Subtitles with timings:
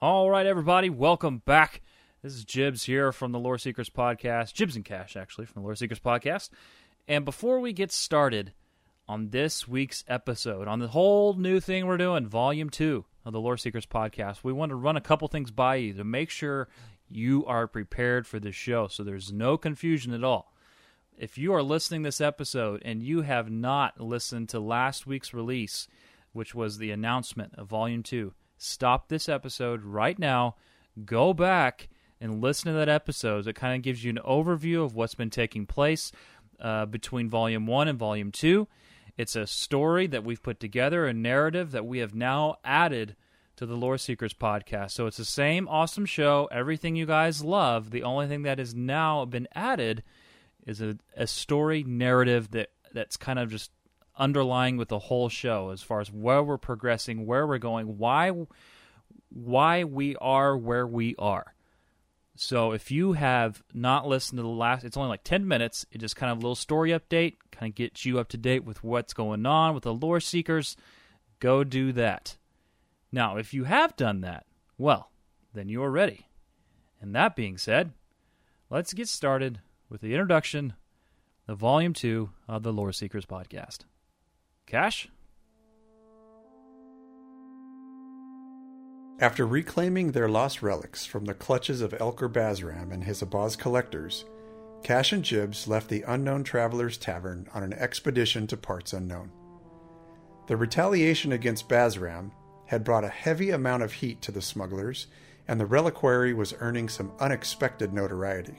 [0.00, 1.82] All right, everybody, welcome back.
[2.22, 4.52] This is Jibs here from the Lore Seekers podcast.
[4.52, 6.50] Jibs and Cash, actually, from the Lore Seekers podcast.
[7.08, 8.52] And before we get started
[9.08, 13.40] on this week's episode, on the whole new thing we're doing, Volume 2 of the
[13.40, 16.68] Lore Seekers podcast, we want to run a couple things by you to make sure
[17.10, 20.54] you are prepared for this show so there's no confusion at all.
[21.18, 25.88] If you are listening this episode and you have not listened to last week's release,
[26.32, 30.56] which was the announcement of Volume 2, stop this episode right now,
[31.04, 31.88] go back
[32.20, 33.46] and listen to that episode.
[33.46, 36.12] It kind of gives you an overview of what's been taking place
[36.60, 38.66] uh, between Volume 1 and Volume 2.
[39.16, 43.16] It's a story that we've put together, a narrative that we have now added
[43.56, 44.92] to the Lore Seekers podcast.
[44.92, 47.90] So it's the same awesome show, everything you guys love.
[47.90, 50.04] The only thing that has now been added
[50.64, 53.70] is a, a story narrative that that's kind of just
[54.18, 58.32] underlying with the whole show as far as where we're progressing, where we're going, why
[59.30, 61.54] why we are where we are.
[62.36, 65.84] So if you have not listened to the last, it's only like 10 minutes.
[65.90, 68.64] It just kind of a little story update, kind of gets you up to date
[68.64, 70.76] with what's going on with the lore seekers.
[71.40, 72.36] Go do that.
[73.10, 75.10] Now, if you have done that, well,
[75.52, 76.26] then you are ready.
[77.00, 77.92] And that being said,
[78.70, 80.74] let's get started with the introduction
[81.48, 83.78] of Volume 2 of the Lore Seekers podcast.
[84.68, 85.08] Cash?
[89.18, 94.26] After reclaiming their lost relics from the clutches of Elker Bazram and his Abaz collectors,
[94.82, 99.30] Cash and Jibs left the Unknown Traveler's Tavern on an expedition to parts unknown.
[100.48, 102.30] The retaliation against Bazram
[102.66, 105.06] had brought a heavy amount of heat to the smugglers,
[105.48, 108.56] and the reliquary was earning some unexpected notoriety.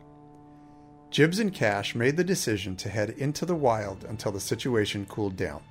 [1.12, 5.38] Jibs and Cash made the decision to head into the wild until the situation cooled
[5.38, 5.62] down.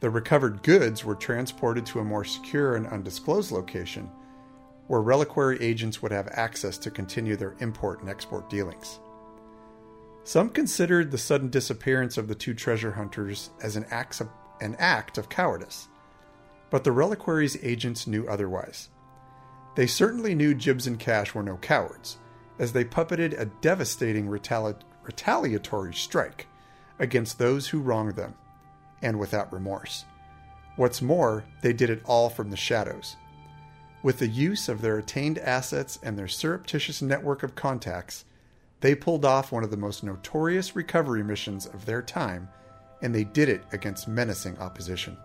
[0.00, 4.10] The recovered goods were transported to a more secure and undisclosed location
[4.88, 9.00] where reliquary agents would have access to continue their import and export dealings.
[10.22, 14.28] Some considered the sudden disappearance of the two treasure hunters as an act of,
[14.60, 15.88] an act of cowardice,
[16.70, 18.90] but the reliquary's agents knew otherwise.
[19.76, 22.18] They certainly knew Jibs and Cash were no cowards,
[22.58, 26.46] as they puppeted a devastating retali- retaliatory strike
[26.98, 28.34] against those who wronged them
[29.02, 30.04] and without remorse.
[30.76, 33.16] What's more, they did it all from the shadows.
[34.02, 38.24] With the use of their attained assets and their surreptitious network of contacts,
[38.80, 42.48] they pulled off one of the most notorious recovery missions of their time,
[43.02, 45.16] and they did it against menacing opposition.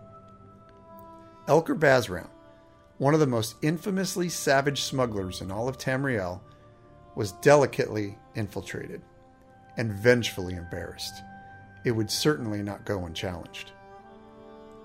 [1.46, 2.28] Elker Bazram,
[2.98, 6.40] one of the most infamously savage smugglers in all of Tamriel,
[7.14, 9.02] was delicately infiltrated
[9.76, 11.22] and vengefully embarrassed
[11.84, 13.72] it would certainly not go unchallenged.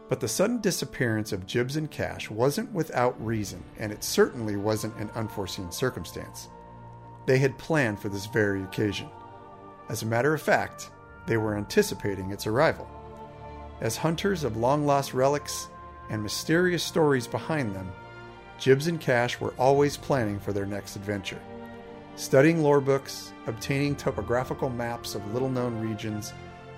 [0.10, 4.96] But the sudden disappearance of Jibs and Cash wasn't without reason, and it certainly wasn't
[4.98, 6.48] an unforeseen circumstance.
[7.26, 9.10] They had planned for this very occasion.
[9.90, 10.90] As a matter of fact,
[11.26, 12.90] they were anticipating its arrival.
[13.82, 15.68] As hunters of long lost relics
[16.10, 17.92] and mysterious stories behind them,
[18.58, 21.42] Jibs and Cash were always planning for their next adventure.
[22.16, 26.34] Studying lore books, obtaining topographical maps of little known regions,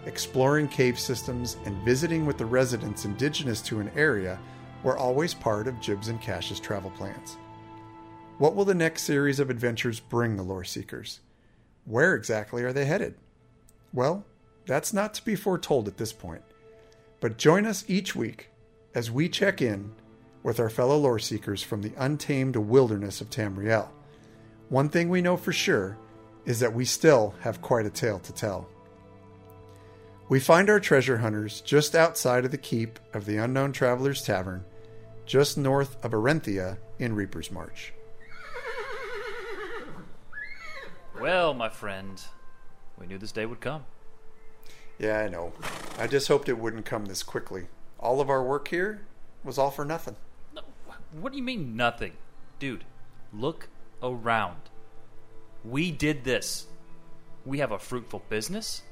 [0.06, 4.40] exploring cave systems, and visiting with the residents indigenous to an area
[4.84, 7.38] were always part of Jibs and Cash's travel plans.
[8.38, 11.20] What will the next series of adventures bring the lore seekers?
[11.86, 13.16] Where exactly are they headed?
[13.94, 14.26] Well,
[14.66, 16.44] that's not to be foretold at this point.
[17.20, 18.50] But join us each week
[18.96, 19.92] as we check in
[20.44, 23.90] with our fellow lore seekers from the untamed wilderness of Tamriel.
[24.70, 25.98] One thing we know for sure
[26.46, 28.70] is that we still have quite a tale to tell.
[30.30, 34.64] We find our treasure hunters just outside of the keep of the Unknown Traveler's Tavern,
[35.26, 37.94] just north of Arenthia in Reaper's March.
[41.20, 42.22] Well, my friend,
[43.00, 43.86] we knew this day would come.
[45.00, 45.52] Yeah, I know.
[45.98, 47.66] I just hoped it wouldn't come this quickly.
[48.00, 49.02] All of our work here
[49.44, 50.16] was all for nothing.
[50.54, 50.62] No,
[51.20, 52.14] what do you mean, nothing?
[52.60, 52.86] Dude,
[53.34, 53.68] look
[54.04, 54.62] around.
[55.66, 56.68] We did this.
[57.46, 58.84] We have a fruitful business.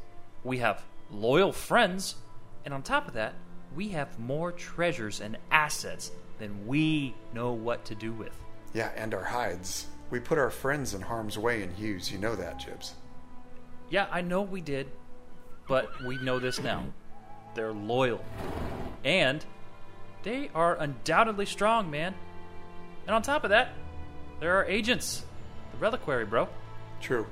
[0.43, 2.15] We have loyal friends,
[2.65, 3.33] and on top of that,
[3.75, 8.37] we have more treasures and assets than we know what to do with.
[8.73, 9.87] Yeah, and our hides.
[10.09, 12.11] We put our friends in harm's way in Hughes.
[12.11, 12.93] You know that, Jibs.
[13.89, 14.87] Yeah, I know we did,
[15.67, 16.85] but we know this now.
[17.55, 18.23] They're loyal.
[19.03, 19.43] And
[20.23, 22.13] they are undoubtedly strong, man.
[23.05, 23.73] And on top of that,
[24.39, 25.25] there are agents.
[25.71, 26.47] The reliquary, bro.
[26.99, 27.25] True.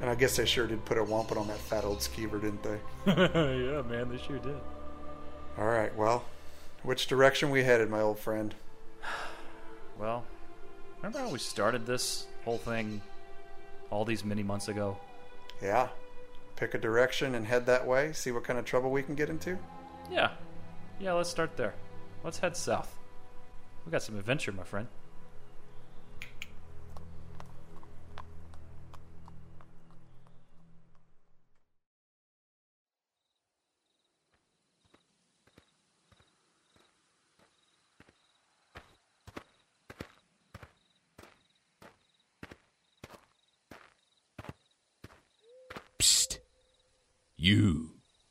[0.00, 2.62] And I guess they sure did put a wampum on that fat old skeever, didn't
[2.62, 2.78] they?
[3.06, 4.56] yeah, man, they sure did.
[5.58, 6.24] All right, well,
[6.82, 8.54] which direction we headed, my old friend?
[9.98, 10.24] Well,
[11.02, 13.00] Remember how we started this whole thing
[13.90, 14.98] all these many months ago?
[15.62, 15.88] Yeah.
[16.56, 18.12] Pick a direction and head that way.
[18.12, 19.58] See what kind of trouble we can get into.
[20.10, 20.32] Yeah.
[20.98, 21.74] Yeah, let's start there.
[22.22, 22.98] Let's head south.
[23.86, 24.88] We got some adventure, my friend.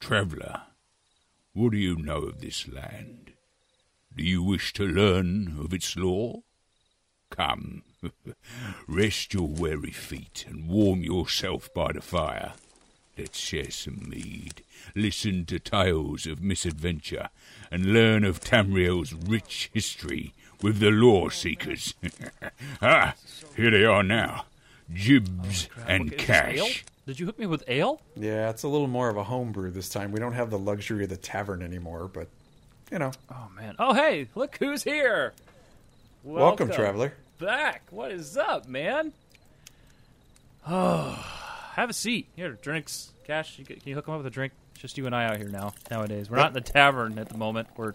[0.10, 0.64] Traveller,
[1.54, 3.34] what do you know of this land?
[4.18, 6.42] Do you wish to learn of its lore?
[7.30, 7.84] Come,
[8.88, 12.54] rest your weary feet and warm yourself by the fire.
[13.20, 14.64] Let's share some mead,
[14.96, 17.30] listen to tales of misadventure,
[17.70, 21.94] and learn of Tamriel's rich history with the lore seekers.
[22.82, 23.14] ah,
[23.56, 24.46] here they are now.
[24.92, 26.18] Jibs and?
[26.18, 26.84] Cash.
[27.10, 28.00] Did you hook me with ale?
[28.16, 30.12] Yeah, it's a little more of a homebrew this time.
[30.12, 32.28] We don't have the luxury of the tavern anymore, but
[32.92, 33.12] you know.
[33.32, 33.76] Oh man.
[33.80, 35.34] Oh hey, look who's here.
[36.24, 37.16] Welcome, traveler.
[37.40, 37.82] Back.
[37.90, 39.12] What is up, man?
[40.68, 41.14] Oh,
[41.74, 42.28] have a seat.
[42.36, 43.12] Here, drinks.
[43.26, 44.54] Cash, you, can you hook him up with a drink?
[44.76, 45.74] Just you and I out here now.
[45.90, 47.70] Nowadays, we're not in the tavern at the moment.
[47.76, 47.94] We're,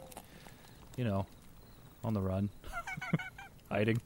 [0.97, 1.25] you know,
[2.03, 2.49] on the run,
[3.71, 4.01] hiding.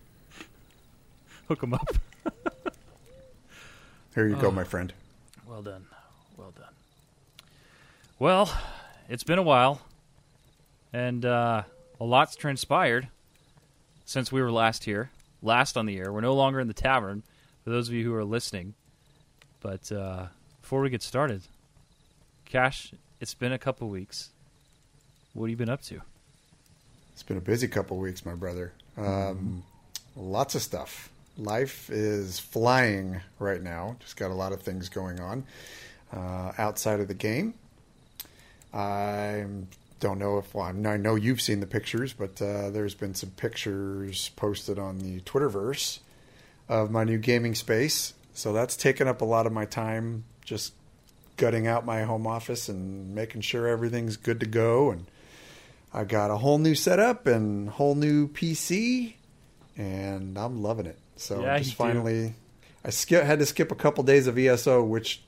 [1.48, 1.96] Hook him up.
[4.18, 4.92] Here you go, my friend.
[5.46, 5.86] Well done.
[6.36, 6.74] Well done.
[8.18, 8.52] Well,
[9.08, 9.80] it's been a while,
[10.92, 11.62] and uh,
[12.00, 13.06] a lot's transpired
[14.06, 15.10] since we were last here,
[15.40, 16.12] last on the air.
[16.12, 17.22] We're no longer in the tavern,
[17.62, 18.74] for those of you who are listening.
[19.60, 20.26] But uh,
[20.62, 21.42] before we get started,
[22.44, 24.30] Cash, it's been a couple weeks.
[25.32, 26.00] What have you been up to?
[27.12, 28.72] It's been a busy couple weeks, my brother.
[28.96, 29.62] Um,
[30.16, 31.08] lots of stuff.
[31.38, 33.96] Life is flying right now.
[34.00, 35.44] Just got a lot of things going on
[36.12, 37.54] uh, outside of the game.
[38.74, 39.46] I
[40.00, 43.30] don't know if well, I know you've seen the pictures, but uh, there's been some
[43.30, 46.00] pictures posted on the Twitterverse
[46.68, 48.14] of my new gaming space.
[48.34, 50.74] So that's taken up a lot of my time, just
[51.36, 55.06] gutting out my home office and making sure everything's good to go and
[55.92, 59.14] I got a whole new setup and whole new PC,
[59.76, 60.98] and I'm loving it.
[61.18, 61.76] So Yeah, just you do.
[61.76, 62.34] finally,
[62.84, 65.22] I skip, had to skip a couple days of ESO, which,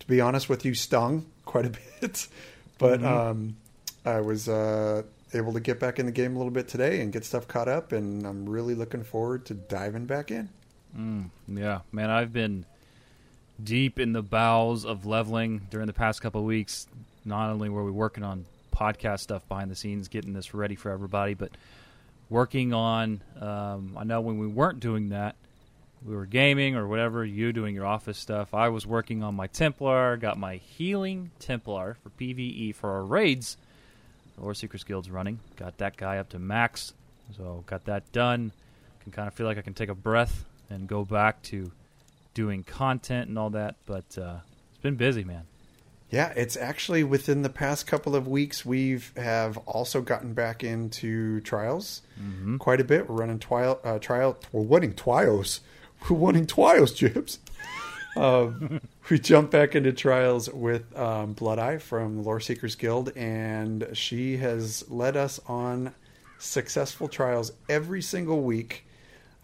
[0.00, 1.70] to be honest with you, stung quite a
[2.00, 2.26] bit.
[2.78, 3.06] But Mm-hmm.
[3.06, 3.56] um,
[4.04, 5.02] I was uh,
[5.34, 7.68] able to get back in the game a little bit today and get stuff caught
[7.68, 10.48] up, and I'm really looking forward to diving back in.
[11.48, 12.64] Yeah, man, I've been
[13.62, 16.86] deep in the bowels of leveling during the past couple of weeks.
[17.24, 20.90] Not only were we working on podcast stuff behind the scenes, getting this ready for
[20.90, 21.50] everybody, but
[22.28, 23.22] working on.
[23.40, 25.36] Um, I know when we weren't doing that,
[26.04, 27.24] we were gaming or whatever.
[27.24, 28.54] You doing your office stuff.
[28.54, 30.16] I was working on my Templar.
[30.16, 33.56] Got my healing Templar for PVE for our raids.
[34.38, 35.40] Lore Seekers Guild's running.
[35.56, 36.92] Got that guy up to max.
[37.36, 38.52] So got that done.
[39.02, 41.70] Can kind of feel like I can take a breath and go back to
[42.34, 43.76] doing content and all that.
[43.86, 44.38] But uh,
[44.70, 45.44] it's been busy, man.
[46.10, 51.40] Yeah, it's actually within the past couple of weeks we've have also gotten back into
[51.40, 52.02] trials
[52.58, 53.08] quite a bit.
[53.08, 54.38] We're running trial, uh, trial.
[54.52, 55.60] We're winning trials.
[56.10, 57.40] We're winning trials, Jibs.
[58.16, 63.16] um, we jumped back into trials with um, Blood Eye from the Lore Seekers Guild,
[63.16, 65.94] and she has led us on
[66.38, 68.86] successful trials every single week.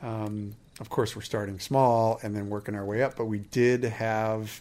[0.02, 3.84] Um, of course, we're starting small and then working our way up, but we did
[3.84, 4.60] have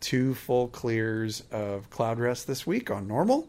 [0.00, 3.48] two full clears of Cloudrest this week on normal,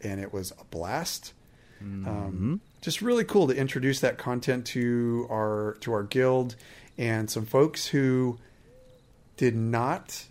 [0.00, 1.32] and it was a blast.
[1.82, 6.56] Um, just really cool to introduce that content to our to our guild
[6.98, 8.38] and some folks who
[9.38, 10.26] did not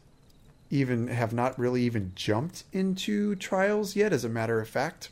[0.70, 4.14] even have not really even jumped into trials yet.
[4.14, 5.10] As a matter of fact,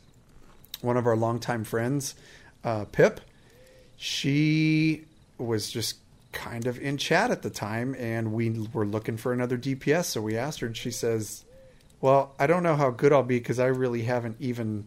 [0.80, 2.14] one of our longtime friends,
[2.62, 3.20] uh, Pip,
[3.96, 5.04] she
[5.38, 5.96] was just
[6.38, 10.04] kind of in chat at the time, and we were looking for another DPS.
[10.04, 11.44] So we asked her, and she says,
[12.00, 14.86] "Well, I don't know how good I'll be because I really haven't even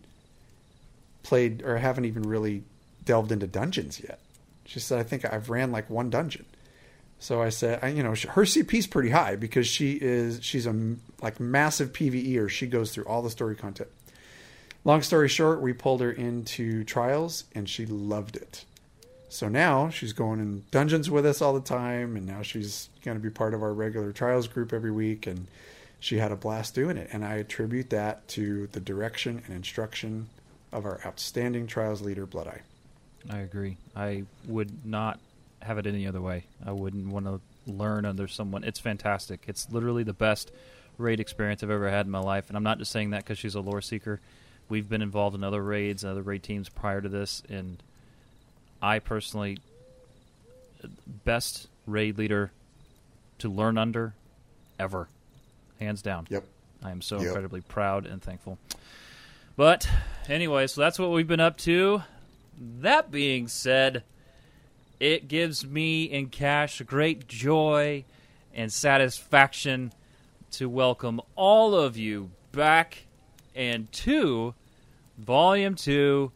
[1.23, 2.63] played or haven't even really
[3.03, 4.19] delved into dungeons yet."
[4.65, 6.45] She said, "I think I've ran like one dungeon."
[7.19, 10.95] So I said, I, you know, her CP's pretty high because she is she's a
[11.21, 12.49] like massive PVEer.
[12.49, 13.89] She goes through all the story content.
[14.83, 18.65] Long story short, we pulled her into trials and she loved it.
[19.31, 23.15] So now she's going in dungeons with us all the time, and now she's going
[23.15, 25.25] to be part of our regular trials group every week.
[25.25, 25.47] And
[26.01, 27.09] she had a blast doing it.
[27.13, 30.27] And I attribute that to the direction and instruction
[30.73, 32.61] of our outstanding trials leader, Blood Eye.
[33.29, 33.77] I agree.
[33.95, 35.19] I would not
[35.61, 36.43] have it any other way.
[36.65, 38.65] I wouldn't want to learn under someone.
[38.65, 39.43] It's fantastic.
[39.47, 40.51] It's literally the best
[40.97, 43.37] raid experience I've ever had in my life, and I'm not just saying that because
[43.37, 44.19] she's a lore seeker.
[44.67, 47.81] We've been involved in other raids, other raid teams prior to this, and
[48.81, 49.59] I personally
[51.25, 52.51] best raid leader
[53.39, 54.13] to learn under
[54.79, 55.07] ever,
[55.79, 56.27] hands down.
[56.29, 56.43] Yep.
[56.83, 57.25] I am so Yep.
[57.27, 58.57] incredibly proud and thankful.
[59.55, 59.87] But
[60.27, 62.03] anyway, so that's what we've been up to.
[62.59, 64.03] That being said,
[64.99, 68.05] it gives me and Cash great joy
[68.53, 69.93] and satisfaction
[70.51, 73.05] to welcome all of you back
[73.55, 74.53] and to
[75.17, 76.31] Volume 2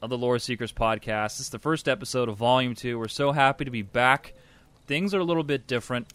[0.00, 1.38] of the Lore Seekers podcast.
[1.38, 2.98] This is the first episode of Volume 2.
[2.98, 4.34] We're so happy to be back.
[4.86, 6.06] Things are a little bit different.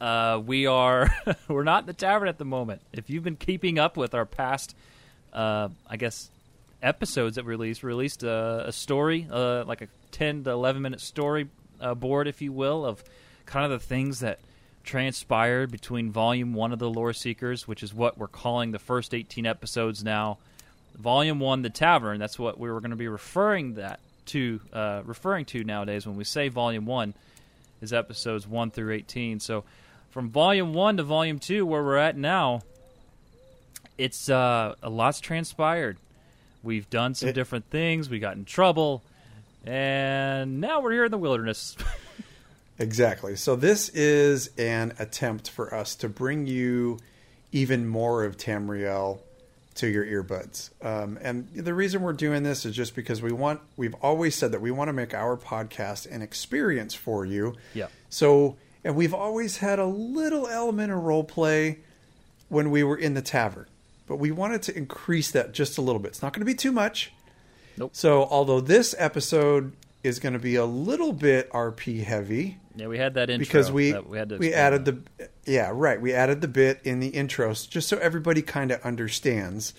[0.00, 1.08] Uh, we are
[1.48, 2.82] we're not in the tavern at the moment.
[2.92, 4.76] If you've been keeping up with our past,
[5.32, 6.30] uh, I guess,
[6.82, 10.82] episodes that we released, we released a, a story, uh, like a ten to eleven
[10.82, 11.48] minute story
[11.80, 13.02] uh, board, if you will, of
[13.46, 14.40] kind of the things that
[14.84, 19.14] transpired between Volume One of the Lore Seekers, which is what we're calling the first
[19.14, 20.38] eighteen episodes now.
[20.96, 22.18] Volume One, the Tavern.
[22.18, 26.16] That's what we were going to be referring that to, uh, referring to nowadays when
[26.16, 27.14] we say Volume One
[27.80, 29.38] is episodes one through eighteen.
[29.40, 29.64] So
[30.10, 32.62] from volume one to volume two, where we're at now,
[33.98, 35.98] it's uh, a lot's transpired.
[36.62, 38.08] We've done some It- different things.
[38.10, 39.02] We got in trouble,
[39.64, 41.76] and now we're here in the wilderness.
[42.78, 43.36] Exactly.
[43.36, 46.98] So this is an attempt for us to bring you
[47.50, 49.20] even more of Tamriel
[49.76, 50.70] to your earbuds.
[50.84, 53.60] Um, and the reason we're doing this is just because we want.
[53.76, 57.54] We've always said that we want to make our podcast an experience for you.
[57.74, 61.78] yeah, So, and we've always had a little element of role play
[62.48, 63.66] when we were in the tavern,
[64.06, 66.08] but we wanted to increase that just a little bit.
[66.08, 67.12] It's not going to be too much.
[67.76, 67.90] Nope.
[67.94, 72.86] So, although this episode is going to be a little bit RP heavy, yeah.
[72.86, 75.06] We had that intro because we that we had to we added that.
[75.18, 78.80] the yeah right we added the bit in the intros just so everybody kind of
[78.82, 79.74] understands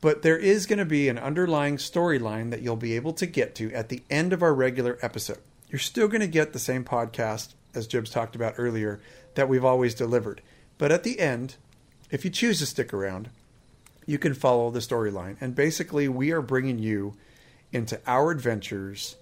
[0.00, 3.54] but there is going to be an underlying storyline that you'll be able to get
[3.54, 5.38] to at the end of our regular episode
[5.68, 9.00] you're still going to get the same podcast as jibs talked about earlier
[9.34, 10.42] that we've always delivered
[10.78, 11.56] but at the end
[12.10, 13.30] if you choose to stick around
[14.06, 17.14] you can follow the storyline and basically we are bringing you
[17.72, 19.16] into our adventures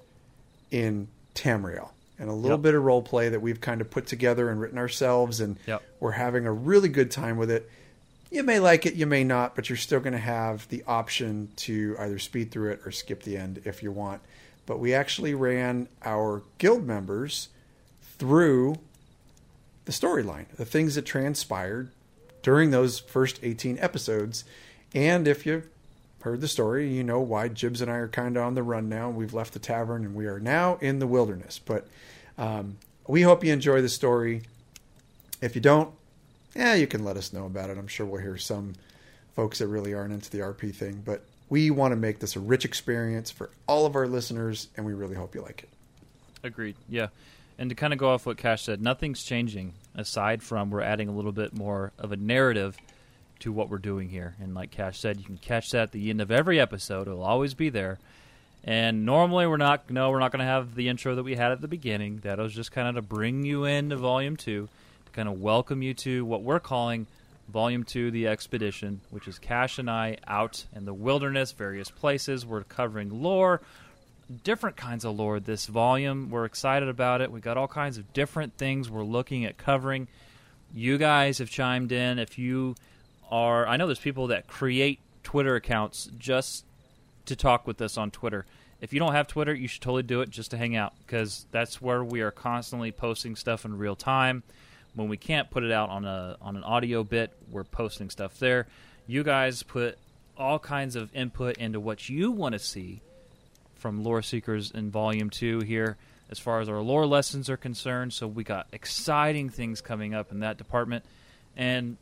[0.71, 2.63] in Tamriel and a little Yep.
[2.63, 5.83] bit of role play that we've kind of put together and written ourselves and Yep.
[6.01, 7.69] we're having a really good time with it.
[8.31, 11.51] You may like it, you may not, but you're still going to have the option
[11.57, 14.23] to either speed through it or skip the end if you want.
[14.67, 17.49] But we actually ran our guild members
[18.19, 18.77] through
[19.85, 21.91] the storyline, the things that transpired
[22.43, 24.45] during those first 18 episodes.
[24.95, 25.65] And if you
[26.25, 28.89] heard the story, you know why Jibs and I are kind of on the run
[28.89, 29.11] now.
[29.11, 31.61] We've left the tavern and we are now in the wilderness.
[31.63, 31.87] But
[32.39, 34.41] um, we hope you enjoy the story.
[35.43, 35.93] If you don't,
[36.57, 37.77] yeah, you can let us know about it.
[37.77, 38.73] I'm sure we'll hear some
[39.37, 41.03] folks that really aren't into the RP thing.
[41.05, 44.87] But we want to make this a rich experience for all of our listeners, and
[44.87, 45.69] we really hope you like it.
[46.43, 46.77] Agreed.
[46.89, 47.09] Yeah.
[47.59, 51.09] And to kind of go off what Cash said, nothing's changing aside from we're adding
[51.11, 52.79] a little bit more of a narrative
[53.45, 54.35] to what we're doing here.
[54.41, 57.07] And like Cash said, you can catch that at the end of every episode.
[57.07, 57.99] It'll always be there.
[58.65, 61.53] And normally we're not no, we're not going to have the intro that we had
[61.53, 62.21] at the beginning.
[62.23, 64.67] That was just kind of to bring you into volume 2,
[65.05, 67.07] to kind of welcome you to what we're calling
[67.53, 72.47] volume 2 the expedition, which is Cash and I out in the wilderness, various places.
[72.47, 73.61] We're covering lore,
[74.43, 76.31] different kinds of lore this volume.
[76.31, 77.31] We're excited about it.
[77.31, 80.09] We got all kinds of different things we're looking at covering.
[80.75, 82.19] You guys have chimed in.
[82.19, 82.77] If you
[83.31, 86.65] are, I know there's people that create Twitter accounts just
[87.27, 88.47] to talk with us on Twitter.
[88.81, 91.47] If you don't have Twitter, you should totally do it just to hang out because
[91.51, 94.43] that's where we are constantly posting stuff in real time.
[94.95, 98.39] When we can't put it out on a on an audio bit, we're posting stuff
[98.39, 98.67] there.
[99.07, 99.99] You guys put
[100.37, 103.01] all kinds of input into what you want to see
[103.75, 105.97] from Lore Seekers in Volume 2 here
[106.31, 108.13] as far as our lore lessons are concerned.
[108.13, 111.05] So we got exciting things coming up in that department.
[111.57, 111.97] And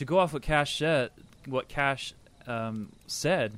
[0.00, 1.10] to go off what Cash said,
[1.44, 2.14] what Cash
[2.46, 3.52] um, said,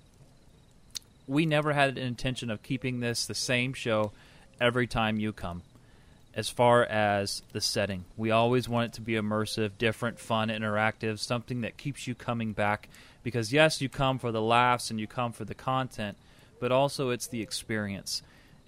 [1.28, 4.10] we never had an intention of keeping this the same show
[4.60, 5.62] every time you come.
[6.34, 11.20] As far as the setting, we always want it to be immersive, different, fun, interactive,
[11.20, 12.88] something that keeps you coming back.
[13.22, 16.16] Because, yes, you come for the laughs and you come for the content,
[16.58, 18.20] but also it's the experience.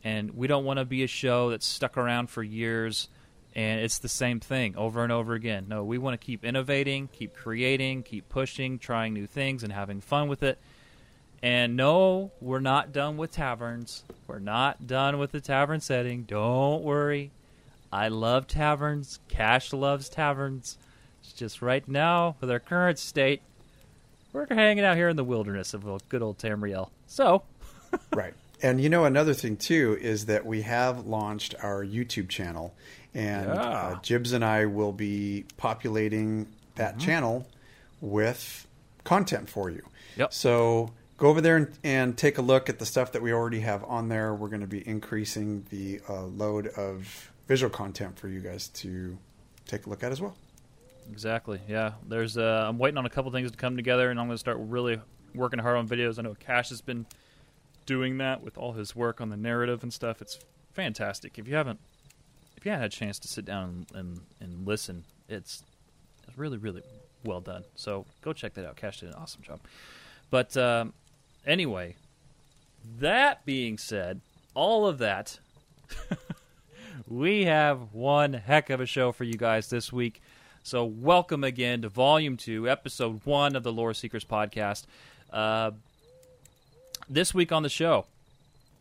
[0.04, 3.08] And we don't want to be a show that's stuck around for years
[3.54, 5.66] and it's the same thing over and over again.
[5.68, 10.00] No, we want to keep innovating, keep creating, keep pushing, trying new things, and having
[10.00, 10.58] fun with it.
[11.42, 14.02] And no, we're not done with taverns.
[14.26, 16.22] We're not done with the tavern setting.
[16.22, 17.30] Don't worry.
[17.92, 19.20] I love taverns.
[19.28, 20.78] Cash loves taverns.
[21.20, 23.40] It's just right now, with our current state,
[24.32, 26.90] we're hanging out here in the wilderness of good old Tamriel.
[27.06, 27.44] So,
[28.12, 28.34] right.
[28.62, 32.74] And you know, another thing too is that we have launched our YouTube channel,
[33.14, 33.54] and Yeah.
[33.60, 37.06] uh, Jibs and I will be populating that Mm-hmm.
[37.06, 37.46] channel
[38.00, 38.66] with
[39.04, 39.82] content for you.
[40.16, 40.32] Yep.
[40.32, 43.60] So go over there and, and take a look at the stuff that we already
[43.60, 44.34] have on there.
[44.34, 49.16] We're going to be increasing the uh, load of visual content for you guys to
[49.66, 50.36] take a look at as well.
[51.10, 51.60] Exactly.
[51.68, 51.92] Yeah.
[52.08, 52.38] There's.
[52.38, 54.56] Uh, I'm waiting on a couple things to come together, and I'm going to start
[54.60, 55.00] really
[55.34, 56.18] working hard on videos.
[56.18, 57.04] I know Cash has been
[57.86, 60.22] doing that with all his work on the narrative and stuff.
[60.22, 60.38] It's
[60.72, 61.38] fantastic.
[61.38, 61.78] If you haven't,
[62.64, 65.62] if you had a chance to sit down and and, and listen, it's
[66.26, 66.82] it's really really
[67.22, 67.62] well done.
[67.74, 68.76] So go check that out.
[68.76, 69.60] Cash did an awesome job.
[70.30, 70.94] But um,
[71.46, 71.96] anyway,
[73.00, 74.22] that being said,
[74.54, 75.38] all of that.
[77.06, 80.22] we have one heck of a show for you guys this week.
[80.62, 84.86] So, welcome again to Volume 2, Episode 1 of the Lore Seekers podcast.
[85.30, 85.72] Uh,
[87.10, 88.06] this week on the show,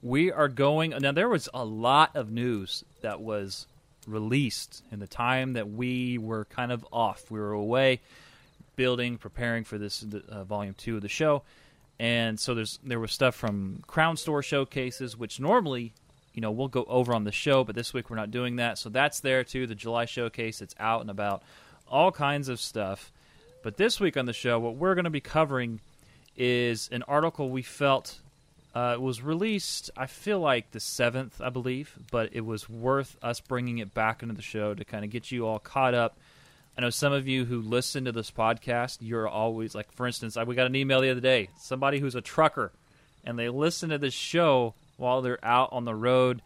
[0.01, 0.91] we are going.
[0.91, 3.67] Now, there was a lot of news that was
[4.07, 7.29] released in the time that we were kind of off.
[7.29, 8.01] We were away
[8.75, 11.43] building, preparing for this uh, Volume 2 of the show.
[12.00, 15.93] And so there's there was stuff from Crown Store showcases, which normally
[16.33, 18.77] you know we'll go over on the show but this week we're not doing that
[18.77, 21.43] so that's there too the july showcase it's out and about
[21.88, 23.12] all kinds of stuff
[23.62, 25.79] but this week on the show what we're going to be covering
[26.36, 28.19] is an article we felt
[28.75, 33.17] uh, it was released i feel like the 7th i believe but it was worth
[33.21, 36.17] us bringing it back into the show to kind of get you all caught up.
[36.75, 40.37] I know some of you who listen to this podcast you're always like for instance
[40.37, 41.49] I, we got an email the other day.
[41.59, 42.71] Somebody who's a trucker
[43.23, 46.41] and they listen to this show while they're out on the road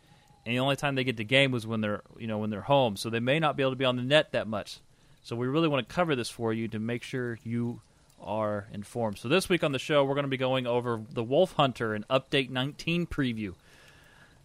[0.46, 2.62] and the only time they get the game was when they're you know when they're
[2.62, 2.96] home.
[2.96, 4.80] So they may not be able to be on the net that much.
[5.24, 7.82] So we really want to cover this for you to make sure you
[8.22, 9.18] are informed.
[9.18, 11.94] So this week on the show we're going to be going over the wolf hunter
[11.94, 13.54] and update 19 preview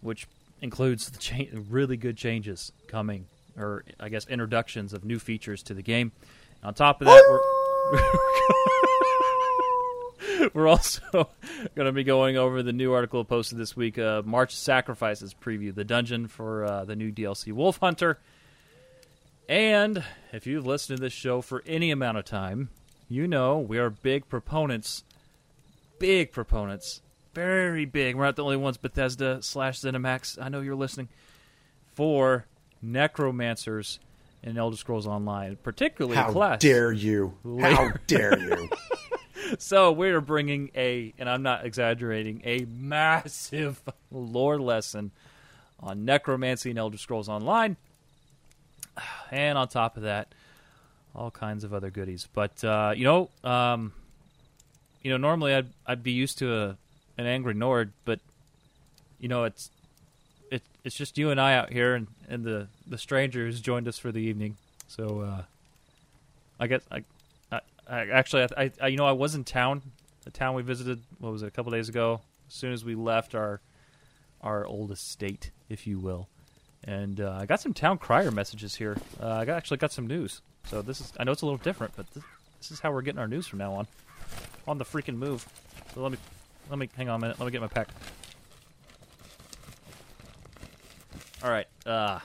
[0.01, 0.27] which
[0.61, 3.25] includes the cha- really good changes coming
[3.57, 6.11] or i guess introductions of new features to the game.
[6.63, 7.41] On top of that we're
[10.53, 11.01] we're also
[11.75, 15.73] going to be going over the new article posted this week uh, march sacrifices preview
[15.73, 18.19] the dungeon for uh, the new dlc wolf hunter.
[19.49, 22.69] And if you've listened to this show for any amount of time
[23.13, 25.03] you know we are big proponents
[25.99, 27.01] big proponents
[27.33, 31.07] very big we're not the only ones bethesda slash zenimax i know you're listening
[31.93, 32.45] for
[32.81, 33.99] necromancers
[34.41, 36.25] in elder scrolls online particularly Class.
[36.25, 37.37] How class dare you?
[37.61, 38.69] How dare you?
[39.57, 45.11] so we're bringing a, and I'm not exaggerating, a massive lore lesson
[45.79, 47.77] on necromancy in Elder Scrolls Online,
[49.31, 50.33] and on top of that,
[51.15, 52.27] all kinds of other goodies.
[52.33, 53.93] But uh, you know, um,
[55.01, 56.77] you know, normally I'd I'd be used to a
[57.17, 58.19] an angry Nord, but
[59.19, 59.69] you know, it's
[60.51, 63.87] it, it's just you and I out here, and, and the the stranger who's joined
[63.87, 64.57] us for the evening.
[64.87, 65.43] So uh,
[66.59, 67.03] I guess I
[67.51, 69.81] I, I actually, I, I, you know, I was in town,
[70.23, 71.01] the town we visited.
[71.19, 71.47] What was it?
[71.47, 72.21] A couple days ago.
[72.47, 73.61] As soon as we left our
[74.41, 76.27] our old estate, if you will,
[76.83, 78.97] and uh, I got some town crier messages here.
[79.21, 80.41] Uh, I got, actually got some news.
[80.65, 82.23] So this is, I know it's a little different, but this,
[82.59, 83.87] this is how we're getting our news from now on.
[84.67, 85.45] On the freaking move.
[85.93, 86.17] So let me,
[86.69, 87.39] let me hang on a minute.
[87.39, 87.89] Let me get my pack.
[91.43, 91.67] All right.
[91.85, 92.19] Uh,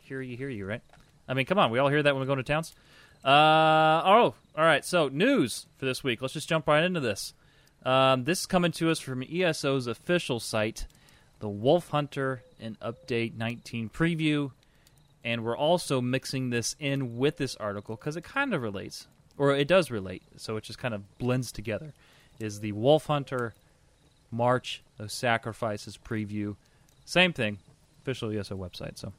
[0.00, 0.80] hear you, hear you, right?
[1.28, 1.70] I mean, come on.
[1.70, 2.74] We all hear that when we go to towns.
[3.22, 4.84] Uh, oh, all right.
[4.84, 6.22] So news for this week.
[6.22, 7.34] Let's just jump right into this.
[7.84, 10.86] Um, this is coming to us from ESO's official site,
[11.38, 14.50] the Wolf Hunter and Update 19 preview,
[15.26, 19.56] and we're also mixing this in with this article because it kind of relates, or
[19.56, 20.22] it does relate.
[20.36, 21.92] So it just kind of blends together.
[22.38, 23.52] Is the Wolf Hunter
[24.30, 26.54] March of Sacrifices preview?
[27.04, 27.58] Same thing,
[28.02, 28.98] official ESO website.
[28.98, 29.12] So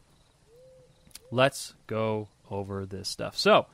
[1.30, 3.38] let's go over this stuff.
[3.38, 3.66] So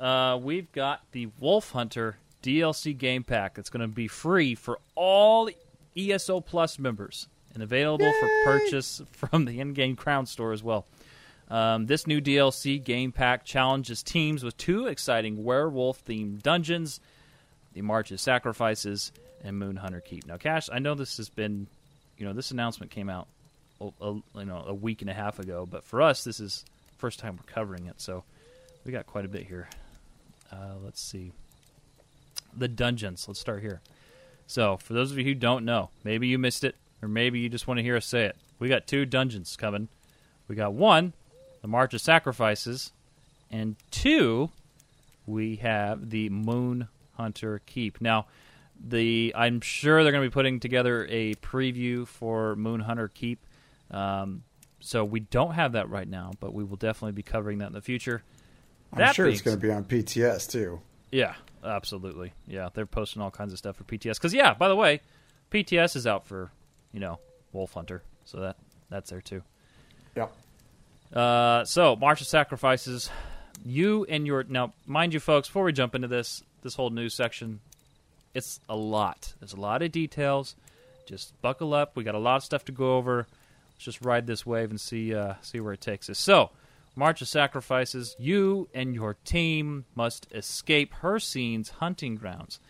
[0.00, 3.58] uh, we've got the Wolf Hunter DLC game pack.
[3.58, 5.50] It's going to be free for all
[5.94, 10.86] ESO Plus members and available for purchase from the in-game Crown Store as well.
[11.50, 17.00] Um, this new DLC game pack challenges teams with two exciting werewolf-themed dungeons:
[17.72, 20.26] the March of Sacrifices and Moon Hunter Keep.
[20.26, 21.66] Now, Cash, I know this has been,
[22.16, 23.26] you know, this announcement came out,
[23.80, 26.64] a, a, you know, a week and a half ago, but for us, this is
[26.98, 28.22] first time we're covering it, so
[28.84, 29.68] we got quite a bit here.
[30.52, 31.32] Uh, let's see.
[32.56, 33.26] The dungeons.
[33.26, 33.80] Let's start here.
[34.46, 37.48] So, for those of you who don't know, maybe you missed it, or maybe you
[37.48, 38.36] just want to hear us say it.
[38.58, 39.88] We got two dungeons coming.
[40.48, 41.12] We got one,
[41.62, 42.92] the March of Sacrifices,
[43.50, 44.50] and two,
[45.26, 48.00] we have the Moon Hunter Keep.
[48.00, 48.26] Now,
[48.82, 53.40] the I'm sure they're going to be putting together a preview for Moon Hunter Keep.
[53.90, 54.42] Um,
[54.80, 57.72] so we don't have that right now, but we will definitely be covering that in
[57.74, 58.22] the future.
[58.92, 60.80] I'm That sure it's going to be on PTS too.
[61.12, 62.32] Yeah, absolutely.
[62.46, 64.14] Yeah, they're posting all kinds of stuff for PTS.
[64.14, 65.00] Because yeah, by the way,
[65.50, 66.50] PTS is out for
[66.92, 67.18] you know
[67.52, 68.56] Wolf Hunter, so that
[68.88, 69.42] that's there too.
[70.16, 70.32] Yep.
[71.12, 73.10] Uh, so March of Sacrifices,
[73.64, 75.48] you and your now, mind you, folks.
[75.48, 77.60] Before we jump into this this whole news section,
[78.34, 79.34] it's a lot.
[79.40, 80.54] There's a lot of details.
[81.06, 81.96] Just buckle up.
[81.96, 83.26] We got a lot of stuff to go over.
[83.74, 86.18] Let's just ride this wave and see uh, see where it takes us.
[86.18, 86.50] So,
[86.94, 88.14] March of Sacrifices.
[88.18, 92.60] You and your team must escape Hircine's hunting grounds,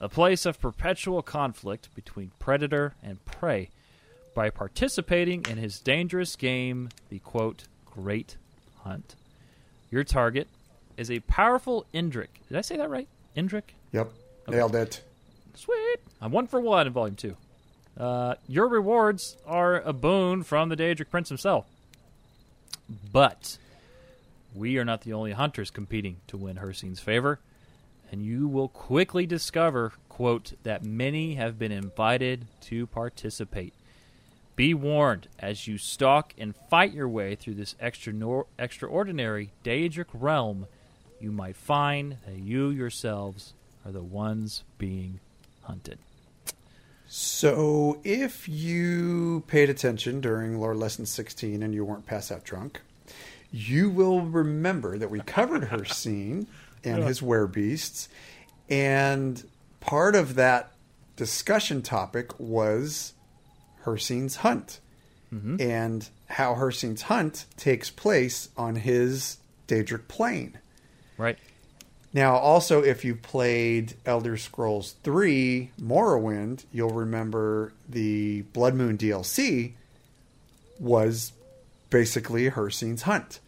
[0.00, 3.68] a place of perpetual conflict between predator and prey,
[4.34, 8.36] by participating in his dangerous game, the quote Great
[8.84, 9.14] Hunt.
[9.90, 10.48] Your target
[10.96, 12.28] is a powerful Indrik.
[12.48, 13.08] Did I say that right?
[13.36, 13.74] Indrik?
[13.92, 14.10] Yep.
[14.48, 15.02] Nailed it.
[15.54, 15.98] Sweet.
[16.20, 17.36] I'm one for one in Volume 2.
[17.98, 21.66] Uh, your rewards are a boon from the Daedric Prince himself.
[23.12, 23.58] But
[24.54, 27.38] we are not the only hunters competing to win Hircine's favor,
[28.10, 33.74] and you will quickly discover, quote, that many have been invited to participate.
[34.54, 40.66] Be warned as you stalk and fight your way through this extra extraordinary Daedric realm,
[41.20, 45.20] you might find that you yourselves are the ones being
[45.62, 45.98] hunted.
[47.06, 52.80] So, if you paid attention during Lore Lesson 16 and you weren't pass out drunk,
[53.50, 56.46] you will remember that we covered her scene
[56.84, 58.08] and his beasts,
[58.68, 59.44] and
[59.80, 60.72] part of that
[61.16, 63.12] discussion topic was
[63.84, 64.80] Hircine's hunt
[65.32, 65.60] mm-hmm.
[65.60, 70.58] and how Hircine's hunt takes place on his Daedric plane.
[71.16, 71.38] Right?
[72.14, 79.72] Now, also, if you played Elder Scrolls 3 Morrowind, you'll remember the Blood Moon DLC
[80.78, 81.32] was
[81.88, 83.40] basically Hircine's hunt.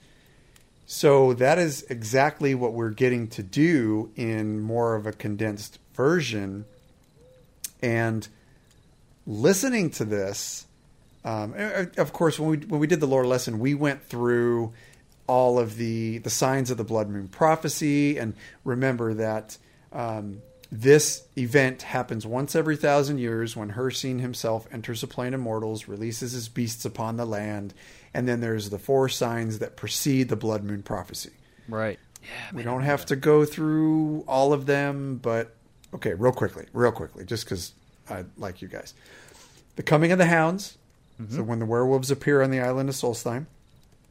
[0.87, 6.64] So that is exactly what we're getting to do in more of a condensed version.
[7.83, 8.27] And
[9.27, 10.67] listening to this,
[11.25, 11.55] um,
[11.97, 14.73] of course, when we when we did the lore lesson, we went through
[15.27, 18.35] all of the the signs of the blood moon prophecy, and
[18.65, 19.57] remember that
[19.93, 25.41] um, this event happens once every thousand years when Hircine himself enters a plane of
[25.41, 27.73] mortals, releases his beasts upon the land,
[28.13, 31.31] and then there's the four signs that precede the blood moon prophecy.
[31.69, 31.99] Right.
[32.23, 35.55] Yeah, we don't have to go through all of them, but
[35.95, 37.73] okay, real quickly, real quickly, just because
[38.09, 38.95] I like you guys.
[39.77, 40.79] The coming of the hounds.
[41.19, 41.47] So mm-hmm.
[41.47, 43.47] when the werewolves appear on the island of Solstheim.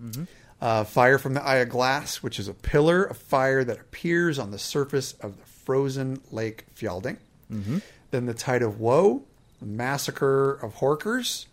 [0.02, 0.24] Mm-hmm.
[0.62, 4.40] Uh, fire from the Eye of Glass, which is a pillar of fire that appears
[4.40, 7.18] on the surface of the frozen lake Fjalding.
[7.52, 7.80] Mm-hmm.
[8.12, 9.24] Then the Tide of Woe,
[9.60, 11.48] the massacre of Horkers.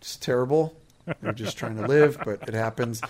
[0.00, 0.76] It's terrible.
[1.20, 3.00] They're just trying to live, but it happens.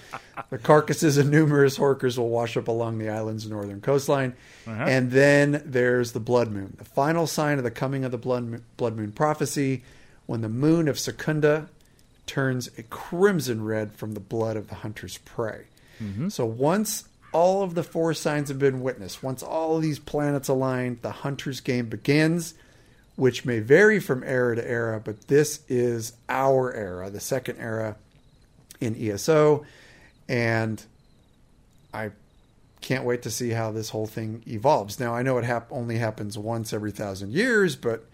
[0.51, 4.35] The carcasses of numerous Horkers will wash up along the island's northern coastline.
[4.67, 4.85] Uh-huh.
[4.89, 8.45] And then there's the Blood Moon, the final sign of the coming of the Blood
[8.45, 9.83] Moon, blood moon prophecy,
[10.27, 11.69] when the moon of Secunda
[12.27, 15.65] turns a crimson red from the blood of the hunter's prey.
[16.03, 16.29] Mm-hmm.
[16.29, 20.49] So once all of the four signs have been witnessed, once all of these planets
[20.49, 22.55] align, the hunter's game begins,
[23.23, 27.95] which may vary from era to era, but this is our era, the second era
[28.81, 29.65] in ESO,
[30.29, 30.85] and
[31.95, 32.11] I
[32.81, 34.99] can't wait to see how this whole thing evolves.
[34.99, 38.07] Now I know it hap- only happens once every thousand years, but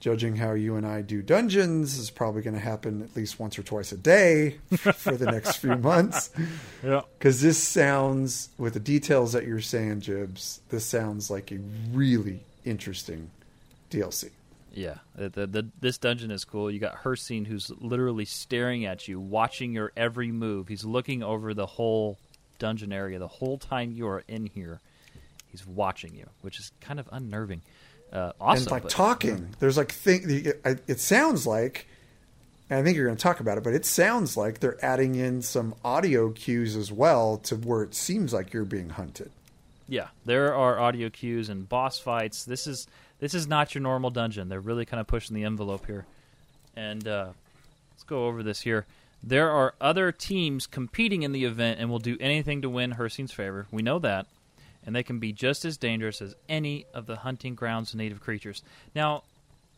[0.00, 3.56] judging how you and I do dungeons is probably going to happen at least once
[3.56, 4.58] or twice a day
[4.96, 6.30] for the next few months.
[6.82, 7.02] Yeah.
[7.16, 11.58] Because this sounds, with the details that you're saying, Jibs, this sounds like a
[11.92, 13.30] really interesting
[13.90, 14.30] DLC.
[14.72, 16.68] Yeah, the, the, the, this dungeon is cool.
[16.68, 20.66] You got Hircine, who's literally staring at you, watching your every move.
[20.66, 22.18] He's looking over the whole
[22.58, 24.80] dungeon area the whole time you are in here.
[25.50, 27.62] He's watching you, which is kind of unnerving.
[28.12, 30.22] Uh, awesome, and like talking, there's like thing.
[30.26, 31.86] It, it sounds like,
[32.68, 35.14] and I think you're going to talk about it, but it sounds like they're adding
[35.14, 39.30] in some audio cues as well to where it seems like you're being hunted.
[39.88, 42.44] Yeah, there are audio cues and boss fights.
[42.44, 42.86] This is
[43.24, 44.50] this is not your normal dungeon.
[44.50, 46.04] They're really kind of pushing the envelope here.
[46.76, 47.28] And uh,
[47.90, 48.84] let's go over this here.
[49.22, 53.32] There are other teams competing in the event and will do anything to win Hircine's
[53.32, 53.66] favor.
[53.70, 54.26] We know that.
[54.84, 58.62] And they can be just as dangerous as any of the hunting grounds native creatures.
[58.94, 59.22] Now,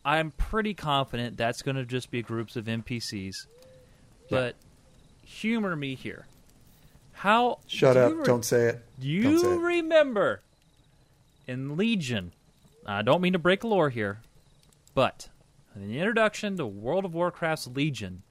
[0.05, 3.47] I'm pretty confident that's going to just be groups of NPCs.
[4.29, 4.57] But
[5.25, 6.27] humor me here.
[7.13, 8.13] How Shut do up!
[8.17, 8.85] re- Don't say it.
[8.99, 9.57] Do you say it.
[9.61, 10.41] remember
[11.47, 12.33] in Legion?
[12.87, 14.21] I don't mean to break lore here,
[14.95, 15.29] but
[15.75, 18.23] in the introduction to World of Warcraft's Legion,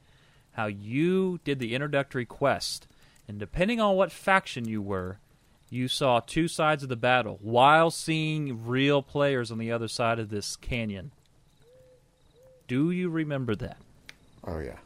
[0.53, 2.87] how you did the introductory quest,
[3.27, 5.19] and depending on what faction you were,
[5.69, 10.19] you saw two sides of the battle while seeing real players on the other side
[10.19, 11.11] of this canyon.
[12.67, 13.77] Do you remember that?
[14.45, 14.77] Oh yeah,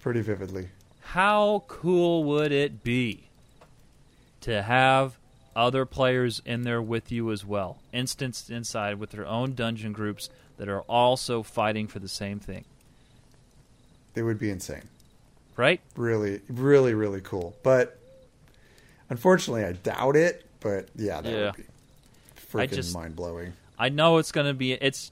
[0.00, 0.68] pretty vividly.
[1.00, 3.28] How cool would it be
[4.42, 5.18] to have
[5.56, 10.28] other players in there with you as well, instanced inside with their own dungeon groups
[10.58, 12.64] that are also fighting for the same thing,
[14.14, 14.82] They would be insane.
[15.56, 15.80] right?
[15.96, 17.56] Really, really, really cool.
[17.62, 17.98] But
[19.10, 20.44] unfortunately, I doubt it.
[20.60, 21.44] But yeah, that Yeah.
[21.46, 21.64] would be
[22.52, 23.52] freaking just- mind blowing.
[23.78, 25.10] I know it's going to be it's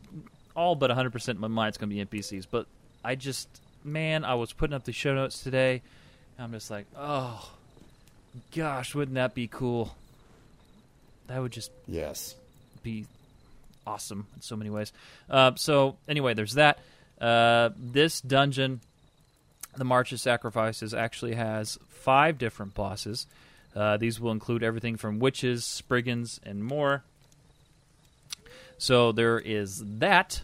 [0.57, 2.67] all but 100% in my mind it's going to be NPCs, but
[3.05, 3.49] I just
[3.83, 5.83] man, I was putting up the show notes today.
[6.39, 7.53] And I'm just like, "Oh,
[8.57, 9.95] gosh, wouldn't that be cool?"
[11.27, 12.35] That would just Yes.
[12.83, 13.07] be
[13.87, 14.93] awesome in so many ways.
[15.29, 16.79] Uh, so anyway, there's that.
[17.21, 18.81] Uh, this dungeon,
[19.77, 23.27] the March of Sacrifices, actually has five different bosses.
[23.75, 27.03] Uh, these will include everything from witches, spriggans, and more.
[28.79, 30.43] So there is that.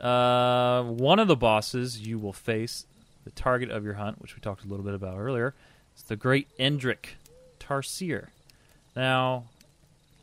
[0.00, 2.86] Uh, one of the bosses you will face,
[3.24, 5.54] the target of your hunt, which we talked a little bit about earlier,
[5.96, 7.14] is the Great Indrik
[7.60, 8.28] Tarcyr.
[8.94, 9.44] Now,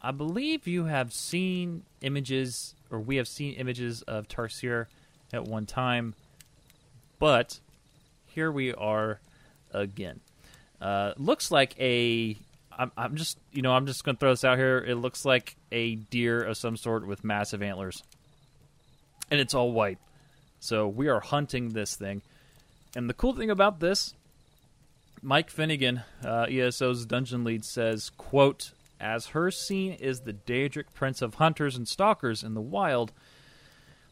[0.06, 4.86] I believe you have seen images, or we have seen images of Tarcyr
[5.34, 6.14] at one time,
[7.18, 7.60] but
[8.28, 9.20] here we are
[9.74, 10.20] again.
[10.80, 12.38] Uh, looks like a.
[12.78, 14.78] I'm, I'm just, you know, I'm just going to throw this out here.
[14.78, 18.04] It looks like a deer of some sort with massive antlers,
[19.32, 19.98] and it's all white.
[20.60, 22.22] So we are hunting this thing,
[22.96, 24.14] and the cool thing about this
[25.24, 31.36] Mike Finnegan, uh, ESO's dungeon lead, says, "quote As Hircine is the Daedric Prince of
[31.36, 33.12] Hunters and Stalkers in the wild,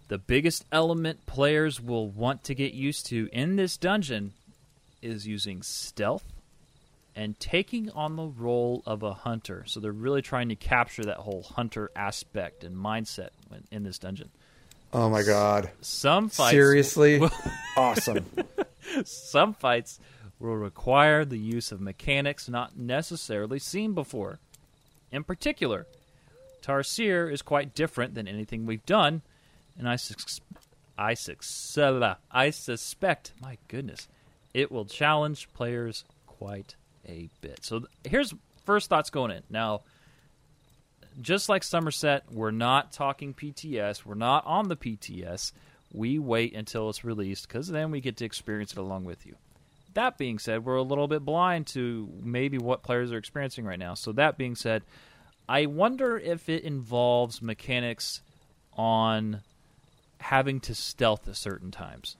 [0.09, 4.33] the biggest element players will want to get used to in this dungeon
[5.01, 6.25] is using stealth
[7.15, 9.63] and taking on the role of a hunter.
[9.67, 13.29] So they're really trying to capture that whole hunter aspect and mindset
[13.71, 14.29] in this dungeon.
[14.91, 15.71] Oh my god.
[15.81, 17.19] Some fights Seriously?
[17.19, 17.31] will-
[17.77, 18.25] awesome.
[19.05, 19.99] some fights
[20.39, 24.39] will require the use of mechanics not necessarily seen before.
[25.13, 25.85] In particular,
[26.63, 29.21] Tarcyr is quite different than anything we've done,
[29.77, 30.41] and I sus-
[30.97, 31.77] I, sus-
[32.31, 34.07] I suspect, my goodness,
[34.55, 36.75] it will challenge players quite
[37.07, 37.63] a bit.
[37.63, 38.33] So th- here's
[38.65, 39.43] first thoughts going in.
[39.51, 39.81] Now,
[41.21, 44.03] just like Somerset, we're not talking PTS.
[44.03, 45.51] We're not on the PTS.
[45.93, 49.35] We wait until it's released because then we get to experience it along with you.
[49.93, 53.79] That being said, we're a little bit blind to maybe what players are experiencing right
[53.79, 53.93] now.
[53.93, 54.83] So, that being said,
[55.47, 58.21] I wonder if it involves mechanics
[58.75, 59.41] on
[60.19, 62.15] having to stealth at certain times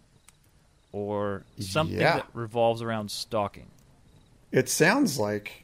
[0.92, 2.18] or something Yeah.
[2.18, 3.68] that revolves around stalking.
[4.52, 5.64] It sounds like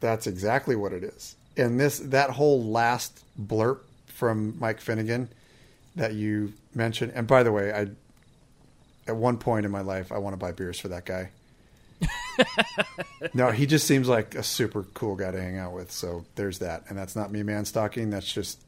[0.00, 1.34] that's exactly what it is.
[1.56, 5.28] And this that whole last blurb from Mike Finnegan
[5.96, 7.12] that you mentioned.
[7.14, 7.88] And by the way, I
[9.06, 11.30] at one point in my life I want to buy beers for that guy.
[13.34, 15.90] no, he just seems like a super cool guy to hang out with.
[15.90, 16.84] So there's that.
[16.88, 18.10] And that's not me man stalking.
[18.10, 18.60] That's just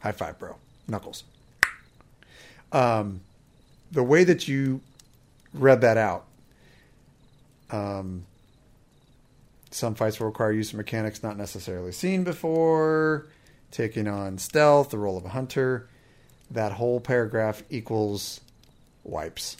[0.00, 0.56] high five, bro.
[0.88, 1.24] Knuckles.
[2.72, 3.20] Um,
[3.90, 4.80] the way that you
[5.52, 6.24] read that out,
[7.70, 8.24] um,
[9.70, 13.26] some fights will require use of mechanics not necessarily seen before,
[13.70, 15.88] taking on stealth, the role of a hunter.
[16.50, 18.41] That whole paragraph equals
[19.04, 19.56] wipes.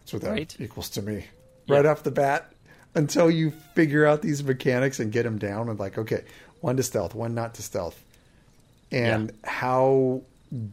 [0.00, 0.56] That's what that Right.
[0.58, 1.26] equals to me.
[1.66, 1.76] Yeah.
[1.76, 2.52] Right off the bat,
[2.94, 6.24] until you figure out these mechanics and get them down, and like, okay,
[6.60, 8.02] one to stealth, one not to stealth,
[8.90, 10.22] and how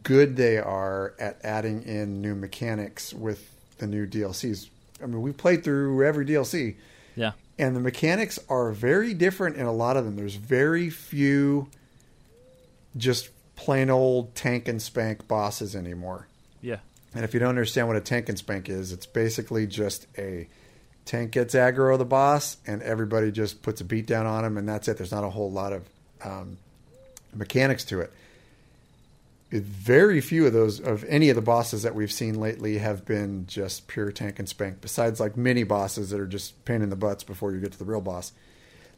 [0.02, 4.68] good they are at adding in new mechanics with the new DLCs.
[5.02, 6.76] I mean, we played through every DLC,
[7.14, 7.32] Yeah.
[7.58, 10.16] and the mechanics are very different in a lot of them.
[10.16, 11.68] There's very few
[12.96, 16.26] just plain old tank and spank bosses anymore.
[16.62, 16.78] Yeah.
[17.16, 20.48] And if you don't understand what a tank and spank is, it's basically just a
[21.06, 24.68] tank gets aggro the boss, and everybody just puts a beat down on him, and
[24.68, 24.98] that's it.
[24.98, 25.88] There's not a whole lot of
[26.22, 26.58] um,
[27.34, 28.12] mechanics to it.
[29.50, 33.46] Very few of those of any of the bosses that we've seen lately have been
[33.46, 34.80] just pure tank and spank.
[34.80, 37.78] Besides like mini bosses that are just pain in the butts before you get to
[37.78, 38.32] the real boss.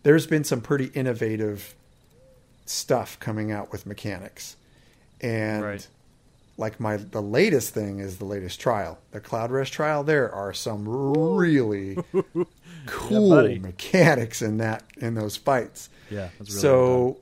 [0.03, 1.75] There's been some pretty innovative
[2.65, 4.57] stuff coming out with mechanics,
[5.21, 5.87] and Right.
[6.59, 10.03] Like my the latest thing is the latest trial, the Cloudrest trial.
[10.05, 11.97] There are some really
[12.87, 13.59] cool buddy.
[13.61, 15.89] mechanics in that in those fights.
[16.11, 17.17] Yeah, really so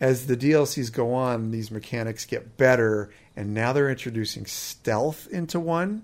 [0.00, 5.58] as the DLCs go on, these mechanics get better, and now they're introducing stealth into
[5.58, 6.02] one.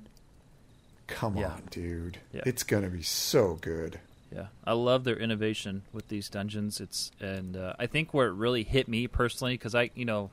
[1.06, 1.48] Come Yeah.
[1.52, 2.18] on, dude!
[2.32, 2.42] Yeah.
[2.46, 4.00] It's gonna be so good.
[4.34, 6.80] Yeah, I love their innovation with these dungeons.
[6.80, 10.30] It's and uh, I think where it really hit me personally because I, you know,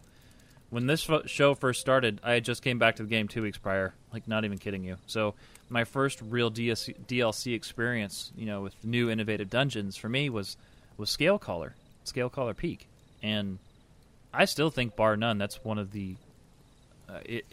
[0.69, 3.93] when this show first started, I just came back to the game two weeks prior.
[4.13, 4.97] Like, not even kidding you.
[5.07, 5.35] So
[5.69, 10.57] my first real DLC, DLC experience, you know, with new innovative dungeons for me was
[10.97, 12.87] was Scale Caller, Scale Caller Peak,
[13.23, 13.57] and
[14.33, 16.15] I still think, bar none, that's one of the
[17.07, 17.45] uh, it,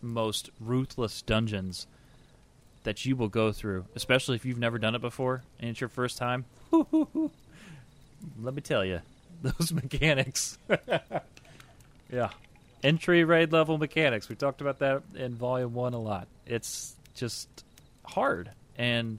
[0.00, 1.86] most ruthless dungeons
[2.84, 5.88] that you will go through, especially if you've never done it before and it's your
[5.88, 6.44] first time.
[6.72, 9.00] Let me tell you,
[9.42, 10.58] those mechanics.
[12.10, 12.30] yeah.
[12.84, 14.28] Entry raid level mechanics.
[14.28, 16.28] We talked about that in volume 1 a lot.
[16.46, 17.48] It's just
[18.04, 18.50] hard.
[18.76, 19.18] And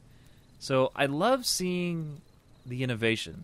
[0.60, 2.22] so I love seeing
[2.66, 3.44] the innovation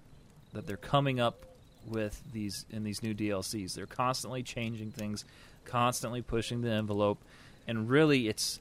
[0.54, 1.46] that they're coming up
[1.88, 3.74] with these in these new DLCs.
[3.74, 5.26] They're constantly changing things,
[5.66, 7.20] constantly pushing the envelope,
[7.68, 8.60] and really it's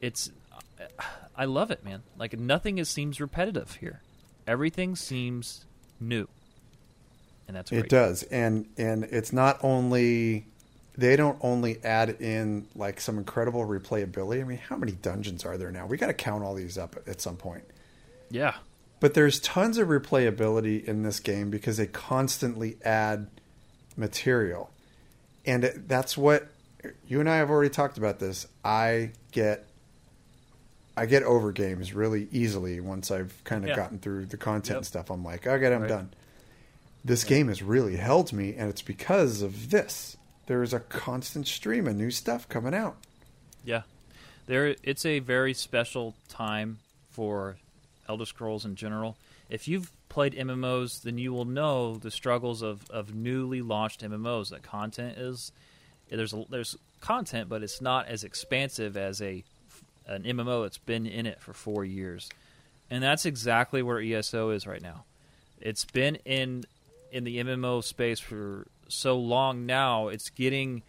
[0.00, 0.30] it's
[1.36, 2.02] I love it, man.
[2.18, 4.00] Like nothing is, seems repetitive here.
[4.46, 5.64] Everything seems
[6.00, 6.28] new,
[7.48, 7.84] and that's great.
[7.84, 10.46] It does, and and it's not only
[10.96, 14.40] they don't only add in like some incredible replayability.
[14.40, 15.86] I mean, how many dungeons are there now?
[15.86, 17.64] We got to count all these up at some point.
[18.30, 18.54] Yeah,
[19.00, 23.28] But there's tons of replayability in this game because they constantly add
[23.96, 24.70] material.
[25.46, 26.48] And it, that's what
[27.06, 28.46] you and I have already talked about this.
[28.64, 29.66] I get
[30.96, 33.76] I get over games really easily once I've kind of Yeah.
[33.76, 34.76] gotten through the content Yep.
[34.76, 35.10] and stuff.
[35.10, 35.88] I'm like, okay, I'm Right.
[35.88, 36.14] done.
[37.04, 40.16] This game has really held me and it's because of this.
[40.46, 42.96] There is a constant stream of new stuff coming out.
[43.64, 43.82] yeah.
[44.46, 46.78] There, it's a very special time
[47.10, 47.56] for
[48.08, 49.16] Elder Scrolls in general.
[49.48, 54.50] If you've played MMOs, then you will know the struggles of, of newly launched MMOs.
[54.50, 55.50] That content is
[56.10, 59.44] there's a, there's content, but it's not as expansive as a
[60.06, 62.28] an MMO that's been in it for four years,
[62.90, 65.04] and that's exactly where ESO is right now.
[65.60, 66.64] It's been in
[67.10, 70.08] in the MMO space for so long now.
[70.08, 70.82] It's getting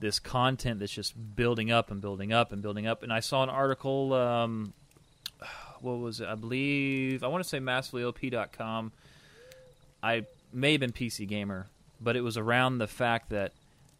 [0.00, 3.02] this content that's just building up and building up and building up.
[3.02, 4.12] And I saw an article.
[4.12, 4.72] Um,
[5.80, 6.28] what was it?
[6.28, 8.92] I believe I want to say massivelyop.com.
[10.02, 11.66] I may have been PC Gamer,
[12.00, 13.52] but it was around the fact that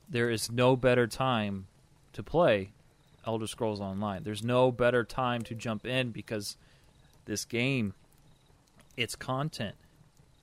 [0.09, 1.67] there is no better time
[2.13, 2.71] to play
[3.27, 4.23] Elder Scrolls Online.
[4.23, 6.57] There's no better time to jump in because
[7.25, 7.95] this game,
[8.97, 9.77] its content,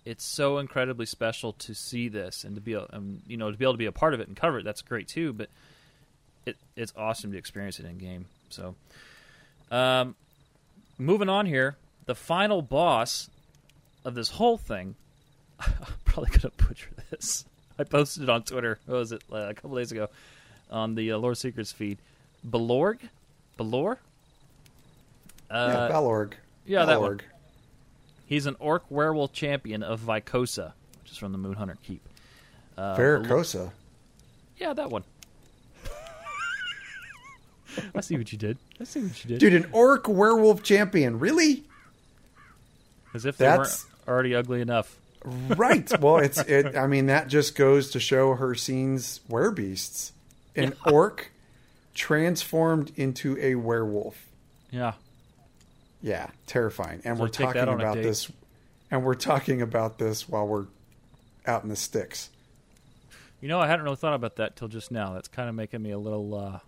[0.05, 3.65] it's so incredibly special to see this and to be, um, you know, to be
[3.65, 4.63] able to be a part of it and cover it.
[4.65, 5.31] That's great too.
[5.33, 5.49] But
[6.45, 8.25] it, it's awesome to experience it in game.
[8.49, 8.75] So,
[9.69, 10.15] um,
[10.97, 13.29] moving on here, the final boss
[14.03, 14.95] of this whole thing.
[15.59, 15.69] I'm
[16.05, 17.45] probably gonna butcher this.
[17.77, 18.79] I posted it on Twitter.
[18.87, 20.09] What was it uh, a couple days ago
[20.71, 21.99] on the uh, Lore Seekers feed?
[22.47, 22.97] Belorg,
[23.57, 23.99] Belor.
[25.51, 26.33] yeah, Uh, Balorg.
[26.65, 27.21] yeah, that one.
[28.31, 28.35] Balorg.
[28.35, 32.01] He's an orc werewolf champion of Vykosa, which is from the Moonhunter Keep.
[32.77, 33.71] Uh, Belor-
[34.57, 35.03] yeah, that one.
[37.95, 38.57] I see what you did.
[38.79, 39.39] I see what you did.
[39.39, 41.19] Dude, an orc werewolf champion.
[41.19, 41.63] Really?
[43.13, 44.97] As if they That's- weren't already ugly enough.
[45.25, 45.89] right.
[46.01, 46.75] Well, it's it.
[46.75, 50.11] I mean, that just goes to show Hircine's werebeasts.
[50.55, 51.31] An orc
[51.93, 54.27] transformed into a werewolf.
[54.69, 54.93] Yeah.
[56.01, 57.01] Yeah, terrifying.
[57.05, 58.31] And So we're talking about this,
[58.89, 60.65] and we're talking about this while we're
[61.45, 62.29] out in the sticks.
[63.39, 65.13] You know, I hadn't really thought about that till just now.
[65.13, 66.59] That's kind of making me a little, uh,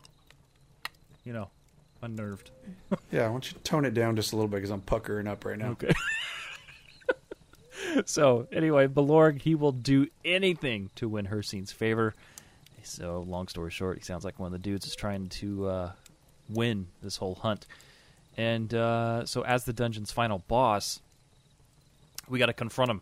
[1.24, 1.50] you know,
[2.02, 2.52] unnerved.
[3.12, 5.28] Yeah, I want you to tone it down just a little bit because I'm puckering
[5.28, 5.70] up right now.
[5.70, 5.94] Okay.
[8.06, 12.16] so anyway, Belorg, he will do anything to win Hircine's favor.
[12.84, 15.92] So long story short, he sounds like one of the dudes is trying to uh,
[16.50, 17.66] win this whole hunt.
[18.38, 21.00] And uh, so as the dungeon's final boss,
[22.28, 23.02] we got to confront him.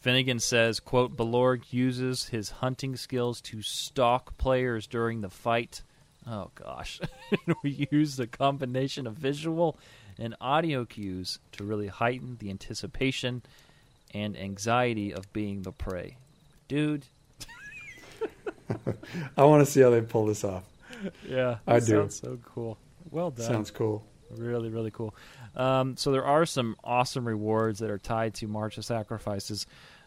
[0.00, 5.82] Finnegan says, quote, Belorg uses his hunting skills to stalk players during the fight.
[6.26, 7.00] Oh, gosh.
[7.62, 9.76] we use a combination of visual
[10.18, 13.42] and audio cues to really heighten the anticipation
[14.14, 16.16] and anxiety of being the prey.
[16.68, 17.06] Dude.
[19.36, 20.64] I want to see how they pull this off.
[21.28, 21.58] Yeah.
[21.66, 21.86] I do.
[21.86, 22.78] Sounds so cool.
[23.10, 23.46] Well done.
[23.46, 24.04] Sounds cool.
[24.36, 25.14] Really, really cool.
[25.56, 29.66] Um, so there are some awesome rewards that are tied to March of Sacrifices.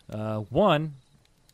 [0.09, 0.93] Uh, one,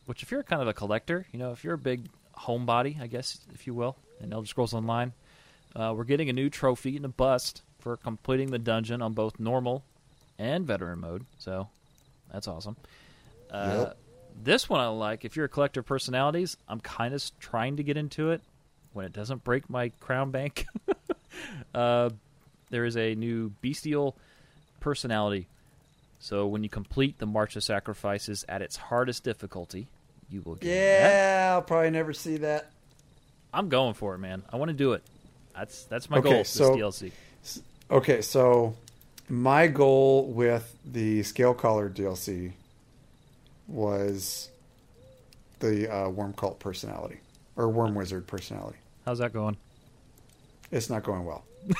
[0.06, 3.06] which if you're kind of a collector, you know, if you're a big homebody, I
[3.06, 5.12] guess, if you will, in Elder Scrolls Online.
[5.74, 9.38] Uh, we're getting a new trophy and a bust for completing the dungeon on both
[9.38, 9.84] normal
[10.38, 11.24] and veteran mode.
[11.38, 11.68] So
[12.32, 12.76] that's awesome.
[13.50, 13.96] Uh, Yep.
[14.40, 15.24] This one I like.
[15.24, 18.40] If you're a collector of personalities, I'm kind of trying to get into it
[18.92, 20.64] when it doesn't break my crown bank.
[21.74, 22.10] uh,
[22.70, 24.16] there is a new bestial
[24.80, 25.48] personality.
[26.20, 29.86] So when you complete the March of Sacrifices at its hardest difficulty,
[30.30, 30.70] you will get that.
[31.48, 32.70] Yeah, I'll probably never see that.
[33.54, 34.42] I'm going for it, man.
[34.52, 35.02] I want to do it.
[35.54, 36.44] That's that's my Okay, goal.
[36.44, 37.12] so- this DLC.
[37.90, 38.74] Okay, so
[39.30, 42.52] my goal with the Scale Caller DLC
[43.66, 44.50] was
[45.60, 47.18] the uh, Worm Cult personality
[47.56, 48.78] or Worm Wizard personality.
[49.04, 49.56] How's that going?
[50.70, 51.44] It's not going well.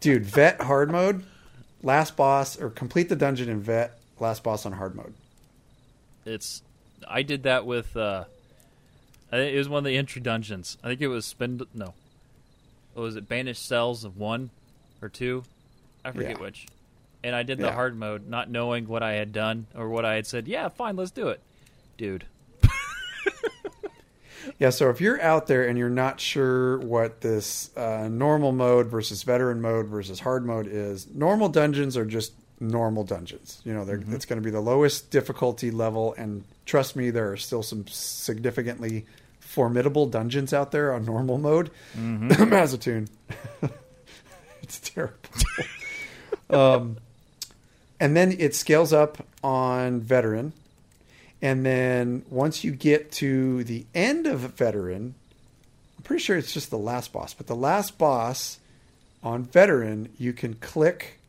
[0.00, 1.24] Dude, vet hard mode,
[1.82, 5.14] last boss, or complete the dungeon in vet, last boss on hard mode.
[6.24, 6.62] It's
[7.08, 8.24] I did that with uh
[9.32, 10.76] I think it was one of the entry dungeons.
[10.84, 11.94] I think it was spend no.
[12.94, 14.50] What was it banished cells of 1
[15.02, 15.42] or 2?
[16.04, 16.38] I forget Yeah.
[16.42, 16.66] which.
[17.22, 17.74] And I did the Yeah.
[17.74, 20.46] hard mode not knowing what I had done or what I had said.
[20.48, 21.40] Yeah, fine, let's do it.
[21.98, 22.24] Dude.
[24.58, 28.86] Yeah, so if you're out there and you're not sure what this uh, normal mode
[28.86, 33.60] versus veteran mode versus hard mode is, normal dungeons are just normal dungeons.
[33.64, 37.32] You know, they're, it's going to be the lowest difficulty level, and trust me, there
[37.32, 39.06] are still some significantly
[39.40, 41.70] formidable dungeons out there on normal mode.
[41.96, 43.08] Mazzatun,
[44.62, 45.14] it's terrible.
[46.50, 46.96] um,
[47.98, 50.52] and then it scales up on veteran.
[51.42, 55.14] And then once you get to the end of veteran,
[55.98, 58.58] I'm pretty sure it's just the last boss, but the last boss
[59.22, 61.20] on veteran, you can click,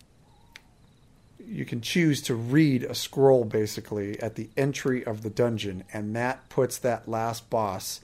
[1.45, 6.15] you can choose to read a scroll basically at the entry of the dungeon, and
[6.15, 8.01] that puts that last boss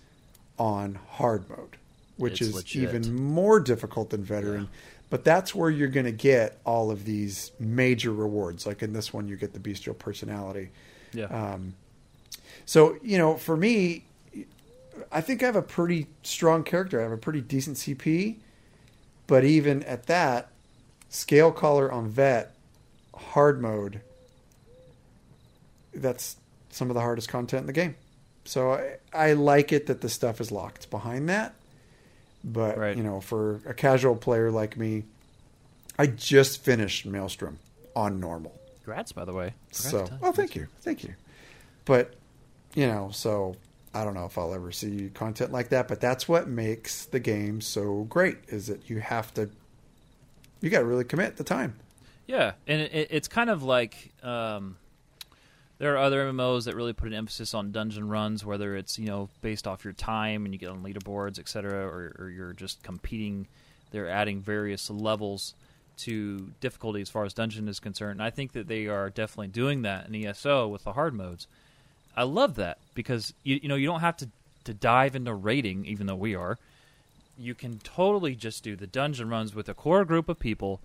[0.60, 1.78] on hard mode,
[2.18, 2.84] which It's is legit.
[2.84, 4.70] even more difficult than veteran.
[5.10, 8.66] But that's where you're going to get all of these major rewards.
[8.66, 10.70] Like in this one, you get the bestial personality.
[11.14, 11.26] Yeah.
[11.26, 11.76] Um,
[12.66, 14.06] so you know, for me,
[15.12, 17.00] I think I have a pretty strong character.
[17.00, 18.38] I have a pretty decent CP,
[19.28, 20.50] but even at that,
[21.10, 22.56] scale caller on vet,
[23.16, 24.02] hard mode.
[25.94, 26.38] That's
[26.70, 27.96] some of the hardest content in the game.
[28.46, 31.54] So I, I like it that the stuff is locked behind that.
[32.44, 32.98] But Right.
[32.98, 35.04] you know, for a casual player like me,
[35.98, 37.60] I just finished Maelstrom
[37.96, 38.60] on normal.
[38.84, 39.54] Congrats by the way.
[39.72, 41.14] Congrats So, well, oh, thank you, thank you.
[41.86, 42.14] But
[42.76, 43.56] you know, so
[43.94, 45.88] I don't know if I'll ever see content like that.
[45.88, 49.50] But that's what makes the game so great: is that you have to,
[50.62, 51.76] you got to really commit the time.
[52.26, 54.78] Yeah, and it, it, it's kind of like um,
[55.78, 59.08] there are other MMOs that really put an emphasis on dungeon runs, whether it's you
[59.08, 62.84] know based off your time and you get on leaderboards, etc., or, or you're just
[62.84, 63.48] competing.
[63.92, 65.54] They're adding various levels
[65.96, 68.20] to difficulty as far as dungeon is concerned.
[68.20, 71.48] And I think that they are definitely doing that in ESO with the hard modes.
[72.16, 74.30] I love that because you you know you don't have to
[74.66, 76.58] to dive into raiding, even though we are.
[77.38, 80.80] You can totally just do the dungeon runs with a core group of people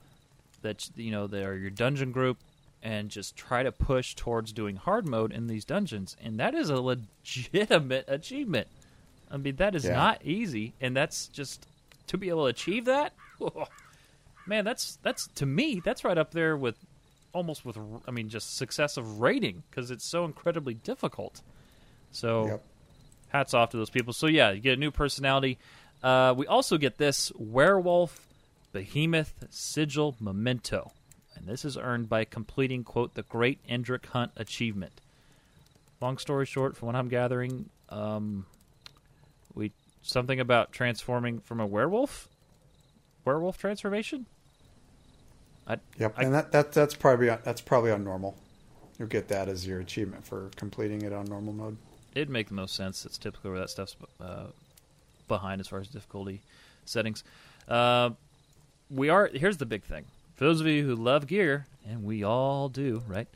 [0.63, 2.39] that you know they are your dungeon group
[2.83, 6.71] and just try to push towards doing hard mode in these dungeons and that is
[6.71, 8.67] a legitimate achievement
[9.33, 9.95] i mean that is Yeah.
[9.95, 11.67] not easy and that's just
[12.07, 13.13] to be able to achieve that
[14.47, 16.77] man that's that's to me that's right up there with
[17.33, 21.43] almost with i mean just success of rating because it's so incredibly difficult
[22.11, 22.65] so Yep.
[23.29, 24.13] hats off to those people.
[24.15, 25.59] So yeah, you get a new personality.
[26.03, 28.27] Uh, we also get this werewolf
[28.73, 30.93] behemoth sigil memento,
[31.35, 35.03] and this is earned by completing quote the Great Indrik Hunt achievement.
[36.01, 38.47] Long story short, from what I'm gathering, um,
[39.55, 42.29] we something about transforming from a werewolf,
[43.27, 44.25] werewolf transformation.
[45.99, 48.37] Yep, I- and that, that that's probably on, that's probably on normal.
[48.99, 51.77] You'll get that as your achievement for completing it on normal mode.
[52.15, 53.05] It'd make the most sense.
[53.07, 54.47] It's typically where that stuff's uh,
[55.29, 56.41] behind as far as difficulty
[56.85, 57.23] settings.
[57.69, 58.11] Uh,
[58.91, 60.05] we are here's the big thing.
[60.35, 63.29] For those of you who love gear, and we all do, right?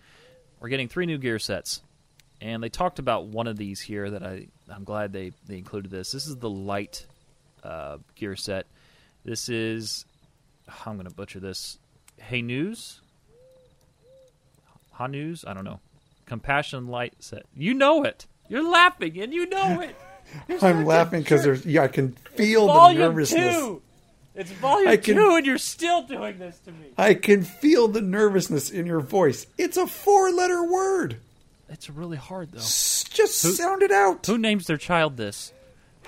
[0.61, 1.83] We're getting three new gear sets,
[2.41, 5.91] and they talked about one of these here that I I'm glad they they included
[5.91, 6.12] this.
[6.12, 7.07] This is the light
[7.62, 8.66] uh, gear set.
[9.24, 10.07] This is
[10.87, 11.78] I'm going to butcher this.
[12.28, 13.00] Hey News,
[14.98, 15.80] Hanus, I don't know.
[16.26, 17.44] Compassion light set.
[17.54, 18.26] You know it.
[18.48, 19.96] You're laughing, and you know it.
[20.62, 23.54] I'm laughing because there's yeah, I can feel the volume nervousness.
[23.56, 23.82] two.
[24.34, 26.86] It's volume I can- two, and you're still doing this to me.
[26.96, 29.46] I can feel the nervousness in your voice.
[29.58, 31.16] It's a four-letter word.
[31.68, 32.58] It's really hard though.
[32.60, 34.24] S- Just Who- sound it out.
[34.26, 35.52] Who names their child this?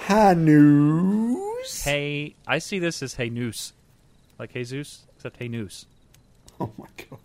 [0.08, 1.82] Hanus.
[1.84, 3.72] Hey, I see this as Hey Noose,
[4.38, 5.86] like Jesus, except Hey Noose.
[6.61, 7.18] Oh my god.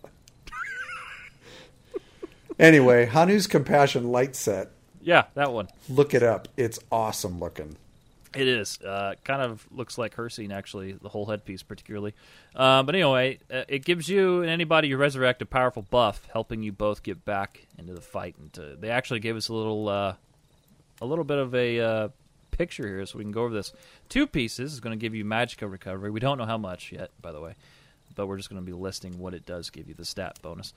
[2.58, 4.70] anyway, Hanu's Compassion light set.
[5.00, 5.68] Yeah, that one.
[5.88, 6.48] Look it up.
[6.56, 7.76] It's awesome looking.
[8.34, 8.80] It is.
[8.80, 12.14] Uh, kind of looks like Hircine, actually, the whole headpiece, particularly.
[12.54, 16.62] Uh, but anyway, uh, it gives you and anybody you resurrect a powerful buff, helping
[16.62, 18.36] you both get back into the fight.
[18.38, 20.14] And to, they actually gave us a little, uh,
[21.00, 22.08] a little bit of a uh,
[22.52, 23.72] picture here, so we can go over this.
[24.08, 26.10] Two pieces is going to give you Magicka recovery.
[26.10, 27.54] We don't know how much yet, by the way,
[28.14, 30.72] but we're just going to be listing what it does give you the stat bonus.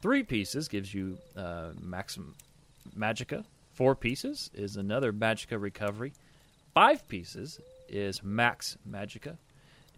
[0.00, 2.34] Three pieces gives you uh, maximum
[2.96, 3.44] Magicka.
[3.72, 6.12] Four pieces is another Magicka recovery
[6.74, 9.38] five pieces is max magicka.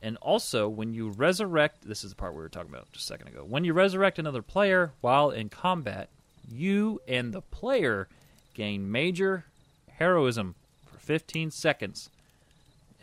[0.02, 3.06] And also, when you resurrect, this is the part we were talking about just a
[3.06, 3.44] second ago.
[3.48, 6.10] When you resurrect another player while in combat,
[6.46, 8.06] you and the player
[8.54, 9.46] gain major
[9.88, 12.10] heroism for 15 seconds.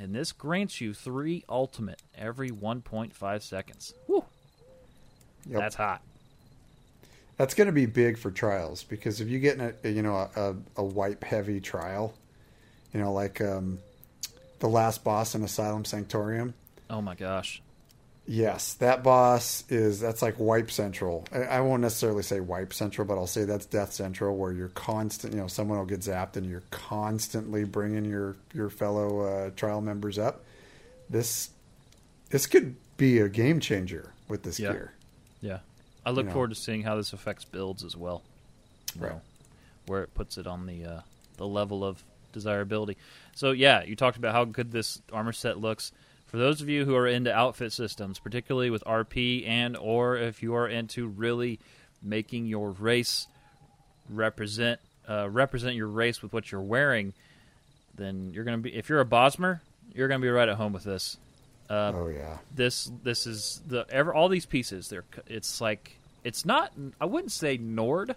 [0.04, 3.94] And this grants you three ultimate every 1.5 seconds.
[4.08, 4.26] Whew.
[5.48, 5.62] Yep.
[5.62, 6.02] That's hot.
[7.38, 10.30] That's going to be big for trials because if you get in a you know
[10.36, 12.14] a, a wipe heavy trial,
[12.94, 13.80] you know like um,
[14.60, 16.52] the last boss in Asylum Sanctorium.
[16.90, 17.62] Oh my gosh.
[18.26, 21.26] Yes, that boss is that's like wipe central.
[21.34, 24.70] I, I won't necessarily say wipe central, but I'll say that's death central, where you're
[24.70, 25.34] constant.
[25.34, 29.82] You know, someone will get zapped, and you're constantly bringing your your fellow uh, trial
[29.82, 30.44] members up.
[31.10, 31.50] This
[32.30, 34.72] this could be a game changer with this Yeah.
[34.72, 34.94] gear.
[35.42, 35.60] Yeah.
[36.06, 36.34] I look You know.
[36.34, 38.24] forward to seeing how this affects builds as well.
[38.98, 39.12] Right.
[39.12, 39.22] know,
[39.88, 41.02] where it puts it on the uh,
[41.36, 42.02] the level of
[42.32, 42.96] desirability.
[43.36, 45.92] So yeah, you talked about how good this armor set looks.
[46.34, 50.42] For those of you who are into outfit systems, particularly with RP and or if
[50.42, 51.60] you are into really
[52.02, 53.28] making your race
[54.10, 57.14] represent uh, represent your race with what you're wearing,
[57.94, 59.60] then you're gonna be if you're a Bosmer,
[59.94, 61.18] you're gonna be right at home with this.
[61.70, 66.48] Uh, oh yeah, this this is the ever all these pieces they're it's like it's
[66.48, 68.16] not I wouldn't say Nord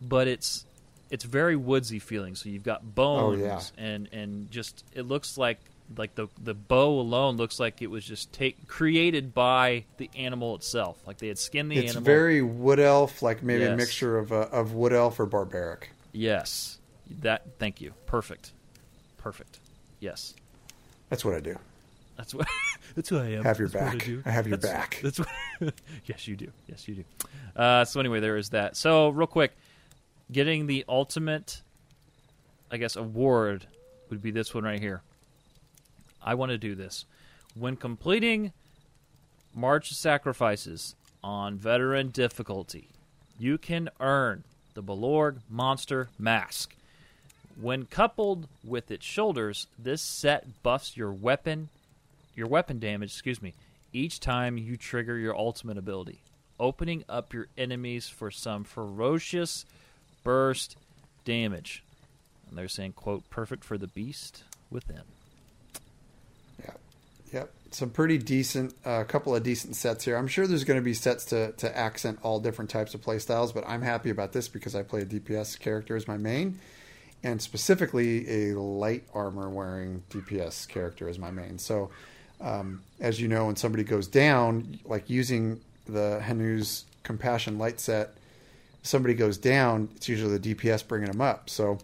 [0.00, 0.64] but it's
[1.10, 3.60] it's very woodsy feeling so you've got bones Oh, yeah.
[3.76, 5.58] and and just it looks like
[5.96, 10.54] like the the bow alone looks like it was just take created by the animal
[10.54, 13.74] itself like they had skinned the it's animal It's very wood elf, like maybe a
[13.76, 15.90] mixture of uh, of wood elf or barbaric.
[16.12, 16.78] yes
[17.20, 18.52] that thank you perfect
[19.16, 19.58] perfect
[20.00, 20.34] yes
[21.08, 21.56] That's what I do.
[22.18, 22.46] That's what.
[22.96, 23.44] that's who I am.
[23.44, 24.04] Have your That's back.
[24.04, 24.22] do.
[24.26, 25.00] I have your That's- back.
[25.04, 25.28] That's what.
[26.06, 26.50] yes, you do.
[26.66, 27.04] Yes, you do.
[27.56, 28.76] Uh, so anyway, there is that.
[28.76, 29.52] So real quick,
[30.32, 31.62] getting the ultimate,
[32.72, 33.66] I guess, award
[34.10, 35.00] would be this one right here.
[36.28, 37.06] I want to do this
[37.54, 38.52] when completing
[39.54, 42.88] March Sacrifices on veteran difficulty.
[43.38, 46.76] You can earn the Belorg Monster Mask.
[47.58, 51.70] When coupled with its shoulders, this set buffs your weapon,
[52.36, 53.54] your weapon damage, excuse me,
[53.94, 56.20] each time you trigger your ultimate ability,
[56.60, 59.64] opening up your enemies for some ferocious
[60.24, 60.76] burst
[61.24, 61.82] damage.
[62.50, 65.04] And they're saying, quote, perfect for the beast within.
[67.70, 70.16] Some pretty decent, a uh, couple of decent sets here.
[70.16, 73.52] I'm sure there's going to be sets to to accent all different types of playstyles,
[73.52, 76.58] but I'm happy about this because I play a DPS character as my main,
[77.22, 81.58] and specifically a light armor wearing DPS character as my main.
[81.58, 81.90] So,
[82.40, 88.14] um, as you know, when somebody goes down, like using the Hanu's Compassion light set,
[88.82, 91.50] somebody goes down, it's usually the DPS bringing them up.
[91.50, 91.78] So.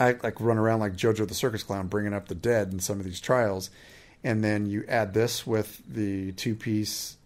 [0.00, 3.00] I like run around like JoJo the Circus Clown, bringing up the dead in some
[3.00, 3.68] of these trials,
[4.24, 7.16] and then you add this with the two-piece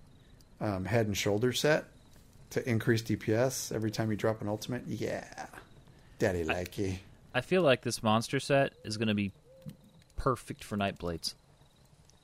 [0.61, 1.85] um, head and shoulder set
[2.51, 4.83] to increase DPS every time you drop an ultimate.
[4.87, 5.25] Yeah,
[6.19, 6.97] daddy like you.
[7.35, 9.33] I feel like this monster set is going to be
[10.17, 11.35] perfect for Nightblades.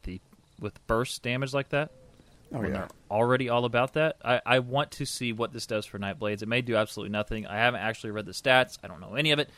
[0.05, 0.21] The
[0.61, 1.91] with burst damage like that,
[2.53, 4.17] Oh yeah, they're already all about that.
[4.25, 6.43] I, I want to see what this does for Nightblades.
[6.43, 7.47] It may do absolutely nothing.
[7.47, 8.79] I haven't actually read the stats.
[8.83, 9.51] I don't know any of it.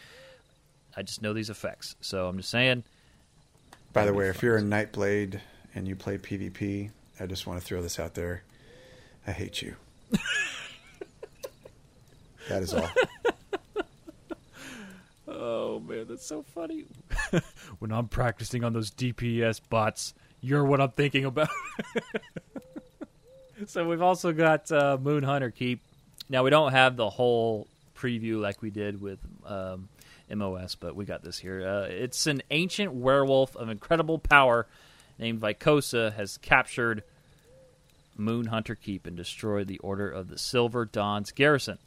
[0.96, 1.94] I just know these effects.
[2.00, 2.84] So I'm just saying.
[3.92, 5.40] By the way, if you're a Nightblade
[5.74, 8.44] and you play PvP, I just want to throw this out there.
[9.26, 9.74] I hate you.
[12.48, 12.88] that is all.
[15.26, 16.84] Oh man, that's so funny.
[17.78, 21.48] when I'm practicing on those DPS bots, you're what I'm thinking about.
[23.66, 25.82] so we've also got uh, Moon Hunter Keep.
[26.28, 29.88] Now we don't have the whole preview like we did with um,
[30.34, 31.66] MOS, but we got this here.
[31.66, 34.66] Uh, it's an ancient werewolf of incredible power
[35.18, 37.02] named Vykosa has captured
[38.16, 41.78] Moon Hunter Keep and destroyed the Order of the Silver Dawn's garrison.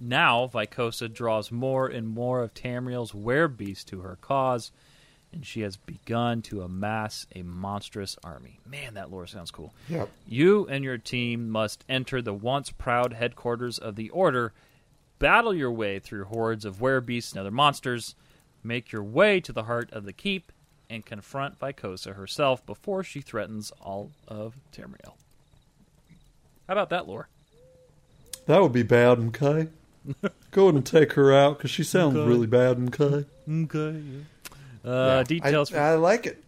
[0.00, 4.72] Now, Vykosa draws more and more of Tamriel's werebeast to her cause,
[5.32, 8.58] and she has begun to amass a monstrous army.
[8.66, 9.72] Man, that lore sounds cool.
[9.88, 10.08] Yep.
[10.26, 14.52] You and your team must enter the once proud headquarters of the Order,
[15.22, 18.14] battle your way through hordes of werebeasts and other monsters,
[18.64, 20.50] make your way to the heart of the keep,
[20.90, 25.14] and confront Vykosa herself before she threatens all of Tamriel.
[26.66, 27.28] How about that lore?
[28.46, 29.68] That would be bad, okay?
[30.50, 32.28] Go ahead and take her out because she sounds Okay.
[32.28, 33.24] really bad, okay?
[33.48, 34.02] Okay.
[34.84, 35.72] Uh, details.
[35.72, 36.42] I, for- I like it.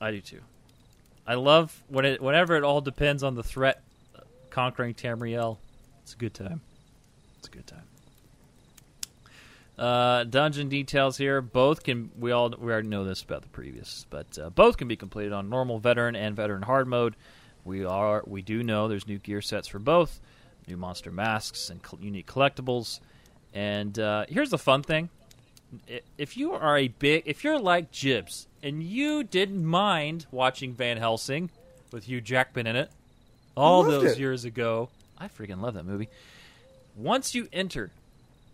[0.00, 0.40] I do too.
[1.26, 3.82] I love when it whenever it all depends on the threat
[4.50, 5.58] conquering Tamriel.
[6.02, 6.60] It's a good time.
[7.38, 7.82] It's a good time.
[9.78, 11.42] Uh, dungeon details here.
[11.42, 14.88] Both can we all we already know this about the previous, but uh, both can
[14.88, 17.14] be completed on normal veteran and veteran hard mode.
[17.64, 20.18] We are we do know there's new gear sets for both,
[20.66, 23.00] new monster masks and col- unique collectibles.
[23.52, 25.10] And uh, here's the fun thing:
[26.16, 30.96] if you are a big, if you're like Jibs and you didn't mind watching Van
[30.96, 31.50] Helsing
[31.92, 32.90] with Hugh Jackman in it
[33.56, 34.18] all those it.
[34.18, 36.08] years ago, I freaking love that movie.
[36.96, 37.90] Once you enter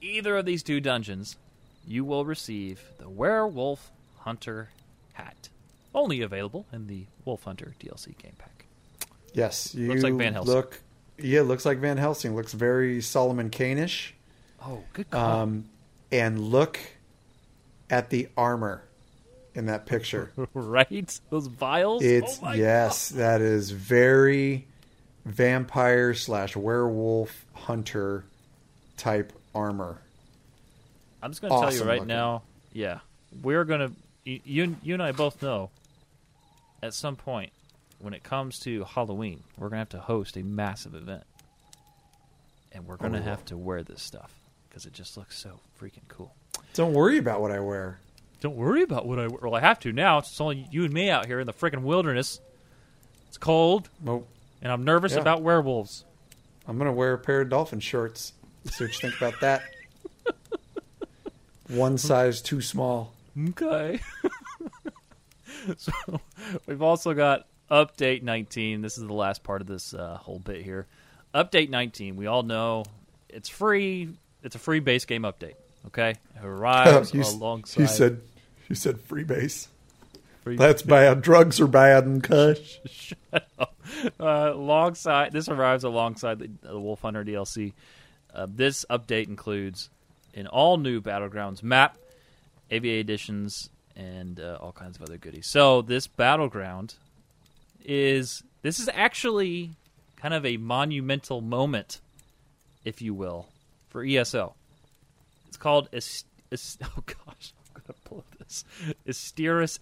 [0.02, 1.36] either of these two dungeons,
[1.86, 4.70] you will receive the Werewolf Hunter
[5.14, 5.48] hat,
[5.94, 8.66] only available in the Wolf Hunter DLC game pack.
[9.32, 10.54] Yes, you Looks like Van Helsing.
[10.54, 10.80] Look,
[11.18, 12.34] yeah, looks like Van Helsing.
[12.34, 14.14] Looks very Solomon Kane-ish.
[14.64, 15.40] Oh, good call.
[15.40, 15.64] Um,
[16.10, 16.78] and look
[17.88, 18.82] at the armor
[19.54, 20.32] in that picture.
[20.54, 21.20] right?
[21.30, 22.02] Those vials.
[22.02, 24.66] It's oh yes, that is very
[25.24, 28.24] vampire slash werewolf hunter
[28.96, 29.98] type armor.
[31.22, 32.08] I'm just going to tell you right looking.
[32.08, 32.42] now.
[32.72, 33.00] Yeah,
[33.42, 33.92] we're going to.
[34.24, 35.70] You, you and I both know.
[36.82, 37.52] At some point,
[38.00, 41.22] when it comes to Halloween, we're going to have to host a massive event,
[42.72, 43.22] and we're going to Oh.
[43.22, 44.32] have to wear this stuff
[44.68, 46.34] because it just looks so freaking cool.
[46.74, 47.98] Don't worry about what I wear.
[48.40, 49.28] Don't worry about what I.
[49.28, 50.18] Well, I have to now.
[50.18, 52.40] It's only you and me out here in the freaking wilderness.
[53.28, 54.26] It's cold, Well,
[54.60, 55.20] and I'm nervous Yeah.
[55.20, 56.04] about werewolves.
[56.66, 58.32] I'm gonna wear a pair of dolphin shorts.
[58.66, 59.62] See what you think about that.
[61.68, 63.12] One size too small.
[63.50, 64.00] Okay.
[65.76, 65.92] so
[66.66, 68.82] we've also got update 19.
[68.82, 70.86] This is the last part of this uh, whole bit here.
[71.34, 72.16] Update 19.
[72.16, 72.84] We all know
[73.28, 74.10] it's free.
[74.42, 75.54] It's a free base game update.
[75.86, 77.80] Okay, it arrives you, alongside.
[77.80, 78.20] you said
[78.68, 79.68] you said freebase.
[80.42, 81.22] free That's bad.
[81.22, 82.78] Drugs are bad and cush.
[83.32, 83.40] uh,
[84.20, 87.72] alongside this arrives alongside the, the Wolf Hunter DLC.
[88.34, 89.90] Uh, this update includes
[90.34, 91.96] an all new Battlegrounds map,
[92.70, 95.46] AVA editions, and uh, all kinds of other goodies.
[95.46, 96.94] So this battleground
[97.84, 99.70] is this is actually
[100.16, 102.00] kind of a monumental moment,
[102.84, 103.48] if you will,
[103.90, 104.54] for ESO.
[105.48, 108.64] It's called Est- Est- oh gosh, I'm gonna pull this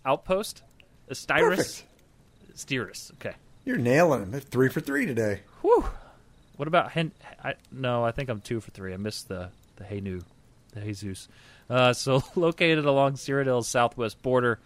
[0.05, 0.63] Outpost.
[1.11, 1.57] Istirus.
[1.57, 3.27] Perfect.
[3.27, 3.37] Okay.
[3.65, 4.41] You're nailing them.
[4.41, 5.41] Three for three today.
[5.63, 5.85] Whew.
[6.61, 7.13] What about Hen?
[7.43, 8.93] I, no, I think I'm two for three.
[8.93, 10.21] I missed the the Hey Nu,
[10.75, 11.27] the Jesus.
[11.71, 14.59] Uh, so located along Cyrodiil's southwest border.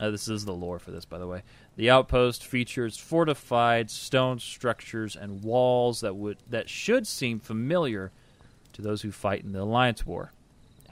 [0.00, 1.42] Uh, this is the lore for this, by the way.
[1.76, 8.10] The outpost features fortified stone structures and walls that would that should seem familiar
[8.72, 10.32] to those who fight in the Alliance War.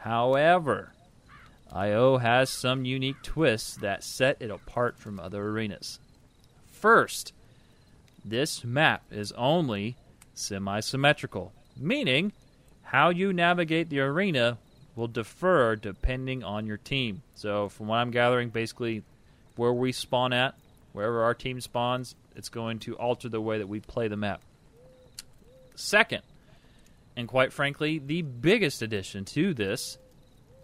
[0.01, 0.93] However,
[1.73, 6.01] IO has some unique twists that set it apart from other arenas.
[6.71, 7.33] First,
[8.23, 9.97] this map is only
[10.35, 12.33] semi symmetrical, meaning
[12.83, 14.59] how you navigate the arena
[14.95, 17.23] will differ depending on your team.
[17.35, 19.03] So, from what I'm gathering, basically
[19.57, 20.55] where we spawn at,
[20.93, 24.41] wherever our team spawns, it's going to alter the way that we play the map.
[25.75, 26.23] Second,
[27.17, 29.99] and quite frankly, the biggest addition to this,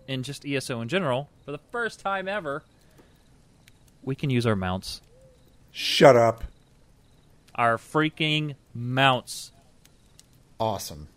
[0.06, 2.62] in just ESO in general, for the first time ever,
[4.02, 5.02] we can use our mounts.
[5.70, 6.44] Shut up.
[7.54, 9.52] Our freaking mounts.
[10.60, 11.08] Awesome.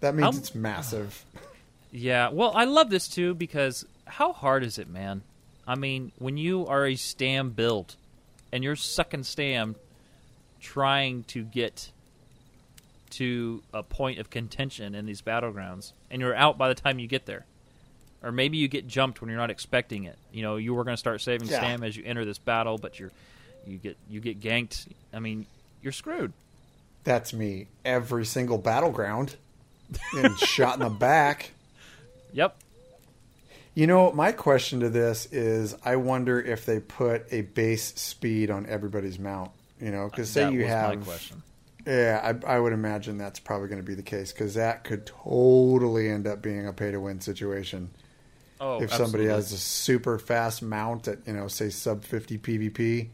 [0.00, 1.24] That means How- it's massive.
[1.90, 5.22] Yeah, well, I love this too because how hard is it, man?
[5.66, 7.96] I mean, when you are a stam build
[8.52, 9.74] and you're sucking stam
[10.60, 11.90] trying to get
[13.12, 17.06] to a point of contention in these battlegrounds and you're out by the time you
[17.08, 17.46] get there.
[18.22, 20.18] Or maybe you get jumped when you're not expecting it.
[20.30, 21.56] You know, you were going to start saving Yeah.
[21.56, 23.12] stam as you enter this battle, but you're
[23.66, 24.88] you get you get ganked.
[25.14, 25.46] I mean,
[25.80, 26.34] you're screwed.
[27.08, 27.68] That's me.
[27.86, 29.36] Every single battleground.
[30.14, 31.52] and shot in the back.
[32.34, 32.54] Yep.
[33.74, 38.50] You know, my question to this is I wonder if they put a base speed
[38.50, 39.52] on everybody's mount.
[39.80, 41.42] You know, because say That you have question.
[41.86, 45.06] Yeah, I, I would imagine that's probably going to be the case because that could
[45.06, 47.88] totally end up being a pay to win situation.
[48.60, 53.08] Oh, if somebody has a super fast mount at you know say sub 50 PvP,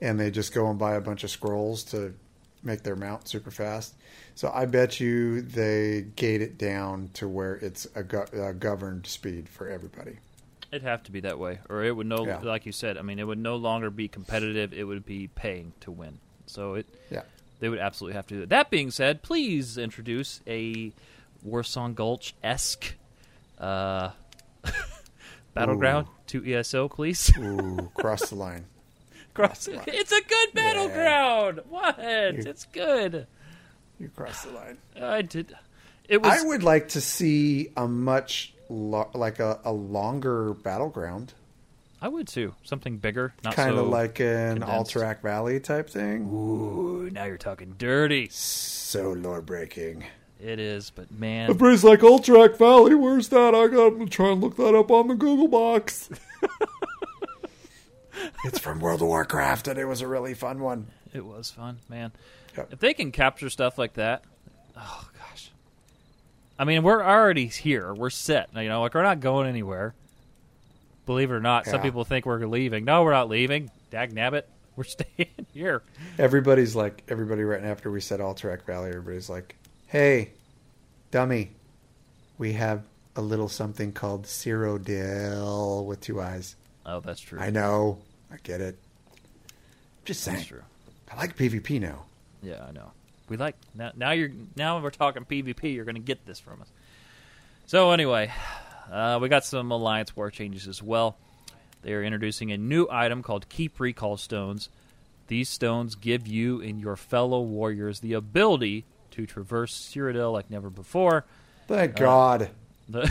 [0.00, 2.14] and they just go and buy a bunch of scrolls to
[2.64, 3.94] make their mount super fast.
[4.34, 9.06] So I bet you they gate it down to where it's a, go- a governed
[9.06, 10.18] speed for everybody.
[10.72, 12.38] It'd have to be that way, or it would no, Yeah.
[12.40, 12.98] like you said.
[12.98, 14.72] I mean, it would no longer be competitive.
[14.72, 16.18] It would be paying to win.
[16.46, 17.22] So it, Yeah.
[17.60, 18.48] they would absolutely have to do that.
[18.48, 20.92] That being said, please introduce a
[21.46, 22.94] Warsong Gulch esque
[23.58, 24.10] uh,
[25.54, 27.32] battleground to ESO, please.
[27.38, 28.64] Ooh, cross the line.
[29.34, 29.84] Cross- line.
[29.88, 31.60] it's a good battleground.
[31.68, 31.96] What?
[31.98, 33.26] It's good.
[33.98, 34.78] You cross the line.
[35.00, 35.56] I did.
[36.08, 36.32] It was.
[36.32, 41.32] I would like to see a much lo- like a, a longer battleground,
[42.02, 42.54] I would too.
[42.62, 44.94] Something bigger, not kind of so like an condensed.
[44.94, 46.28] Alterac Valley type thing.
[46.30, 48.28] Ooh, now you're talking dirty.
[48.30, 50.04] So lore breaking.
[50.40, 53.54] It is, but man, phrase like Alterac Valley, where's that?
[53.54, 56.10] I gotta try and look that up on the Google box.
[58.44, 60.86] it's from World of Warcraft, and it was a really fun one.
[61.12, 62.12] it was fun, man.
[62.56, 62.72] Yep.
[62.72, 64.24] If they can capture stuff like that,
[64.76, 65.50] oh gosh.
[66.58, 67.92] I mean, we're already here.
[67.92, 68.50] We're set.
[68.54, 69.94] You know, like we're not going anywhere.
[71.06, 72.84] Believe it or not, some people think we're leaving.
[72.84, 73.70] No, we're not leaving.
[73.90, 74.44] Dag nabbit,
[74.76, 75.82] we're staying here.
[76.18, 79.56] Everybody's like, everybody right after we said Alterac Valley, everybody's like,
[79.86, 80.30] hey,
[81.10, 81.50] dummy,
[82.38, 82.84] we have
[83.16, 86.56] a little something called Cyrodiil with two eyes.
[86.86, 87.38] Oh, that's true.
[87.38, 87.98] I know.
[88.32, 88.78] I get it.
[90.04, 90.38] Just saying.
[90.38, 90.62] That's true.
[91.10, 92.04] I like PvP now.
[92.42, 92.92] Yeah, I know.
[93.28, 93.92] We like now.
[93.96, 95.74] Now you're now we're talking PvP.
[95.74, 96.68] You're going to get this from us.
[97.66, 98.30] So anyway,
[98.92, 101.16] uh, we got some Alliance War changes as well.
[101.82, 104.68] They are introducing a new item called Keep Recall Stones.
[105.28, 110.68] These stones give you and your fellow warriors the ability to traverse Cyrodiil like never
[110.68, 111.24] before.
[111.66, 112.50] Thank God.
[112.88, 113.10] The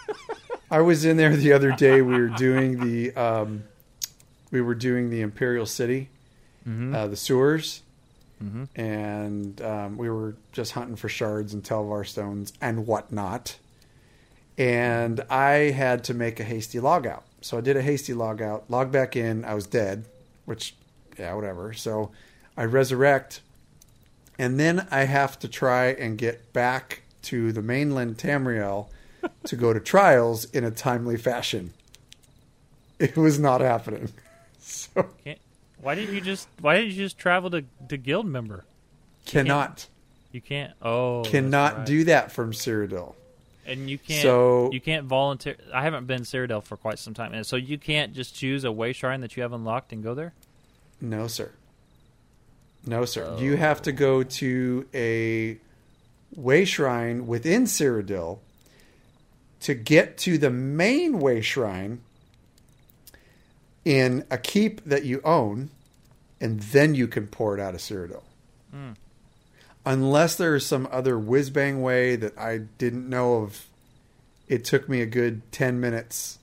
[0.70, 2.02] I was in there the other day.
[2.02, 3.64] We were doing the um,
[4.50, 6.08] we were doing the Imperial City,
[6.94, 7.82] uh, the sewers,
[8.74, 13.58] and um, we were just hunting for shards and Telvar stones and whatnot.
[14.58, 18.40] And I had to make a hasty log out, so I did a hasty log
[18.42, 19.44] out, log back in.
[19.44, 20.06] I was dead,
[20.46, 20.74] which
[21.18, 21.72] yeah, whatever.
[21.74, 22.10] So
[22.56, 23.40] I resurrect,
[24.38, 28.88] and then I have to try and get back to the mainland Tamriel
[29.44, 31.72] to go to trials in a timely fashion.
[32.98, 34.12] It was not happening.
[34.68, 35.38] So can't,
[35.80, 38.64] why didn't you just Why didn't you just travel to to guild member?
[39.26, 39.86] cannot
[40.32, 40.72] You can't.
[40.82, 41.86] Oh, cannot right.
[41.86, 43.14] do that from Cyrodiil.
[43.64, 44.22] And you can't.
[44.22, 45.56] So- you can't volunteer.
[45.72, 48.70] I haven't been Cyrodiil for quite some time, and so you can't just choose a
[48.70, 50.34] way shrine that you have unlocked and go there.
[51.00, 51.52] No, sir.
[52.84, 53.36] No, sir.
[53.38, 53.94] You have to oh.
[53.94, 55.58] go to a
[56.34, 58.40] way shrine within Cyrodiil
[59.66, 62.00] to get to the main way shrine
[63.84, 65.70] in a keep that you own,
[66.40, 68.22] and then you can pour it out of Cyrodiil.
[68.70, 68.90] Hmm.
[69.84, 73.66] Unless there is some other whiz bang way that I didn't know of,
[74.46, 76.38] it took me a good ten minutes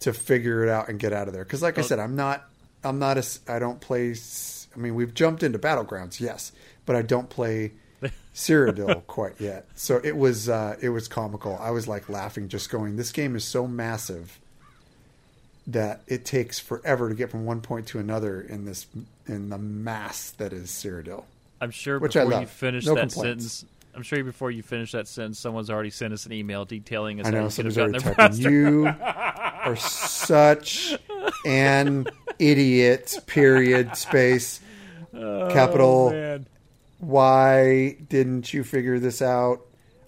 [0.00, 1.44] to figure it out and get out of there.
[1.44, 1.84] Because, like I Oh.
[1.84, 2.48] said, I'm not,
[2.82, 4.14] I'm not a, I don't play.
[4.74, 6.50] I mean, we've jumped into battlegrounds, yes,
[6.86, 7.72] but I don't play
[8.34, 9.66] Cyrodiil quite yet.
[9.74, 11.58] So it was, uh, it was comical.
[11.60, 14.38] I was like laughing, just going, "This game is so massive
[15.66, 18.86] that it takes forever to get from one point to another in this,
[19.26, 21.24] in the mass that is Cyrodiil."
[21.60, 23.44] I'm sure Which I before you finish No that complaints.
[23.44, 23.64] sentence.
[23.94, 27.26] I'm sure before you finish that sentence, someone's already sent us an email detailing us
[27.26, 28.52] I know you could have somebody's gotten already typing.
[28.52, 30.96] You are such
[31.44, 32.06] an
[32.38, 33.18] idiot.
[33.26, 33.94] Period.
[33.94, 34.60] Space.
[35.12, 36.06] Capital.
[36.08, 36.46] Oh, man.
[37.02, 39.66] Why didn't you figure this out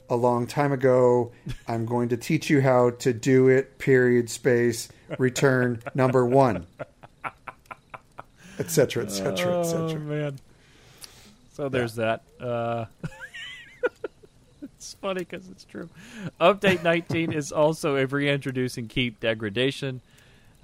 [0.09, 1.33] a long time ago?
[1.67, 3.79] I'm going to teach you how to do it.
[3.79, 4.31] Period.
[4.31, 4.89] Space.
[5.19, 6.67] Return number one.
[8.61, 9.03] Etc.
[9.03, 9.53] Etc.
[9.53, 9.99] Oh Etc.
[9.99, 10.39] man.
[11.55, 12.23] So there's that.
[12.39, 12.85] Uh,
[14.63, 15.89] it's funny because it's true.
[16.41, 20.01] Update 19 is also a reintroducing keep degradation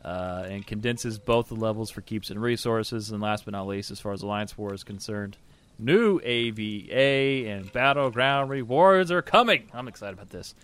[0.05, 3.11] uh, and condenses both the levels for keeps and resources.
[3.11, 5.37] And last but not least, as far as Alliance War is concerned,
[5.81, 9.69] new AVA and battleground rewards are coming.
[9.73, 10.55] I'm excited about this,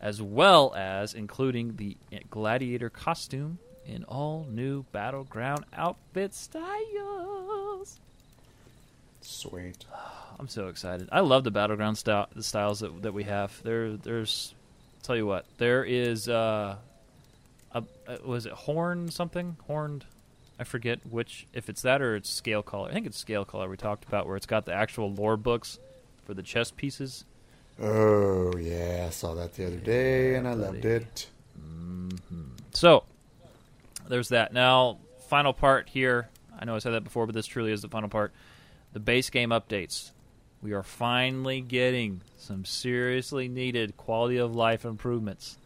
[0.00, 1.96] as well as including the
[2.30, 7.98] gladiator costume in all new battleground outfit styles.
[9.20, 9.84] Sweet.
[10.38, 11.08] I'm so excited.
[11.12, 13.62] I love the battleground style, the styles that that we have.
[13.62, 14.54] There, there's,
[15.02, 16.28] tell you what, there is.
[16.28, 16.76] Uh,
[17.72, 20.04] a, uh, was it horn something horned?
[20.60, 22.90] I forget which if it's that or it's Scale Caller.
[22.90, 25.78] I think it's Scale Caller we talked about where it's got the actual lore books
[26.26, 27.24] for the chess pieces.
[27.80, 30.62] Oh yeah, I saw that the other day and I buddy.
[30.62, 31.28] loved it.
[31.58, 32.42] Mm-hmm.
[32.74, 33.04] So
[34.06, 34.52] there's that.
[34.52, 34.98] Now,
[35.28, 36.28] final part here.
[36.58, 38.34] I know I said that before, but this truly is the final part.
[38.92, 40.10] The base game updates.
[40.62, 45.56] We are finally getting some seriously needed quality of life improvements.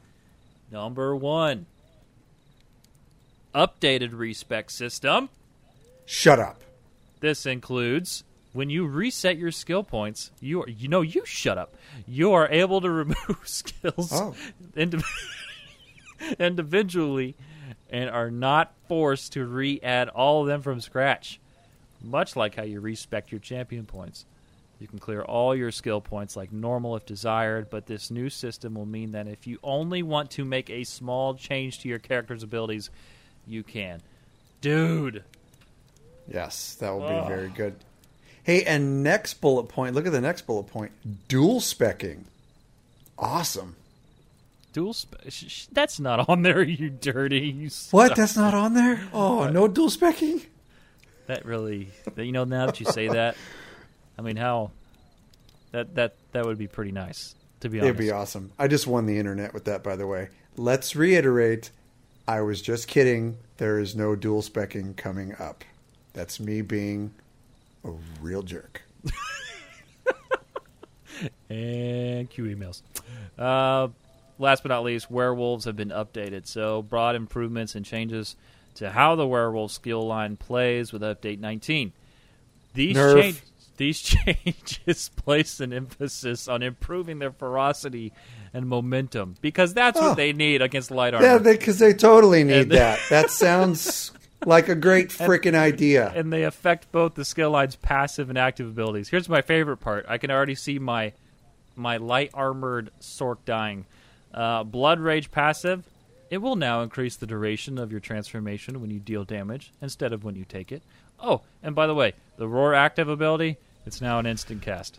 [0.70, 1.66] Number one,
[3.54, 5.28] updated respec system.
[6.06, 6.60] Shut up.
[7.20, 11.74] This includes when you reset your skill points, you are, you know you shut up.
[12.06, 14.34] You are able to remove skills Oh.
[14.76, 15.04] indiv-
[16.38, 17.34] individually
[17.90, 21.40] and are not forced to re-add all of them from scratch.
[22.02, 24.26] Much like how you respec your champion points.
[24.80, 28.74] You can clear all your skill points like normal if desired, but this new system
[28.74, 32.42] will mean that if you only want to make a small change to your character's
[32.42, 32.90] abilities,
[33.46, 34.00] you can.
[34.60, 35.22] Dude,
[36.26, 37.22] Yes, that will Oh.
[37.22, 37.74] be very good.
[38.42, 39.94] Hey, and next bullet point.
[39.94, 40.92] Look at the next bullet point.
[41.28, 42.24] Dual specking.
[43.18, 43.76] Awesome.
[44.72, 47.40] Dual spe- sh- sh- that's not on there, you dirty.
[47.48, 48.16] You What?
[48.16, 49.06] That's not on there?
[49.12, 50.44] Oh, no dual specking?
[51.26, 53.36] That really, you know, now that you say that,
[54.18, 54.70] I mean, how
[55.72, 57.88] that that that would be pretty nice to be honest.
[57.90, 58.52] It'd be awesome.
[58.58, 60.28] I just won the internet with that, by the way.
[60.56, 61.70] Let's reiterate.
[62.26, 63.36] I was just kidding.
[63.58, 65.64] There is no dual specking coming up.
[66.12, 67.12] That's me being
[67.84, 68.82] a real jerk.
[71.48, 72.82] And Q emails.
[73.38, 73.88] Uh,
[74.38, 76.46] last but not least, werewolves have been updated.
[76.46, 78.36] So broad improvements and changes
[78.76, 81.92] to how the werewolf skill line plays with update 19.
[82.74, 83.42] These change,
[83.76, 88.12] these changes place an emphasis on improving their ferocity
[88.54, 90.08] and momentum because that's Oh.
[90.08, 91.26] what they need against light armor.
[91.26, 92.98] Yeah, because they, totally need that.
[93.10, 94.12] That sounds
[94.46, 96.12] like a great freaking idea.
[96.14, 99.08] and they affect both the skill line's passive and active abilities.
[99.08, 100.06] Here's my favorite part.
[100.08, 101.12] I can already see my
[101.76, 103.84] my light armored Sork dying.
[104.32, 105.82] Uh, Blood Rage passive.
[106.30, 110.24] It will now increase the duration of your transformation when you deal damage instead of
[110.24, 110.82] when you take it.
[111.20, 114.98] Oh, and by the way, the Roar active ability, it's now an instant cast.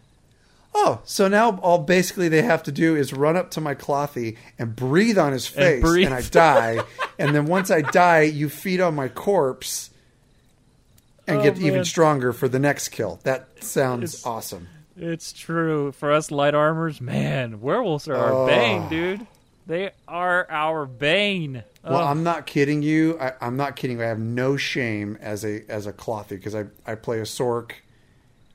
[0.77, 4.35] Oh, so now all basically they have to do is run up to my clothy
[4.59, 6.11] and breathe on his face, and, breathe.
[6.11, 6.79] I die.
[7.17, 9.89] and then once I die, you feed on my corpse
[11.27, 11.65] and Oh, get man.
[11.65, 13.19] even stronger for the next kill.
[13.23, 14.67] That sounds It's- awesome.
[14.97, 15.91] It's true.
[15.93, 18.45] For us light armors, man, werewolves are our Oh.
[18.47, 19.27] bane, dude.
[19.67, 21.63] They are our bane.
[21.83, 22.03] Well, Oh.
[22.03, 23.17] I'm not kidding you.
[23.19, 24.01] I, I'm not kidding.
[24.01, 27.71] I have no shame as a as a clothy because I I play a sork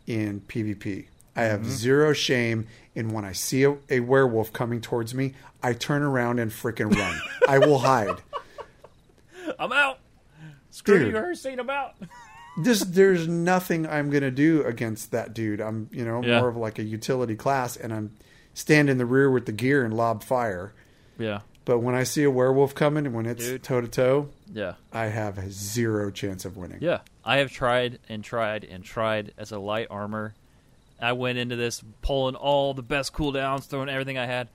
[0.06, 1.06] in PvP.
[1.36, 1.70] I have Mm-hmm.
[1.70, 5.34] zero shame in when I see a, a werewolf coming towards me.
[5.62, 7.20] I turn around and freaking run.
[7.48, 8.20] I will hide.
[9.58, 9.98] I'm out.
[10.70, 11.08] Screw Dude.
[11.14, 11.94] you, Hircine, I'm out.
[12.64, 15.60] Just there's nothing I'm gonna do against that dude.
[15.60, 16.40] I'm you know Yeah.
[16.40, 18.12] more of like a utility class, and I'm
[18.54, 20.72] stand in the rear with the gear and lob fire.
[21.18, 24.74] Yeah, But when I see a werewolf coming and when it's toe to toe, yeah,
[24.92, 26.78] I have zero chance of winning.
[26.80, 27.00] yeah.
[27.24, 30.34] I have tried and tried and tried as a light armor.
[31.00, 34.48] I went into this pulling all the best cooldowns, throwing everything I had.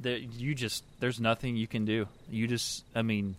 [0.00, 2.06] There, you just there's nothing you can do.
[2.30, 3.34] You just, I mean,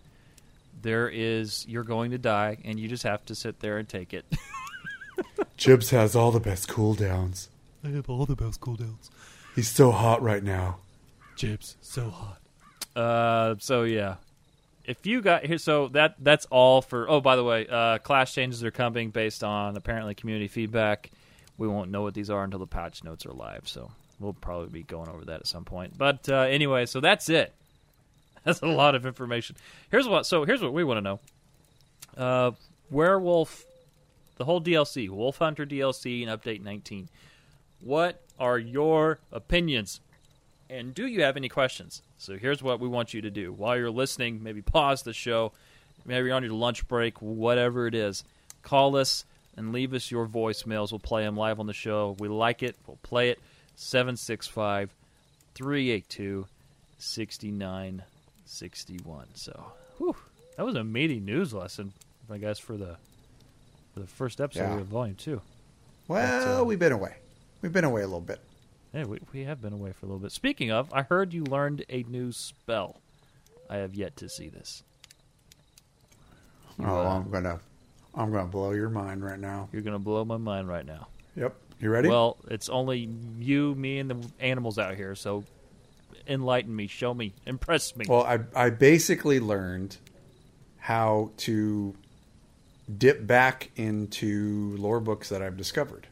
[0.81, 4.13] there is you're going to die, and you just have to sit there and take
[4.13, 4.25] it.
[5.57, 7.47] Jibs has all the best cooldowns.
[7.83, 9.09] I have all the best cooldowns.
[9.55, 10.79] He's so hot right now.
[11.35, 12.39] Chips so hot.
[12.95, 14.15] Uh, so yeah,
[14.83, 17.09] if you got here, so that that's all for.
[17.09, 21.11] Oh, by the way, uh, class changes are coming based on apparently community feedback.
[21.59, 24.69] We won't know what these are until the patch notes are live, so we'll probably
[24.69, 25.97] be going over that at some point.
[25.97, 27.53] But uh, anyway, so that's it.
[28.45, 29.57] That's a lot of information.
[29.91, 30.25] Here's what.
[30.25, 31.19] So here's what we want to know.
[32.17, 32.51] Uh,
[32.89, 33.65] werewolf,
[34.37, 37.09] the whole DLC, Wolf Hunter DLC, and Update 19.
[37.81, 39.99] What are your opinions?
[40.69, 42.01] And do you have any questions?
[42.17, 43.51] So here's what we want you to do.
[43.51, 45.51] While you're listening, maybe pause the show,
[46.05, 48.23] maybe you're on your lunch break, whatever it is.
[48.63, 49.25] Call us
[49.59, 50.91] and leave us your voicemails.
[50.91, 52.15] We'll play them live on the show.
[52.17, 52.75] We like it.
[52.87, 53.39] We'll play it.
[53.75, 54.89] 765
[55.53, 56.47] 382
[56.97, 59.25] 6961.
[59.35, 59.65] So,
[59.97, 60.15] whew,
[60.57, 61.93] that was a meaty news lesson,
[62.29, 62.97] I guess, for the
[63.93, 64.79] for the first episode Yeah.
[64.79, 65.41] of Volume 2.
[66.07, 67.15] Well, uh, we've been away.
[67.61, 68.39] We've been away a little bit.
[68.93, 70.31] Yeah, we, we have been away for a little bit.
[70.31, 73.01] Speaking of, I heard you learned a new spell.
[73.69, 74.83] I have yet to see this.
[76.79, 77.59] You, oh, uh, I'm gonna,
[78.15, 79.69] I'm gonna blow your mind right now.
[79.71, 81.07] You're going to blow my mind right now.
[81.35, 81.55] Yep.
[81.79, 82.09] You ready?
[82.09, 85.43] Well, it's only you, me, and the animals out here, so
[86.27, 88.05] enlighten me, show me, impress me.
[88.09, 89.97] Well, I I basically learned
[90.77, 91.95] how to
[92.97, 96.07] dip back into lore books that I've discovered.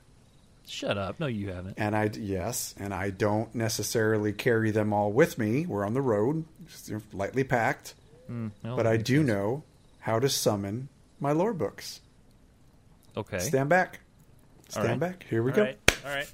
[0.67, 1.19] Shut up.
[1.19, 1.75] No, you haven't.
[1.77, 5.65] And I yes, and I don't necessarily carry them all with me.
[5.65, 7.93] We're on the road, just, you know, lightly packed,
[8.29, 9.27] Mm, well, but I do sense.
[9.29, 9.63] know
[9.99, 10.89] how to summon
[11.19, 12.01] my lore books.
[13.15, 13.39] Okay.
[13.39, 13.99] Stand back.
[14.69, 14.99] Stand right.
[14.99, 15.25] back.
[15.29, 15.63] Here we All go.
[15.63, 15.77] right.
[16.05, 16.27] All right.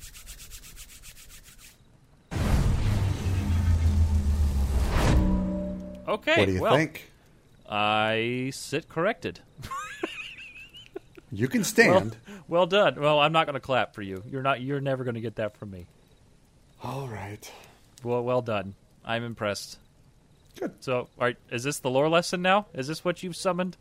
[6.07, 6.35] Okay.
[6.37, 7.09] What do you well, think?
[7.69, 9.39] I sit corrected.
[11.31, 12.17] You can Well, stand.
[12.47, 12.99] well done.
[12.99, 14.21] Well, I'm not going to clap for you.
[14.29, 14.61] You're not.
[14.61, 15.87] You're never going to get that from me.
[16.83, 17.49] all right.
[18.03, 18.75] Well, well done.
[19.05, 19.77] I'm impressed.
[20.59, 20.73] Good.
[20.81, 22.67] So, all right, is this the lore lesson now?
[22.73, 23.77] Is this what you've summoned?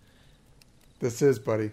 [1.03, 1.73] This is, buddy.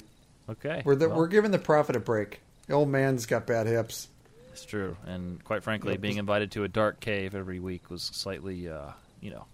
[0.49, 0.81] Okay.
[0.83, 2.41] We're the, well, we're giving the prophet a break.
[2.65, 4.07] The old man's got bad hips.
[4.51, 8.67] It's true, and quite frankly, being invited to a dark cave every week was slightly,
[8.67, 8.89] uh,
[9.21, 9.45] you know,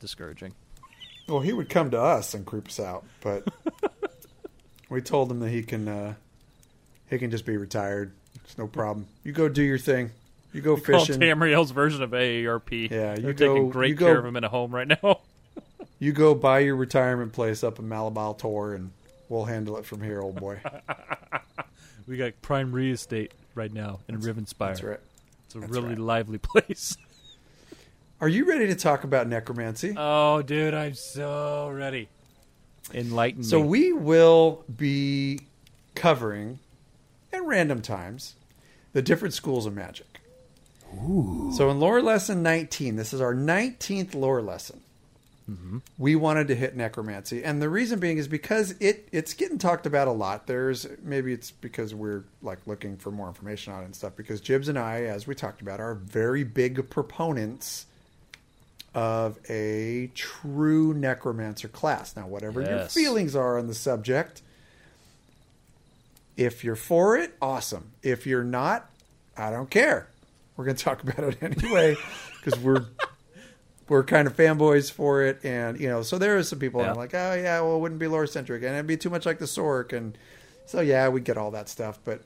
[0.00, 0.54] discouraging.
[1.28, 3.46] Well, he would come to us and creep us out, but
[4.90, 6.14] we told him that he can uh,
[7.08, 8.12] he can just be retired.
[8.44, 9.06] It's no problem.
[9.22, 10.10] You go do your thing.
[10.52, 11.20] You go Call fishing.
[11.20, 12.90] Tamriel's version of AARP.
[12.90, 15.20] Yeah, you They're taking great you go- care of him in a home right now.
[16.00, 18.90] You go buy your retirement place up in Malabal Tor, and
[19.28, 20.60] we'll handle it from here, old boy.
[22.08, 24.58] we got prime real estate right now in Rivenspire.
[24.58, 25.00] That's right.
[25.44, 25.98] It's a That's really right.
[25.98, 26.96] lively place.
[28.20, 29.94] Are you ready to talk about necromancy?
[29.96, 32.08] Oh, dude, I'm so ready.
[32.94, 33.68] Enlighten So me.
[33.68, 35.40] we will be
[35.94, 36.58] covering
[37.32, 38.34] at random times
[38.94, 40.20] the different schools of magic.
[40.94, 41.52] Ooh.
[41.54, 44.80] So in lore lesson 19, this is our 19th lore lesson.
[45.50, 45.78] Mm-hmm.
[45.98, 49.84] We wanted to hit necromancy, and the reason being is because it it's getting talked
[49.84, 50.46] about a lot.
[50.46, 54.14] There's maybe it's because we're like looking for more information on it and stuff.
[54.16, 57.86] Because Jibs and I, as we talked about, are very big proponents
[58.94, 62.14] of a true necromancer class.
[62.16, 64.42] Now, whatever your feelings are on the subject,
[66.36, 67.92] if you're for it, awesome.
[68.02, 68.88] If you're not,
[69.36, 70.08] I don't care.
[70.56, 71.96] We're going to talk about it anyway
[72.36, 72.84] because we're
[73.90, 76.92] we're kind of fanboys for it, and you know, so there are some people Yeah.
[76.92, 79.26] are like, oh yeah, well, it wouldn't be lore centric, and it'd be too much
[79.26, 80.16] like the Sorc, and
[80.66, 82.22] so yeah, we get all that stuff, but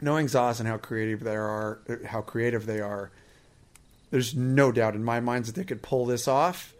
[0.00, 3.10] knowing ZOS and how creative they are, how creative they are,
[4.10, 6.74] there's no doubt in my mind that they could pull this off.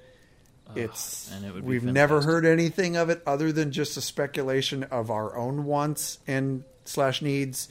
[0.74, 4.84] It's and it would we've never heard anything of it other than just a speculation
[4.84, 7.68] of our own wants and slash needs.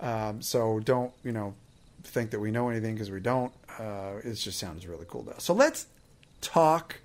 [0.00, 1.54] Um, so don't you know
[2.04, 3.52] think that we know anything because we don't.
[3.78, 5.34] Uh, it just sounds really cool though.
[5.38, 5.86] So let's
[6.40, 6.96] talk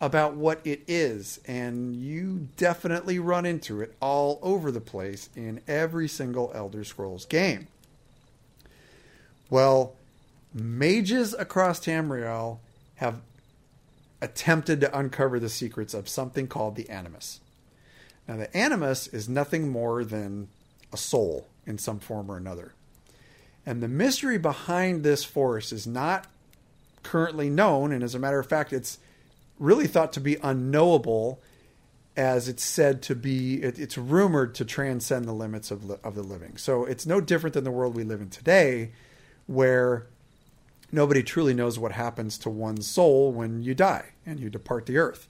[0.00, 5.60] about what it is, and you definitely run into it all over the place in
[5.66, 7.66] every single Elder Scrolls game.
[9.48, 9.94] Well,
[10.52, 12.58] mages across Tamriel
[12.96, 13.20] have
[14.20, 17.40] attempted to uncover the secrets of something called the Animus.
[18.26, 20.48] Now, the Animus is nothing more than
[20.92, 22.72] a soul in some form or another.
[23.66, 26.28] And the mystery behind this force is not
[27.02, 28.98] currently known, and as a matter of fact, it's
[29.58, 31.40] really thought to be unknowable,
[32.16, 33.62] as it's said to be.
[33.62, 36.56] It, it's rumored to transcend the limits of of the living.
[36.56, 38.92] So it's no different than the world we live in today,
[39.46, 40.06] where
[40.92, 44.98] nobody truly knows what happens to one's soul when you die and you depart the
[44.98, 45.26] earth.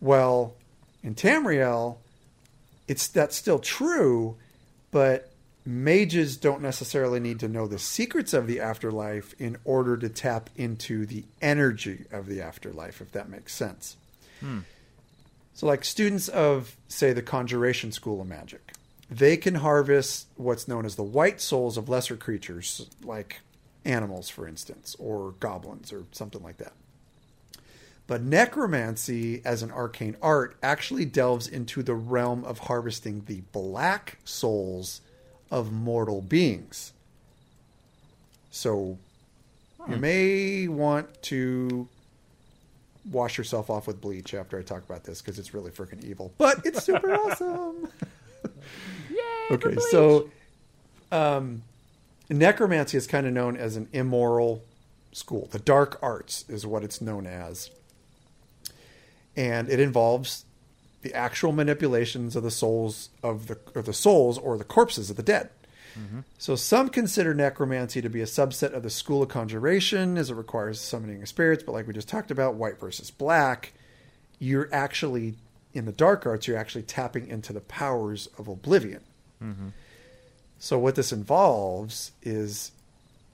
[0.00, 0.54] Well,
[1.02, 1.96] in Tamriel,
[2.86, 4.36] it's that's still true,
[4.92, 5.31] but
[5.64, 10.50] mages don't necessarily need to know the secrets of the afterlife in order to tap
[10.56, 13.96] into the energy of the afterlife, if that makes sense.
[14.40, 14.60] Hmm.
[15.54, 18.72] So, like students of, say, the Conjuration School of Magic,
[19.10, 23.40] they can harvest what's known as the white souls of lesser creatures, like
[23.84, 26.72] animals, for instance, or goblins, or something like that.
[28.06, 34.18] But necromancy, as an arcane art, actually delves into the realm of harvesting the black
[34.24, 35.02] souls
[35.52, 36.92] of mortal beings.
[38.50, 38.98] So
[39.88, 41.88] you may want to
[43.10, 46.32] wash yourself off with bleach after I talk about this because it's really freaking evil.
[46.38, 47.88] But it's super awesome.
[49.10, 49.18] Yay!
[49.50, 50.30] Okay, so
[51.10, 51.62] um,
[52.30, 54.62] necromancy is kind of known as an immoral
[55.12, 55.48] school.
[55.50, 57.70] The dark arts is what it's known as.
[59.36, 60.44] And it involves
[61.02, 65.16] the actual manipulations of the souls of the or the souls or the corpses of
[65.16, 65.50] the dead.
[65.98, 66.20] Mm-hmm.
[66.38, 70.34] So some consider necromancy to be a subset of the school of conjuration as it
[70.34, 73.72] requires summoning of spirits, but like we just talked about, white versus black,
[74.38, 75.34] you're actually
[75.74, 79.02] in the dark arts, you're actually tapping into the powers of oblivion.
[79.42, 79.68] Mm-hmm.
[80.58, 82.72] So what this involves is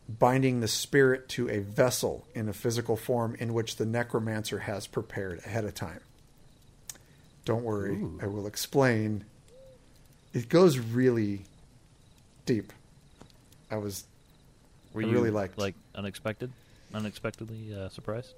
[0.09, 4.87] binding the spirit to a vessel in a physical form in which the necromancer has
[4.87, 6.01] prepared ahead of time.
[7.49, 9.25] Don't worry, I will explain.
[10.35, 11.47] It goes really
[12.45, 12.75] deep.
[13.71, 14.05] I was
[14.93, 16.53] Were I you really liked- like unexpected,
[16.93, 18.35] unexpectedly uh, surprised?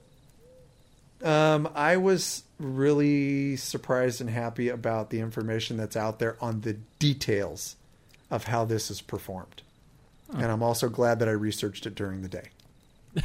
[1.25, 6.75] Um, I was really surprised and happy about the information that's out there on the
[7.01, 7.75] details
[8.31, 9.63] of how this is performed.
[10.33, 12.51] And I'm also glad that I researched it during the day.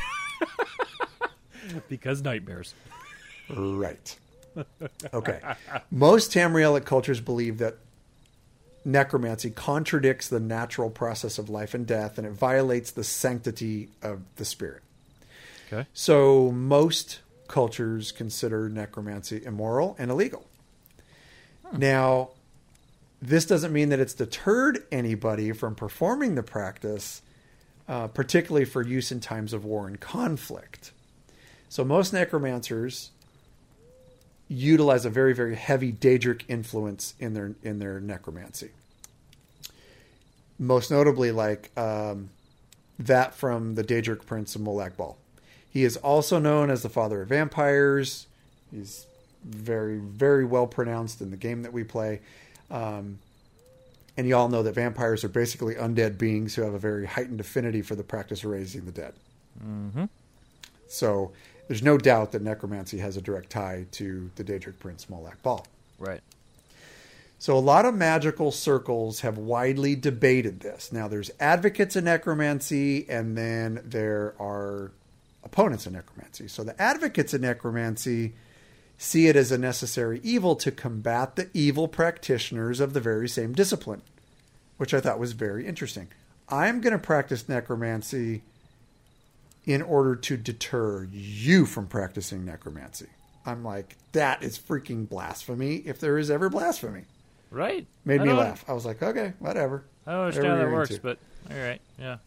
[1.89, 2.73] Because nightmares.
[3.49, 4.17] Right.
[5.14, 5.41] Okay.
[5.91, 7.78] Most Tamrielic cultures believe that
[8.84, 14.22] necromancy contradicts the natural process of life and death and it violates the sanctity of
[14.36, 14.84] the spirit.
[15.68, 15.88] Okay.
[15.93, 20.45] So most cultures consider necromancy immoral and illegal.
[21.74, 22.30] Now,
[23.22, 27.22] this doesn't mean that it's deterred anybody from performing the practice,
[27.88, 30.91] uh, particularly for use in times of war and conflict.
[31.70, 33.12] So most necromancers
[34.47, 38.71] utilize a very, very heavy Daedric influence in their in their necromancy.
[40.57, 42.29] Most notably, like um,
[42.99, 45.17] that from the Daedric Prince of Molag Bal.
[45.69, 48.27] He is also known as the father of vampires.
[48.71, 49.05] He's
[49.43, 52.21] very, very well pronounced in the game that we play.
[52.71, 53.19] Um,
[54.17, 57.41] and you all know that vampires are basically undead beings who have a very heightened
[57.41, 59.13] affinity for the practice of raising the dead.
[59.61, 60.05] Mm-hmm.
[60.87, 61.33] So
[61.68, 65.66] there's no doubt that necromancy has a direct tie to the Daedric Prince Molag Bal.
[65.99, 66.22] Right.
[67.38, 70.91] So a lot of magical circles have widely debated this.
[70.91, 74.91] Now there's advocates of necromancy and then there are
[75.43, 76.47] opponents of necromancy.
[76.47, 78.34] So the advocates of necromancy
[78.97, 83.53] see it as a necessary evil to combat the evil practitioners of the very same
[83.53, 84.01] discipline,
[84.78, 86.07] which I thought was very interesting.
[86.47, 88.43] I'm going to practice necromancy
[89.66, 93.07] in order to deter you from practicing necromancy.
[93.45, 97.03] I'm like, that is freaking blasphemy if there is ever blasphemy.
[97.51, 97.86] Right.
[98.03, 98.66] Made me laugh.
[98.68, 99.84] I was like, okay, whatever.
[100.05, 101.01] I don't understand how that works, into.
[101.01, 101.18] but
[101.49, 101.82] all right.
[101.97, 102.18] Yeah.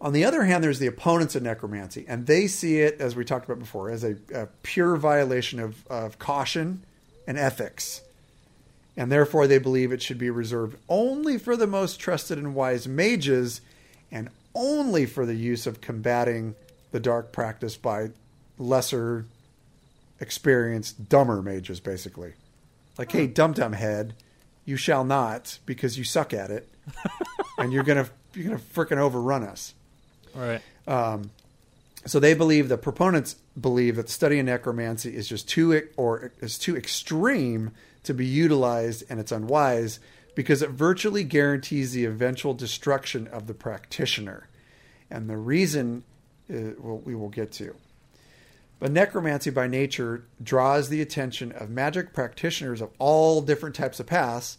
[0.00, 3.24] On the other hand, there's the opponents of necromancy, and they see it, as we
[3.24, 6.82] talked about before, as a, a pure violation of, of caution
[7.26, 8.00] and ethics.
[8.96, 12.88] And therefore, they believe it should be reserved only for the most trusted and wise
[12.88, 13.60] mages,
[14.10, 16.54] and only for the use of combating
[16.90, 18.10] the dark practice by
[18.58, 19.26] lesser
[20.20, 22.34] experienced, dumber mages, basically.
[22.98, 24.14] Like, hey, dum dum head,
[24.64, 26.68] you shall not, because you suck at it,
[27.58, 29.74] and you're gonna you're gonna freaking overrun us.
[30.36, 30.62] All right.
[30.86, 31.30] Um,
[32.06, 36.76] so they believe the proponents believe that studying necromancy is just too or is too
[36.76, 37.72] extreme
[38.04, 40.00] to be utilized and it's unwise
[40.34, 44.48] because it virtually guarantees the eventual destruction of the practitioner.
[45.10, 46.04] And the reason
[46.50, 47.74] uh, well, we will get to.
[48.78, 54.06] But necromancy by nature draws the attention of magic practitioners of all different types of
[54.06, 54.58] paths,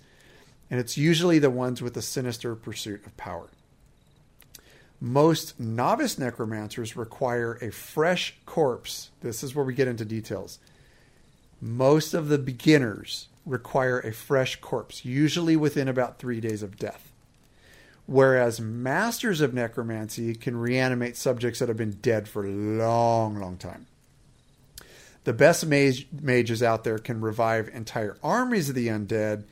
[0.69, 3.49] and it's usually the ones with a sinister pursuit of power.
[5.01, 9.09] Most novice necromancers require a fresh corpse.
[9.21, 10.59] This is where we get into details.
[11.59, 17.11] Most of the beginners require a fresh corpse, usually within about three days of death.
[18.05, 23.57] Whereas masters of necromancy can reanimate subjects that have been dead for a long, long
[23.57, 23.87] time.
[25.23, 29.43] The best mage, mages out there can revive entire armies of the undead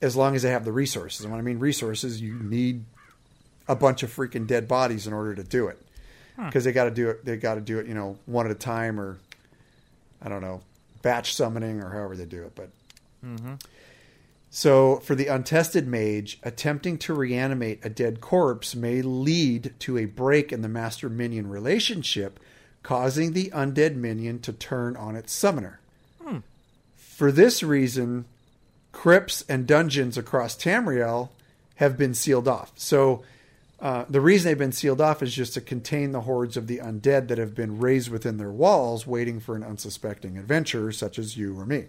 [0.00, 1.22] as long as they have the resources.
[1.22, 2.84] And when I mean resources, you need
[3.68, 5.78] a bunch of freaking dead bodies in order to do it
[6.36, 6.46] hmm.
[6.46, 8.52] because they got to do it they got to do it you know one at
[8.52, 9.18] a time or
[10.22, 10.62] i don't know
[11.02, 12.70] batch summoning or however they do it but
[14.50, 20.04] so for the untested mage attempting to reanimate a dead corpse may lead to a
[20.04, 22.40] break in the master minion relationship
[22.82, 25.80] causing the undead minion to turn on its summoner
[27.18, 28.26] for this reason
[28.92, 31.30] crypts and dungeons across Tamriel
[31.74, 32.70] have been sealed off.
[32.76, 33.24] So
[33.80, 36.78] uh, the reason they've been sealed off is just to contain the hordes of the
[36.78, 41.36] undead that have been raised within their walls, waiting for an unsuspecting adventurer such as
[41.36, 41.86] you or me.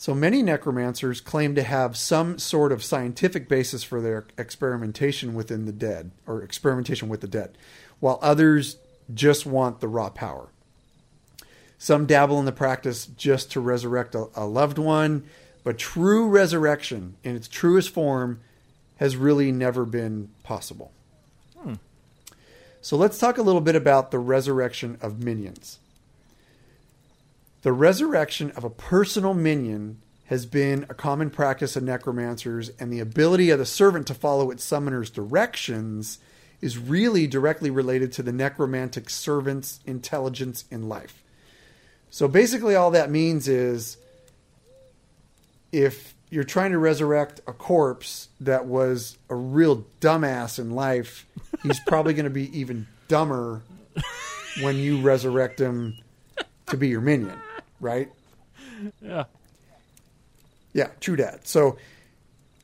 [0.00, 5.66] So many necromancers claim to have some sort of scientific basis for their experimentation within
[5.66, 7.58] the dead, or experimentation with the dead,
[7.98, 8.78] while others
[9.12, 10.48] just want the raw power.
[11.76, 15.24] Some dabble in the practice just to resurrect a, a loved one,
[15.64, 18.40] but true resurrection in its truest form
[18.96, 20.92] has really never been possible.
[21.58, 21.74] Hmm.
[22.80, 25.78] So let's talk a little bit about the resurrection of minions.
[27.62, 33.00] The resurrection of a personal minion has been a common practice of necromancers, and the
[33.00, 36.18] ability of the servant to follow its summoner's directions
[36.60, 41.22] is really directly related to the necromantic servant's intelligence in life.
[42.10, 43.96] So basically, all that means is
[45.72, 51.26] if you're trying to resurrect a corpse that was a real dumbass in life,
[51.62, 53.62] he's probably going to be even dumber
[54.62, 55.98] when you resurrect him
[56.66, 57.38] to be your minion,
[57.80, 58.10] right?
[59.02, 59.24] Yeah.
[60.72, 61.48] Yeah, true that.
[61.48, 61.78] So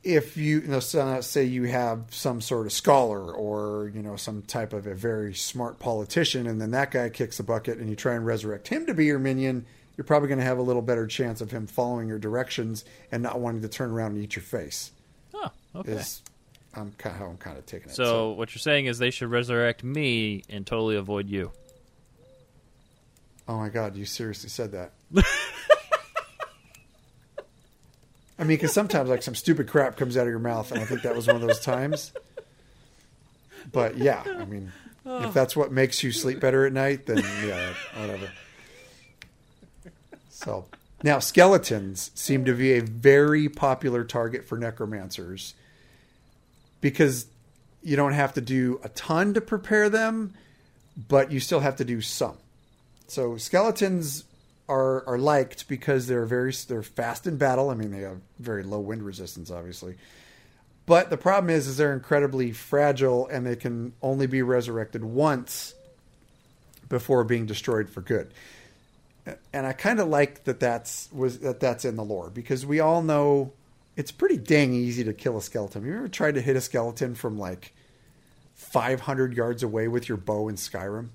[0.03, 4.15] if you, you know, uh, say you have some sort of scholar or you know
[4.15, 7.89] some type of a very smart politician, and then that guy kicks the bucket, and
[7.89, 9.65] you try and resurrect him to be your minion,
[9.97, 13.21] you're probably going to have a little better chance of him following your directions and
[13.21, 14.91] not wanting to turn around and eat your face.
[15.33, 15.93] Oh, okay.
[15.93, 16.23] Is
[16.73, 17.95] I'm kind of how I'm kind of taking it.
[17.95, 21.51] So what you're saying is they should resurrect me and totally avoid you.
[23.47, 24.93] oh my god, you seriously said that?
[25.15, 25.23] I
[28.39, 31.01] mean, because sometimes like some stupid crap comes out of your mouth, and I think
[31.03, 32.11] that was one of those times.
[33.71, 34.71] But yeah, I mean,
[35.05, 38.29] if that's what makes you sleep better at night, then yeah, whatever.
[40.29, 40.65] So
[41.03, 45.53] now skeletons seem to be a very popular target for necromancers
[46.79, 47.25] because
[47.81, 50.33] you don't have to do a ton to prepare them,
[51.07, 52.37] but you still have to do some.
[53.07, 54.25] So skeletons
[54.69, 57.69] are are liked because they're very they're fast in battle.
[57.69, 59.95] I mean, they have very low wind resistance, obviously.
[60.85, 65.73] But the problem is, is they're incredibly fragile, and they can only be resurrected once
[66.87, 68.31] before being destroyed for good.
[69.51, 72.79] And I kind of like that that's was that that's in the lore because we
[72.79, 73.51] all know
[73.97, 75.81] it's pretty dang easy to kill a skeleton.
[75.81, 77.73] Have you ever tried to hit a skeleton from like
[78.55, 81.09] 500 yards away with your bow in Skyrim?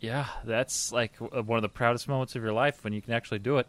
[0.00, 3.12] Yeah, that's like uh, one of the proudest moments of your life when you can
[3.12, 3.66] actually do it.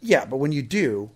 [0.00, 1.10] Yeah, but when you do,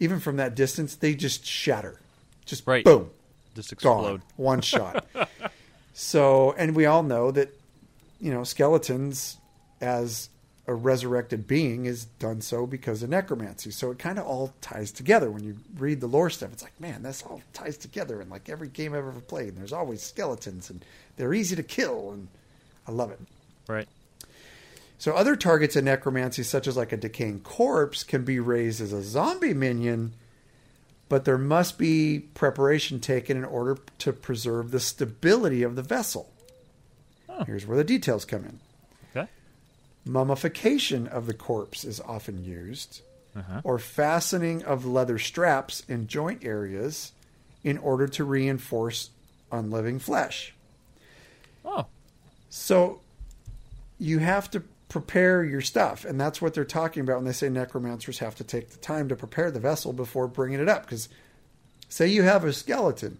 [0.00, 2.00] even from that distance, they just shatter.
[2.46, 2.84] Just Right.
[2.84, 3.10] boom,
[3.54, 3.98] Just gone.
[3.98, 4.22] explode.
[4.36, 5.04] One shot.
[5.94, 7.50] so, and we all know that,
[8.20, 9.36] you know, skeletons
[9.80, 10.28] as
[10.66, 13.70] a resurrected being is done so because of necromancy.
[13.72, 16.52] So it kind of all ties together when you read the lore stuff.
[16.52, 19.48] It's like, man, this all ties together in like every game I've ever played.
[19.48, 20.84] And there's always skeletons and
[21.16, 22.28] they're easy to kill and
[22.86, 23.18] I love it.
[23.68, 23.88] Right.
[24.98, 28.92] So other targets in necromancy, such as like a decaying corpse, can be raised as
[28.92, 30.12] a zombie minion,
[31.08, 36.28] but there must be preparation taken in order to preserve the stability of the vessel.
[37.46, 38.60] Here's where the details come in.
[39.16, 39.28] Okay.
[40.04, 43.00] Mummification of the corpse is often used,
[43.34, 43.62] Uh-huh.
[43.64, 47.12] or fastening of leather straps in joint areas
[47.64, 49.10] in order to reinforce
[49.50, 50.54] unliving flesh.
[51.64, 51.86] Oh,
[52.50, 53.00] So
[53.98, 57.48] you have to prepare your stuff, and that's what they're talking about when they say
[57.48, 60.82] necromancers have to take the time to prepare the vessel before bringing it up.
[60.84, 61.08] Because
[61.88, 63.18] say you have a skeleton,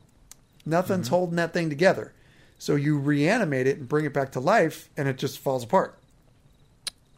[0.66, 1.14] nothing's mm-hmm.
[1.14, 2.12] holding that thing together,
[2.58, 5.98] so you reanimate it and bring it back to life, and it just falls apart.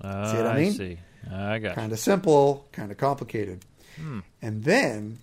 [0.01, 0.73] uh, See what I ah, mean?
[0.73, 0.99] see.
[1.31, 1.75] Ah, I got.
[1.75, 3.65] Kind of simple, kind of complicated.
[3.97, 4.21] Hmm.
[4.41, 5.19] And then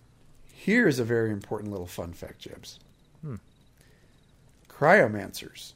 [0.54, 2.80] here's a very important little fun fact, Jibs.
[3.22, 3.36] Hmm.
[4.70, 5.74] Cryomancers,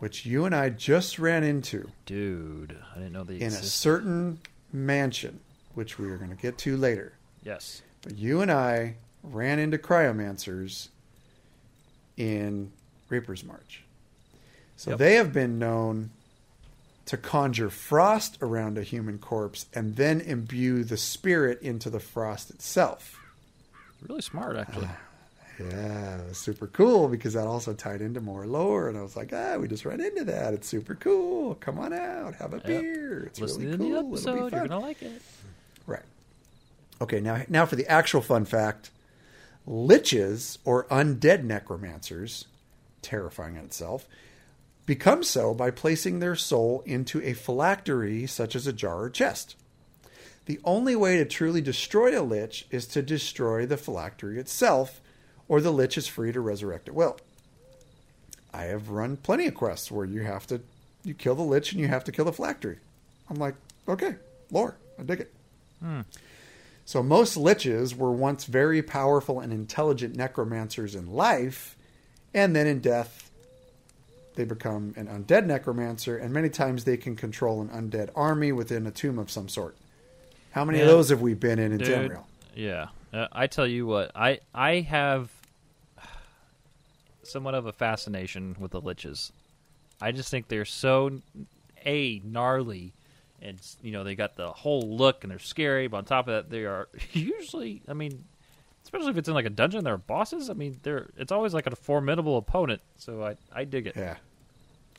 [0.00, 1.88] which you and I just ran into.
[2.06, 3.58] Dude, I didn't know they existed.
[3.58, 4.40] in a certain
[4.72, 5.40] mansion,
[5.74, 7.12] which we are going to get to later.
[7.44, 7.80] yes.
[8.02, 10.88] But you and I ran into cryomancers
[12.16, 12.72] in
[13.10, 13.84] Reaper's March.
[14.76, 14.98] So Yep.
[14.98, 16.10] they have been known
[17.06, 22.48] to conjure frost around a human corpse and then imbue the spirit into the frost
[22.50, 23.20] itself.
[24.08, 24.86] Really smart, actually.
[24.88, 24.96] Ah,
[25.60, 28.88] Yeah, it was super cool because that also tied into more lore.
[28.88, 30.54] And I was like, ah, we just ran into that.
[30.54, 31.54] It's super cool.
[31.56, 33.24] Come on out, have a beer.
[33.24, 33.88] It's Listen really to cool.
[33.88, 34.52] the It'll be episode.
[34.52, 35.22] You're gonna like it.
[35.86, 36.02] Right.
[37.00, 38.90] Okay, now now for the actual fun fact.
[39.68, 42.46] Liches or undead necromancers,
[43.02, 44.08] terrifying in itself,
[44.86, 49.56] become so by placing their soul into a phylactery such as a jar or chest.
[50.46, 55.00] The only way to truly destroy a lich is to destroy the phylactery itself,
[55.50, 57.18] or the lich is free to resurrect at will.
[58.54, 60.60] I have run plenty of quests where you have to
[61.02, 62.78] you kill the lich and you have to kill the phylactery.
[63.28, 63.56] I'm like,
[63.88, 64.14] okay,
[64.52, 65.32] lore, I dig it.
[66.84, 71.76] So most liches were once very powerful and intelligent necromancers in life,
[72.32, 73.30] and then in death
[74.36, 78.86] they become an undead necromancer, and many times they can control an undead army within
[78.86, 79.76] a tomb of some sort.
[80.52, 82.24] How many of those have we been in in Dude, Tamriel?
[82.54, 85.28] Yeah, uh, I tell you what, I I have
[87.22, 89.32] somewhat of a fascination with the liches.
[90.00, 91.20] I just think they're so
[91.84, 92.92] a gnarly,
[93.40, 95.88] and you know they got the whole look and they're scary.
[95.88, 98.24] But on top of that, they are usually, I mean,
[98.84, 100.50] especially if it's in like a dungeon, they're bosses.
[100.50, 102.80] I mean, they're it's always like a formidable opponent.
[102.96, 103.96] So I I dig it.
[103.96, 104.16] Yeah.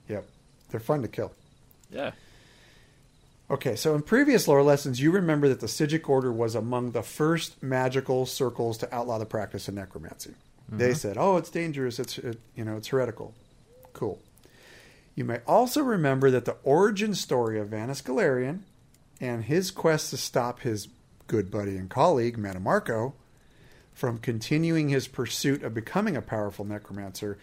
[0.08, 0.26] Yep.
[0.70, 1.32] They're fun to kill.
[1.90, 2.12] Yeah.
[3.50, 7.04] Okay, so in previous lore lessons, you remember that the Psijic Order was among the
[7.04, 10.36] first magical circles to outlaw the practice of necromancy.
[10.72, 10.94] They mm-hmm.
[10.94, 12.00] said, "Oh, it's dangerous.
[12.00, 13.34] It's it, you know, it's heretical."
[13.94, 14.20] Cool.
[15.16, 18.62] You may also remember that the origin story of Vanus Galerion
[19.20, 20.88] and his quest to stop his
[21.28, 23.14] good buddy and colleague Mannimarco
[23.94, 27.38] from continuing his pursuit of becoming a powerful necromancer.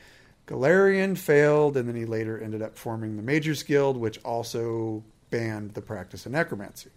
[0.46, 5.74] Galerion failed, and then he later ended up forming the Mages Guild, which also banned
[5.74, 6.88] the practice of necromancy.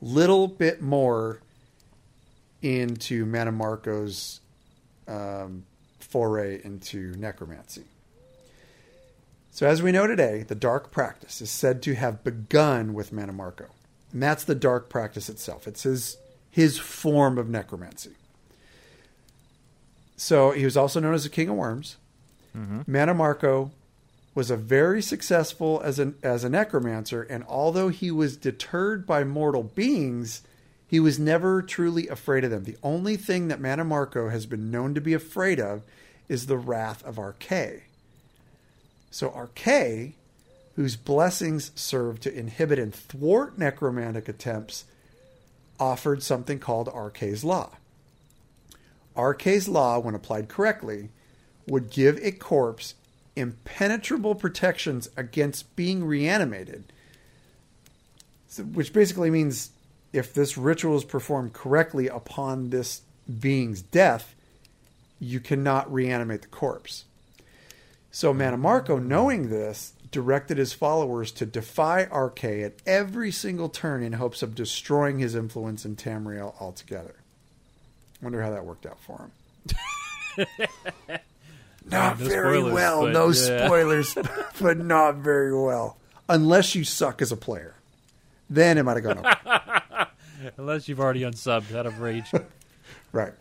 [0.00, 1.40] Little bit more
[2.62, 4.40] into Mannimarco's
[5.08, 5.64] um,
[5.98, 7.84] foray into necromancy.
[9.50, 13.66] So, as we know today, the dark practice is said to have begun with Mannimarco.
[14.12, 15.68] And that's the dark practice itself.
[15.68, 16.16] It's his,
[16.50, 18.12] his form of necromancy.
[20.16, 21.96] So, he was also known as the King of Worms.
[22.84, 23.70] Mannimarco
[24.34, 29.24] was a very successful as an as a necromancer, and although he was deterred by
[29.24, 30.42] mortal beings,
[30.92, 32.64] he was never truly afraid of them.
[32.64, 35.84] The only thing that Mannimarco has been known to be afraid of
[36.28, 37.84] is the wrath of Arkay.
[39.10, 40.12] So Arkay,
[40.76, 44.84] whose blessings serve to inhibit and thwart necromantic attempts,
[45.80, 47.70] offered something called Arkay's Law.
[49.16, 51.08] Arkay's Law, when applied correctly,
[51.66, 52.96] would give a corpse
[53.34, 56.92] impenetrable protections against being reanimated.
[58.74, 59.70] Which basically means
[60.12, 63.02] if this ritual is performed correctly upon this
[63.40, 64.34] being's death,
[65.18, 67.04] you cannot reanimate the corpse.
[68.10, 74.12] So Mannimarco, knowing this, directed his followers to defy Arkay at every single turn in
[74.14, 77.14] hopes of destroying his influence in Tamriel altogether.
[78.20, 79.30] Wonder how that worked out for
[80.36, 80.46] him.
[81.90, 83.06] not no very spoilers, well.
[83.06, 83.66] No yeah.
[83.66, 84.14] spoilers,
[84.60, 85.96] but not very well.
[86.28, 87.74] Unless you suck as a player.
[88.52, 90.08] Then it might have gone over.
[90.58, 92.30] Unless you've already unsubbed out of rage.
[93.14, 93.34] Right.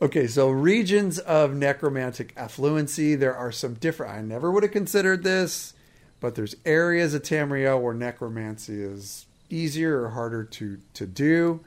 [0.00, 3.18] Okay, so regions of necromantic affluency.
[3.18, 4.14] There are some different.
[4.14, 5.74] I never would have considered this,
[6.18, 11.60] but there's areas of Tamriel where necromancy is easier or harder to to do.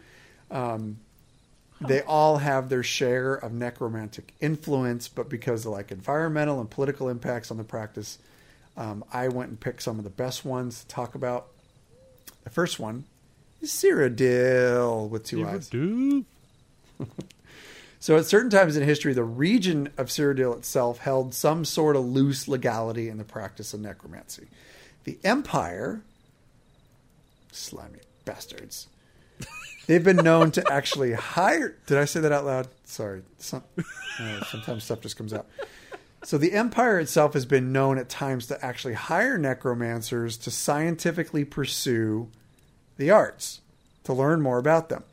[0.49, 0.97] Um,
[1.79, 7.07] they all have their share of necromantic influence, but because of like environmental and political
[7.07, 8.17] impacts on the practice,
[8.75, 11.49] um, I went and picked some of the best ones to talk about.
[12.43, 13.05] The first one
[13.61, 15.69] is Cyrodiil with two eyes.
[18.01, 22.03] So, at certain times in history, the region of Cyrodiil itself held some sort of
[22.03, 24.47] loose legality in the practice of necromancy.
[25.03, 26.01] The Empire,
[27.51, 28.88] slimy bastards,
[29.85, 31.77] they've been known to actually hire.
[31.85, 32.69] Did I say that out loud?
[32.85, 33.22] Sorry.
[33.38, 33.61] Some,
[34.19, 35.45] uh, sometimes stuff just comes out.
[36.23, 41.43] So, the Empire itself has been known at times to actually hire necromancers to scientifically
[41.43, 42.30] pursue
[42.98, 43.61] the arts,
[44.03, 45.03] to learn more about them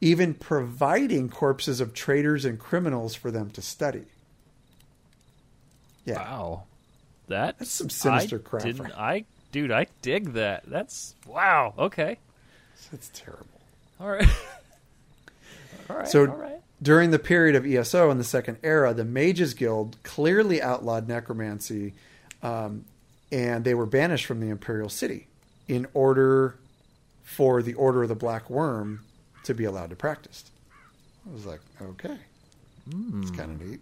[0.00, 4.04] even providing corpses of traitors and criminals for them to study.
[6.04, 6.62] Yeah, Wow.
[7.28, 8.62] That, That's some sinister I crap.
[8.62, 10.62] Didn't, I, dude, I dig that.
[10.66, 11.74] That's wow.
[11.76, 12.18] Okay.
[12.92, 13.46] that's terrible.
[13.98, 14.28] All right.
[15.90, 16.08] all right.
[16.08, 16.60] So- all right.
[16.82, 21.94] During the period of ESO in the Second Era, the Mages Guild clearly outlawed necromancy,
[22.42, 22.84] um,
[23.32, 25.26] and they were banished from the Imperial City
[25.68, 26.56] in order
[27.24, 29.04] for the Order of the Black Worm
[29.44, 30.44] to be allowed to practice.
[31.28, 32.18] I was like, okay,
[33.20, 33.80] it's kind of neat.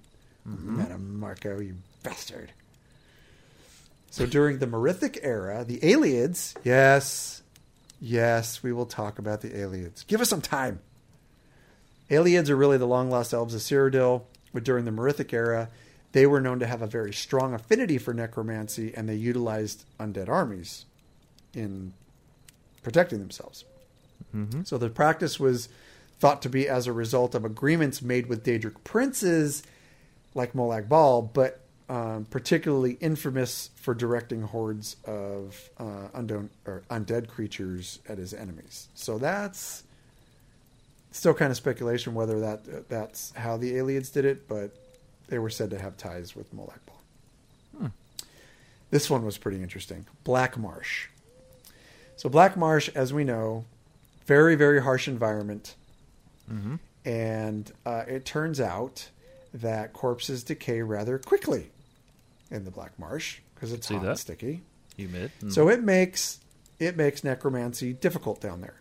[0.48, 2.52] Mannimarco, you bastard.
[4.10, 7.42] So during the Merethic era, the Ayleids, yes,
[8.00, 10.06] yes, we will talk about the Ayleids.
[10.06, 10.80] Give us some time.
[12.10, 14.22] Ayleids are really the long lost elves of Cyrodiil,
[14.52, 15.70] but during the Merethic era,
[16.12, 20.28] they were known to have a very strong affinity for necromancy and they utilized undead
[20.28, 20.84] armies
[21.54, 21.92] in
[22.82, 23.64] protecting themselves.
[24.64, 25.68] So the practice was
[26.20, 29.62] thought to be as a result of agreements made with Daedric princes
[30.34, 37.28] like Molag Bal, but um, particularly infamous for directing hordes of uh, undone, or undead
[37.28, 38.88] creatures at his enemies.
[38.94, 39.84] So that's
[41.14, 44.70] still kind of speculation whether that that's how the Ayleids did it, but
[45.28, 47.90] they were said to have ties with Molag Bal.
[48.90, 50.06] This one was pretty interesting.
[50.24, 51.08] Black Marsh.
[52.16, 53.64] So Black Marsh, as we know,
[54.26, 55.74] very very harsh environment,
[57.04, 59.08] and uh, it turns out
[59.52, 61.70] that corpses decay rather quickly
[62.50, 64.10] in the Black Marsh because it's See hot that?
[64.10, 64.62] and sticky.
[64.96, 65.30] Humid.
[65.42, 65.52] Mm.
[65.52, 66.40] So it makes
[66.78, 68.80] it makes necromancy difficult down there.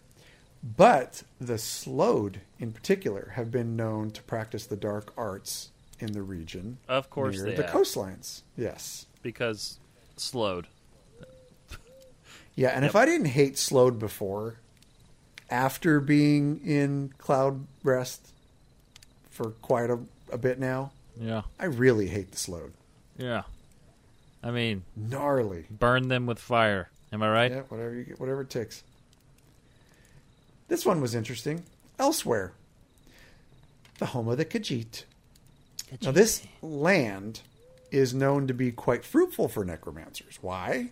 [0.64, 6.22] But the Sload, in particular, have been known to practice the dark arts in the
[6.22, 7.72] region Of course near they the have.
[7.74, 8.44] coastlines.
[8.58, 9.80] Yes, because
[10.18, 10.66] Sload.
[12.56, 14.58] Yeah, and if I didn't hate Sload before,
[15.50, 18.28] after being in cloud rest
[19.32, 19.98] for quite a,
[20.32, 21.42] a bit now, Yeah.
[21.60, 22.74] I really hate the Sload.
[23.18, 23.44] Yeah.
[24.44, 25.66] I mean, Gnarly.
[25.72, 26.90] burn them with fire.
[27.12, 27.52] Am I right?
[27.52, 28.84] Yeah, whatever you get, whatever it takes.
[30.68, 31.64] This one was interesting.
[32.00, 32.52] Elsweyr,
[34.00, 35.04] the home of the Khajiit.
[36.02, 37.42] Now, this land
[37.92, 40.40] is known to be quite fruitful for necromancers.
[40.42, 40.90] Why?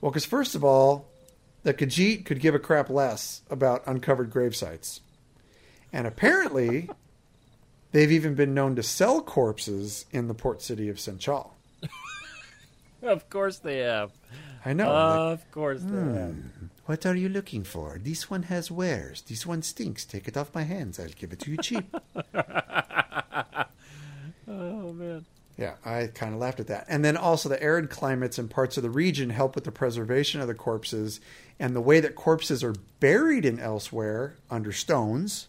[0.00, 1.06] Well, because first of all,
[1.62, 5.00] the Khajiit could give a crap less about uncovered grave sites.
[5.92, 6.88] And apparently,
[7.92, 11.50] they've even been known to sell corpses in the port city of Senchal.
[13.02, 14.12] Of course they have.
[14.64, 14.92] I know.
[14.92, 16.14] like, of course they hmm.
[16.14, 16.34] have.
[16.92, 17.98] What are you looking for?
[17.98, 19.22] This one has wares.
[19.22, 20.04] This one stinks.
[20.04, 21.00] Take it off my hands.
[21.00, 21.96] I'll give it to you cheap.
[24.46, 25.24] Oh man.
[25.56, 26.84] yeah, I kind of laughed at that.
[26.88, 30.42] And then also the arid climates and parts of the region help with the preservation
[30.42, 31.20] of the corpses.
[31.58, 35.48] And the way that corpses are buried in Elsweyr under stones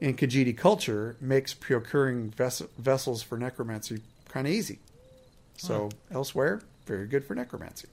[0.00, 4.80] in Khajiiti culture makes procuring ves- vessels for necromancy kind of easy.
[5.56, 7.86] So Elsweyr, very good for necromancy.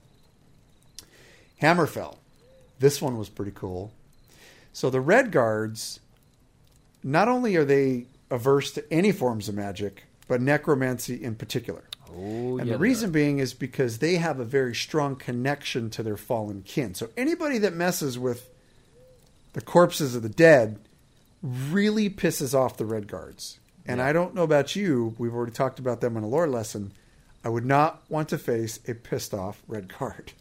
[1.62, 2.16] Hammerfell.
[2.78, 3.92] This one was pretty cool.
[4.72, 6.00] So the Redguards,
[7.02, 11.84] not only are they averse to any forms of magic, but necromancy in particular.
[12.10, 16.02] Oh, And yeah, the reason being is because they have a very strong connection to
[16.02, 16.94] their fallen kin.
[16.94, 18.50] So anybody that messes with
[19.52, 20.78] the corpses of the dead
[21.42, 23.58] really pisses off the Redguards.
[23.86, 26.92] And I don't know about you, we've already talked about them in a lore lesson.
[27.44, 30.30] I would not want to face a pissed off Redguard.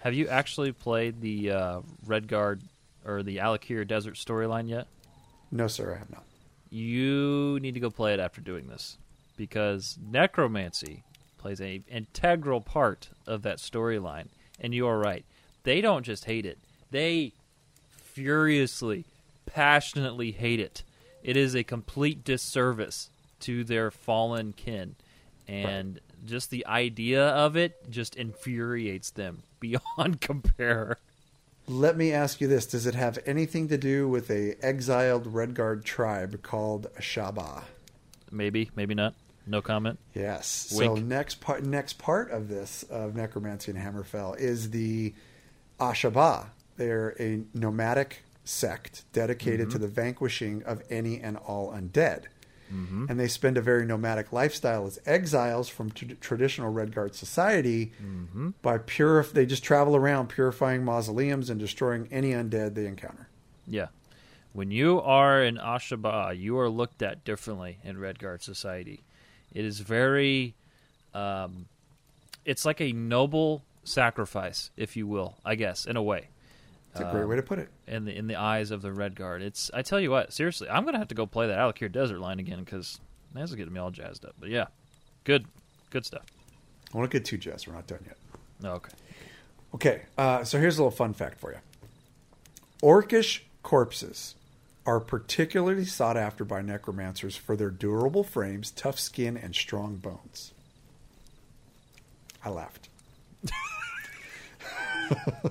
[0.00, 2.60] Have you actually played the uh, Redguard
[3.04, 4.86] or the Alik'r Desert storyline yet?
[5.50, 6.24] No, sir, I have not.
[6.70, 8.96] You need to go play it after doing this
[9.36, 11.02] because necromancy
[11.38, 14.28] plays a integral part of that storyline.
[14.60, 15.24] And you are right.
[15.64, 16.58] They don't just hate it.
[16.90, 17.32] They
[17.90, 19.04] furiously,
[19.46, 20.82] passionately hate it.
[21.22, 23.10] It is a complete disservice
[23.40, 24.96] to their fallen kin.
[25.48, 30.98] And just the idea of it just infuriates them beyond compare.
[31.68, 35.84] Let me ask you this: Does it have anything to do with a exiled Redguard
[35.84, 37.64] tribe called Ash'abah?
[38.30, 39.14] Maybe, maybe not.
[39.46, 39.98] No comment.
[40.14, 40.46] Yes.
[40.46, 45.14] So next part, next part of this of necromancy and Hammerfell is the
[45.80, 46.46] Ash'abah.
[46.76, 49.82] They're a nomadic sect dedicated to mm-hmm.
[49.82, 52.24] the vanquishing of any and all undead.
[53.10, 57.92] And they spend a very nomadic lifestyle as exiles from t- traditional Redguard society.
[58.62, 63.28] By purif- they just travel around purifying mausoleums and destroying any undead they encounter.
[63.66, 63.88] Yeah.
[64.52, 69.04] When you are an Ash'abah, you are looked at differently in Redguard society.
[69.52, 70.54] It is very,
[71.14, 71.66] um,
[72.44, 76.28] it's like a noble sacrifice, if you will, I guess, in a way,
[76.92, 77.68] It's a great way to put it.
[77.86, 79.42] in the in the eyes of the Redguard.
[79.42, 82.18] It's, I tell you what, seriously, I'm gonna have to go play that Alik'r Desert
[82.18, 82.98] line again because
[83.32, 84.34] that's getting me all jazzed up.
[84.40, 84.66] But yeah,
[85.24, 85.46] good,
[85.90, 86.26] good stuff.
[86.92, 87.68] I want to get too jazzed.
[87.68, 88.16] We're not done yet.
[88.64, 88.92] Oh, okay.
[89.72, 91.58] Okay, uh, so here's a little fun fact for you.
[92.82, 94.34] Orcish corpses
[94.84, 100.52] are particularly sought after by necromancers for their durable frames, tough skin, and strong bones.
[102.44, 102.88] I laughed.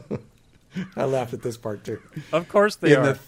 [0.95, 2.01] I laughed at this part too.
[2.31, 3.13] Of course they in are.
[3.13, 3.19] the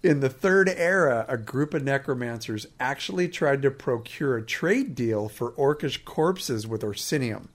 [0.00, 5.28] in the third era, a group of necromancers actually tried to procure a trade deal
[5.28, 7.48] for orcish corpses with Orsinium.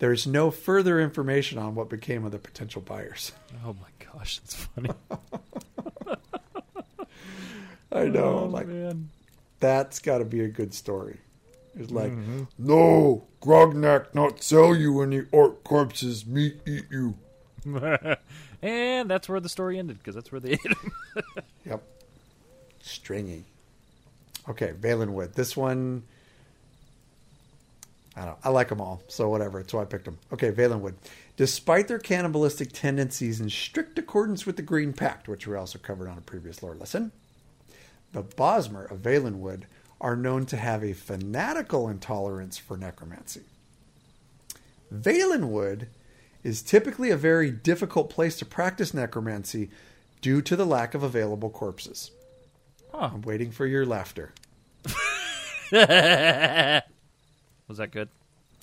[0.00, 3.32] There's no further information on what became of the potential buyers.
[3.64, 4.90] oh my gosh, that's funny.
[7.92, 9.10] I know, oh like man.
[9.58, 11.18] that's got to be a good story.
[11.76, 12.42] It's like, Mm-hmm.
[12.58, 17.14] no, Grognak not sell you any orc corpses, me eat you.
[18.62, 20.92] and that's where the story ended because that's where they ate him.
[21.66, 21.82] Yep.
[22.82, 23.44] Stringy.
[24.48, 25.34] Okay, Valenwood.
[25.34, 26.02] This one,
[28.16, 28.38] I don't.
[28.42, 29.60] I like them all, so whatever.
[29.60, 30.18] That's why I picked them.
[30.32, 30.94] Okay, Valenwood.
[31.36, 36.08] Despite their cannibalistic tendencies in strict accordance with the Green Pact, which we also covered
[36.08, 37.12] on a previous lore lesson,
[38.12, 39.62] the Bosmer of Valenwood
[40.00, 43.42] are known to have a fanatical intolerance for necromancy.
[44.92, 45.86] Valenwood
[46.42, 49.70] is typically a very difficult place to practice necromancy
[50.20, 52.10] due to the lack of available corpses.
[52.92, 53.10] Huh.
[53.14, 54.32] I'm waiting for your laughter.
[55.72, 55.78] Was
[57.78, 58.08] that good?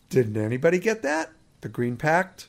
[0.09, 1.31] Didn't anybody get that?
[1.61, 2.47] The Green Pact?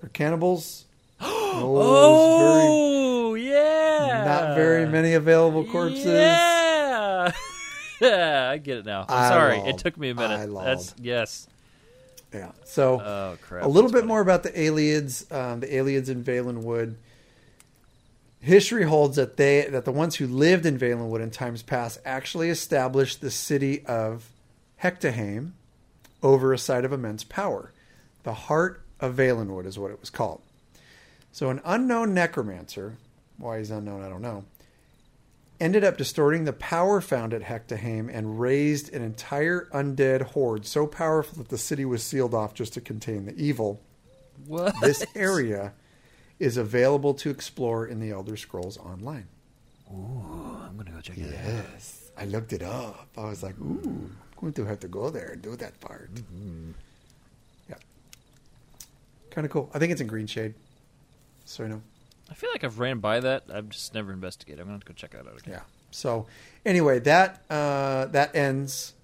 [0.00, 0.86] They're cannibals?
[1.54, 4.24] Oh, there's yeah.
[4.24, 6.06] not very many available corpses.
[6.06, 7.30] Yeah.
[8.00, 9.04] I get it now.
[9.06, 9.56] I'm I sorry.
[9.58, 9.68] lolled.
[9.68, 10.50] It took me a minute.
[10.50, 11.46] I That's yes.
[12.32, 12.52] Yeah.
[12.64, 13.64] So Oh crap!
[13.64, 14.08] a little bit funny.
[14.08, 16.94] more about the Ayleids, um, the Ayleids in Valenwood.
[18.40, 22.48] History holds that they that the ones who lived in Valenwood in times past actually
[22.48, 24.28] established the city of
[24.82, 25.52] Hectahame
[26.22, 27.72] over a site of immense power.
[28.24, 30.42] The heart of Valenwood is what it was called.
[31.30, 32.96] So an unknown necromancer,
[33.38, 34.44] why he's unknown, I don't know,
[35.62, 40.88] ended up distorting the power found at Hectahame and raised an entire undead horde so
[40.88, 43.80] powerful that the city was sealed off just to contain the evil.
[44.46, 44.74] What?
[44.80, 45.72] This area
[46.40, 49.28] is available to explore in the Elder Scrolls Online.
[49.92, 51.44] Ooh, I'm gonna go check it out.
[51.74, 53.08] Yes, I looked it up.
[53.16, 56.12] I was like, ooh, I'm going to have to go there and do that part.
[56.12, 56.72] Mm-hmm.
[57.68, 57.76] Yeah.
[59.30, 59.70] Kind of cool.
[59.72, 60.54] I think it's in Greenshade.
[61.44, 61.82] So, you know.
[62.32, 63.44] I feel like I've ran by that.
[63.52, 64.60] I've just never investigated.
[64.60, 65.54] I'm gonna have to go check that out again.
[65.54, 65.60] Yeah.
[65.90, 66.26] So,
[66.64, 68.94] anyway, that uh, that ends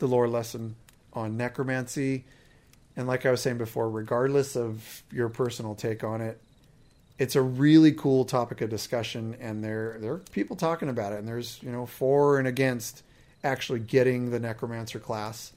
[0.00, 0.76] the lore lesson
[1.14, 2.24] on necromancy.
[2.94, 6.38] And like I was saying before, regardless of your personal take on it,
[7.18, 11.20] it's a really cool topic of discussion, and there there are people talking about it,
[11.20, 13.02] and there's you know for and against
[13.42, 15.54] actually getting the necromancer class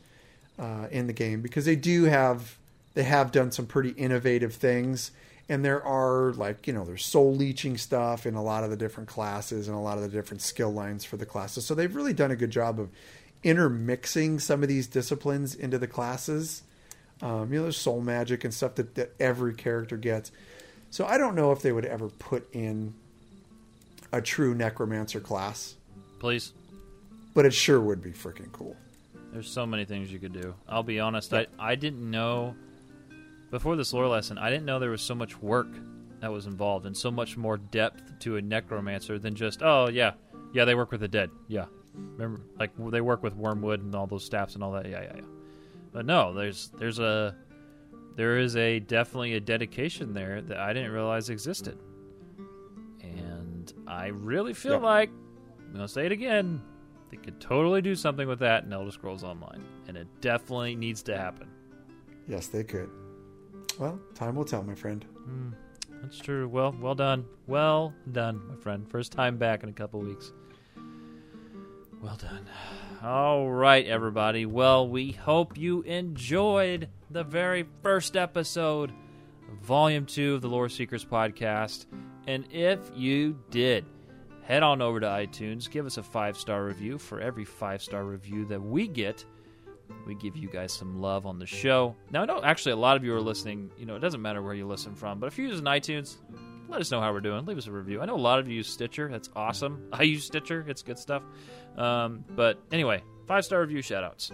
[0.57, 2.57] uh, in the game because they do have
[2.93, 5.11] they have done some pretty innovative things
[5.49, 8.77] and there are like you know there's soul leeching stuff in a lot of the
[8.77, 11.95] different classes and a lot of the different skill lines for the classes so they've
[11.95, 12.89] really done a good job of
[13.43, 16.63] intermixing some of these disciplines into the classes
[17.21, 20.31] um, you know there's soul magic and stuff that, that every character gets
[20.89, 22.93] so i don't know if they would ever put in
[24.11, 25.75] a true necromancer class
[26.19, 26.53] Please.
[27.33, 28.75] but it sure would be freaking cool
[29.31, 30.55] There's so many things you could do.
[30.67, 31.33] I'll be honest.
[31.33, 32.55] I I didn't know
[33.51, 34.37] before this lore lesson.
[34.37, 35.67] I didn't know there was so much work
[36.19, 40.13] that was involved and so much more depth to a necromancer than just oh yeah
[40.53, 44.07] yeah they work with the dead yeah remember like they work with wormwood and all
[44.07, 45.21] those staffs and all that yeah yeah yeah.
[45.93, 47.35] But no, there's there's a
[48.15, 51.77] there is a definitely a dedication there that I didn't realize existed,
[53.01, 54.77] and I really feel Yeah.
[54.79, 55.09] like
[55.65, 56.61] I'm gonna say it again.
[57.09, 61.01] They could totally do something with that in Elder Scrolls Online, and it definitely needs
[61.03, 61.47] to happen.
[62.27, 62.89] yes they could
[63.79, 65.49] well time will tell my friend hmm,
[66.01, 66.47] That's true.
[66.47, 67.25] Well, well done.
[67.47, 68.89] Well done, my friend.
[68.89, 70.31] First time back in a couple weeks.
[72.01, 72.45] Well done.
[73.03, 74.45] All right, everybody.
[74.45, 78.91] Well, we hope you enjoyed the very first episode
[79.61, 81.85] Volume 2 of the Lore Seekers podcast.
[82.27, 83.85] And if you did,
[84.43, 86.97] head on over to iTunes, give us a five star review.
[86.97, 89.25] For every five star review that we get,
[90.05, 91.95] we give you guys some love on the show.
[92.11, 93.69] Now, I know actually a lot of you are listening.
[93.77, 96.17] You know, it doesn't matter where you listen from, but if you're using iTunes,
[96.69, 97.45] let us know how we're doing.
[97.45, 98.01] Leave us a review.
[98.01, 99.09] I know a lot of you use Stitcher.
[99.09, 99.87] That's awesome.
[99.93, 100.65] I use Stitcher.
[100.67, 101.23] It's good stuff.
[101.77, 104.31] Um, but anyway, five star review shoutouts.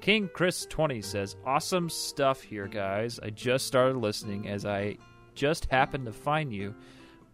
[0.00, 3.18] King Chris 20 says, Awesome stuff here, guys.
[3.20, 4.96] I just started listening as I
[5.34, 6.74] just happened to find you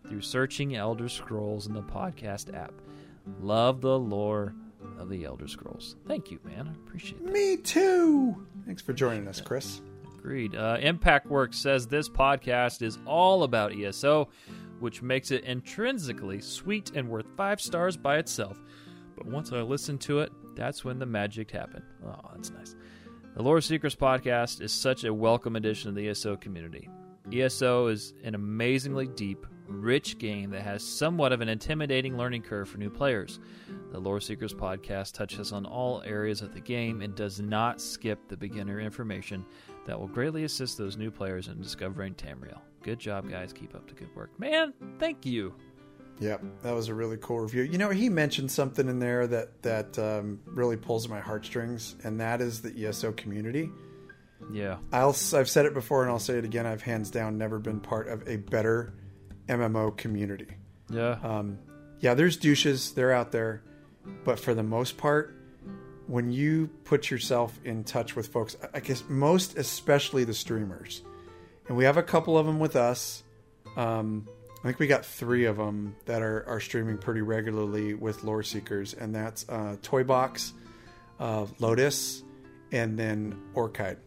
[0.08, 2.72] through searching Elder Scrolls in the podcast app.
[3.40, 4.54] Love the lore
[4.98, 5.96] of the Elder Scrolls.
[6.06, 6.68] Thank you, man.
[6.68, 7.32] I appreciate that.
[7.32, 8.46] Me too.
[8.66, 9.80] Thanks for joining us, Chris.
[10.18, 10.54] Agreed.
[10.54, 14.28] Uh, Impact Works says this podcast is all about ESO,
[14.80, 18.58] which makes it intrinsically sweet and worth five stars by itself.
[19.16, 21.84] But once I listen to it, that's when the magic happened.
[22.06, 22.74] Oh, that's nice.
[23.36, 26.88] The Lore Seekers podcast is such a welcome addition to the ESO community.
[27.32, 32.68] ESO is an amazingly deep, rich game that has somewhat of an intimidating learning curve
[32.68, 33.40] for new players.
[33.90, 38.28] The Lore Seekers podcast touches on all areas of the game and does not skip
[38.28, 39.44] the beginner information
[39.86, 42.60] that will greatly assist those new players in discovering Tamriel.
[42.82, 43.52] Good job, guys.
[43.52, 44.38] Keep up the good work.
[44.38, 45.54] Man, thank you.
[46.20, 47.62] Yep, that was a really cool review.
[47.62, 51.96] You know, he mentioned something in there that that um, really pulls at my heartstrings,
[52.04, 53.70] and that is the ESO community.
[54.52, 54.76] Yeah.
[54.92, 56.66] I'll I've said it before, and I'll say it again.
[56.66, 58.94] I've hands down never been part of a better
[59.48, 60.48] MMO community.
[60.90, 61.18] Yeah.
[61.22, 61.58] Um,
[62.00, 63.62] yeah, there's douches, they're out there,
[64.24, 65.34] but for the most part,
[66.06, 71.02] when you put yourself in touch with folks, I guess most especially the streamers,
[71.68, 73.22] and we have a couple of them with us.
[73.76, 74.28] Um,
[74.60, 78.42] I think we got three of them that are, are streaming pretty regularly with Lore
[78.42, 80.52] Seekers, and that's uh, Toybox,
[81.20, 82.22] uh, Lotus,
[82.72, 83.98] and then Orchid.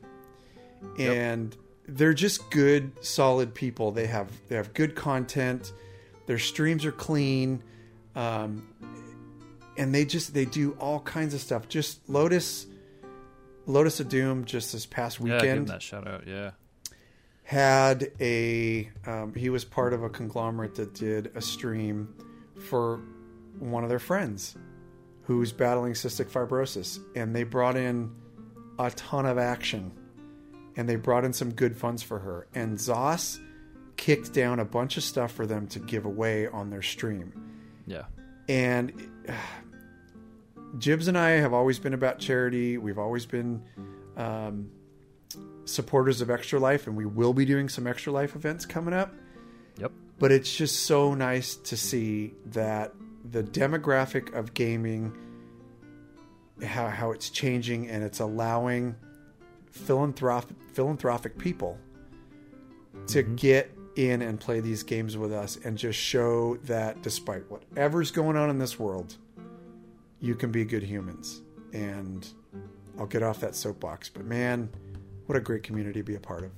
[0.99, 1.55] And
[1.87, 3.91] they're just good, solid people.
[3.91, 5.71] They have they have good content.
[6.25, 7.63] Their streams are clean,
[8.15, 8.67] um,
[9.77, 11.69] and they just they do all kinds of stuff.
[11.69, 12.67] Just Lotus,
[13.65, 15.41] Lotus of Doom, just this past weekend.
[15.43, 16.27] Yeah, give him that shout out.
[16.27, 16.51] Yeah.
[17.43, 22.13] had a um, he was part of a conglomerate that did a stream
[22.69, 22.99] for
[23.59, 24.55] one of their friends
[25.23, 28.09] who's battling cystic fibrosis and they brought in
[28.79, 29.91] a ton of action
[30.77, 32.47] and they brought in some good funds for her.
[32.53, 33.39] And ZOS
[33.97, 37.33] kicked down a bunch of stuff for them to give away on their stream.
[37.87, 38.05] Yeah.
[38.47, 38.93] And
[39.27, 39.33] uh,
[40.77, 42.77] Jibs and I have always been about charity.
[42.77, 43.63] We've always been
[44.15, 44.69] um,
[45.65, 49.13] supporters of Extra Life, and we will be doing some Extra Life events coming up.
[49.79, 49.91] Yep.
[50.19, 52.93] But it's just so nice to see that
[53.23, 55.15] the demographic of gaming,
[56.63, 58.95] how, how it's changing, and it's allowing
[59.71, 61.75] philanthrop- philanthropic people
[63.07, 68.11] to get in and play these games with us and just show that despite whatever's
[68.11, 69.17] going on in this world,
[70.19, 71.41] you can be good humans.
[71.73, 72.27] And
[72.99, 74.69] I'll get off that soapbox, but man,
[75.25, 76.51] what a great community to be a part of.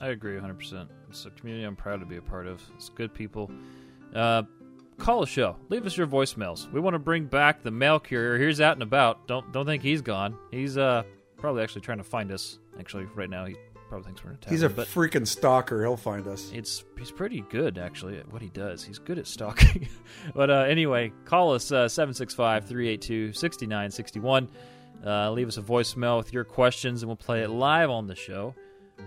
[0.00, 0.88] I agree 100%.
[1.10, 2.62] It's a community I'm proud to be a part of.
[2.76, 3.50] It's good people.
[4.14, 4.44] Uh,
[4.96, 5.56] call a show.
[5.68, 6.72] Leave us your voicemails.
[6.72, 8.42] We want to bring back the mail carrier.
[8.42, 9.28] He's out and about.
[9.28, 10.34] Don't don't think he's gone.
[10.50, 11.02] He's uh
[11.36, 12.58] probably actually trying to find us.
[12.78, 13.56] Actually, right now he
[13.90, 14.54] probably thinks we're in a tavern.
[14.54, 15.82] He's a but freaking stalker.
[15.82, 16.50] He'll find us.
[16.54, 18.84] it's he's pretty good actually at what he does.
[18.84, 19.88] He's good at stalking.
[20.34, 24.48] but uh, anyway, call us uh, 765-382-6961.
[25.04, 28.14] Uh, leave us a voicemail with your questions and we'll play it live on the
[28.14, 28.54] show.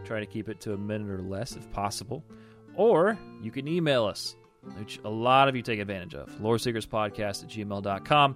[0.05, 2.23] Try to keep it to a minute or less if possible.
[2.75, 4.35] Or you can email us,
[4.77, 6.29] which a lot of you take advantage of.
[6.41, 8.35] LoreSeekersPodcast at gmail.com.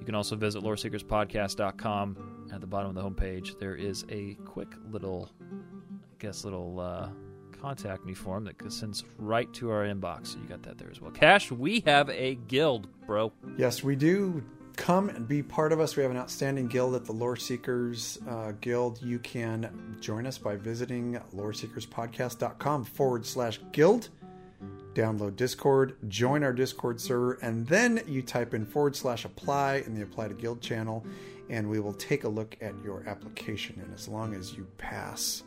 [0.00, 2.35] You can also visit LoreSeekersPodcast.com.
[2.56, 7.10] At the bottom of the homepage, there is a quick little I guess little uh,
[7.60, 10.28] contact me form that sends right to our inbox.
[10.28, 11.10] So you got that there as well.
[11.10, 13.30] Cash, we have a guild, bro.
[13.58, 14.42] Yes, we do.
[14.74, 15.96] Come and be part of us.
[15.96, 19.02] We have an outstanding guild at the Lore Seekers uh, Guild.
[19.02, 24.08] You can join us by visiting loreseekerspodcast.com forward slash guild.
[24.94, 29.94] Download Discord, join our Discord server, and then you type in forward slash apply in
[29.94, 31.04] the apply to guild channel,
[31.48, 33.80] and we will take a look at your application.
[33.80, 35.42] And as long as you pass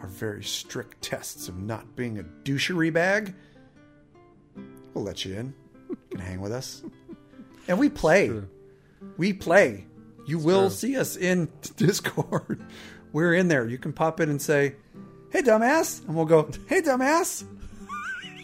[0.00, 3.34] our very strict tests of not being a douchery bag,
[4.92, 5.54] we'll let you in.
[5.88, 6.82] You can hang with us.
[7.68, 8.32] And we play.
[9.16, 9.86] We play.
[10.26, 10.76] You will true.
[10.76, 12.64] see us in Discord.
[13.12, 13.66] We're in there.
[13.66, 14.74] You can pop in and say,
[15.30, 17.44] "Hey, dumbass," and we'll go, "Hey, dumbass,"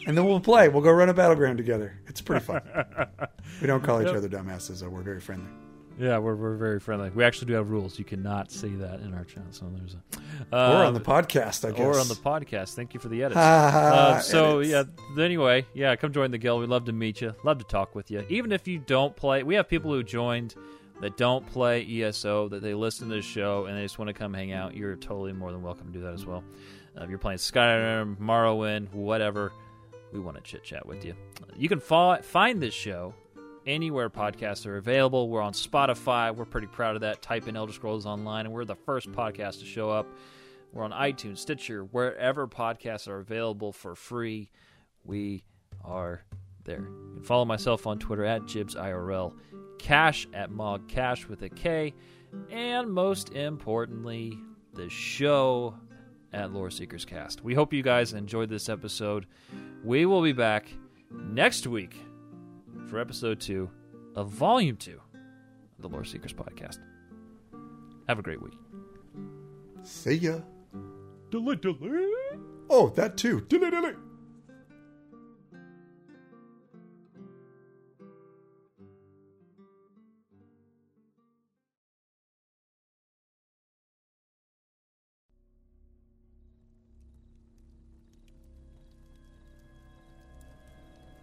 [0.07, 0.69] and then we'll play.
[0.69, 1.99] We'll go run a battleground together.
[2.07, 2.63] It's pretty fun.
[3.61, 4.89] we don't call each other dumbasses, though.
[4.91, 5.51] We're very friendly.
[6.01, 7.11] Yeah, we're, we're very friendly.
[7.11, 7.99] We actually do have rules.
[7.99, 9.53] You cannot say that in our channel.
[9.53, 9.95] So there's
[10.51, 11.81] a or on uh, the podcast, I guess.
[11.81, 12.73] or on the podcast.
[12.73, 13.37] Thank you for the edits.
[13.37, 14.89] Uh, so edits.
[15.15, 15.23] yeah.
[15.23, 16.61] Anyway, yeah, come join the guild.
[16.61, 17.35] We'd love to meet you.
[17.45, 18.25] Love to talk with you.
[18.31, 20.55] Even if you don't play, we have people who joined
[21.03, 24.15] that don't play ESO that they listen to the show and they just want to
[24.15, 24.75] come hang out.
[24.75, 26.43] You're totally more than welcome to do that as well.
[26.99, 29.53] Uh, if you're playing Skyrim, Morrowind, whatever,
[30.15, 31.15] we want to chit chat with you.
[31.59, 33.15] You can follow, find this show
[33.71, 35.29] anywhere podcasts are available.
[35.29, 36.35] We're on Spotify.
[36.35, 37.23] We're pretty proud of that.
[37.23, 40.07] Type in Elder Scrolls Online, and we're the first podcast to show up.
[40.73, 44.51] We're on iTunes, Stitcher, wherever podcasts are available for free.
[45.05, 45.45] We
[45.85, 46.25] are
[46.65, 46.81] there.
[46.81, 49.35] You can follow myself on Twitter at JibsIRL,
[49.79, 51.95] Cash at Mog Cash with a K,
[52.51, 54.37] and most importantly,
[54.75, 55.77] the show
[56.33, 57.43] at Lore Seekers Cast.
[57.43, 59.27] We hope you guys enjoyed this episode.
[59.85, 60.69] We will be back
[61.11, 61.97] next week
[62.89, 63.71] for episode two
[64.17, 65.01] of volume two
[65.79, 66.79] of the Lore Seekers podcast.
[68.09, 68.55] Have a great week.
[69.83, 70.41] See ya.
[71.31, 72.09] Dilly dilly.
[72.69, 73.41] Oh, that too.
[73.43, 73.95] Dilly dilly.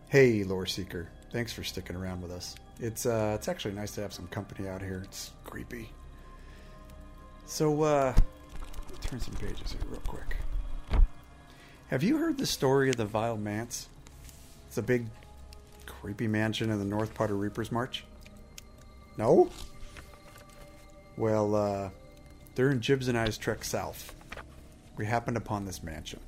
[0.09, 1.09] Hey, Lore Seeker.
[1.31, 2.55] Thanks for sticking around with us.
[2.79, 5.01] It's uh, it's actually nice to have some company out here.
[5.03, 5.89] It's creepy.
[7.45, 8.13] So, uh,
[9.01, 10.37] turn some pages here real quick.
[11.87, 13.87] Have you heard the story of the Vile Manse?
[14.67, 15.07] It's a big,
[15.85, 18.03] creepy mansion in the north part of Reaper's March.
[19.17, 19.49] No?
[21.15, 21.89] Well, uh,
[22.55, 24.13] during Jibs and I's trek south,
[24.97, 26.19] we happened upon this mansion.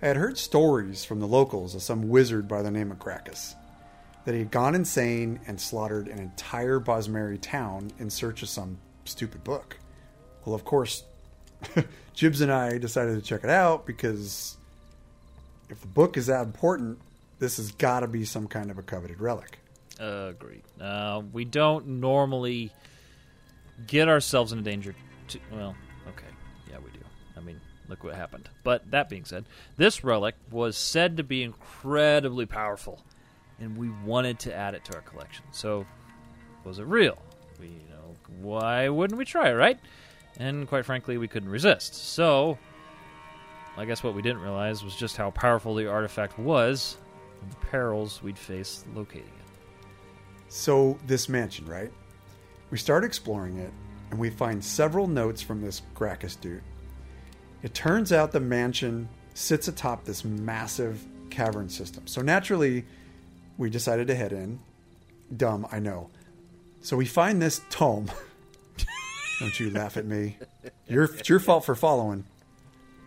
[0.00, 3.56] I had heard stories from the locals of some wizard by the name of Gracchus
[4.28, 8.76] that he had gone insane and slaughtered an entire Bosmeri town in search of some
[9.06, 9.78] stupid book.
[10.44, 11.02] Well, of course,
[12.12, 14.58] Jibs and I decided to check it out because
[15.70, 16.98] if the book is that important,
[17.38, 19.60] this has got to be some kind of a coveted relic.
[19.98, 20.62] Uh, agreed.
[20.78, 22.70] Uh, we don't normally
[23.86, 24.94] get ourselves into danger.
[25.28, 25.74] To, well,
[26.06, 26.28] okay.
[26.70, 27.00] Yeah, we do.
[27.34, 28.50] I mean, look what happened.
[28.62, 29.46] But that being said,
[29.78, 33.02] this relic was said to be incredibly powerful,
[33.60, 35.44] and we wanted to add it to our collection.
[35.50, 35.86] So,
[36.64, 37.18] was it real?
[37.60, 39.78] We, you know, why wouldn't we try it, right?
[40.38, 41.94] and quite frankly, we couldn't resist.
[41.94, 42.58] So,
[43.76, 46.96] I guess what we didn't realize was just how powerful the artifact was
[47.42, 49.86] and the perils we'd face locating it.
[50.48, 51.92] So, this mansion, right?
[52.70, 53.72] We start exploring it,
[54.10, 56.62] and we find several notes from this Gracchus dude.
[57.62, 62.06] It turns out the mansion sits atop this massive cavern system.
[62.06, 62.84] So, naturally,
[63.58, 64.60] we decided to head in.
[65.36, 66.08] Dumb, I know.
[66.80, 68.10] So, we find this tome.
[69.40, 70.38] Don't you laugh at me.
[70.86, 72.24] You're, it's your fault for following.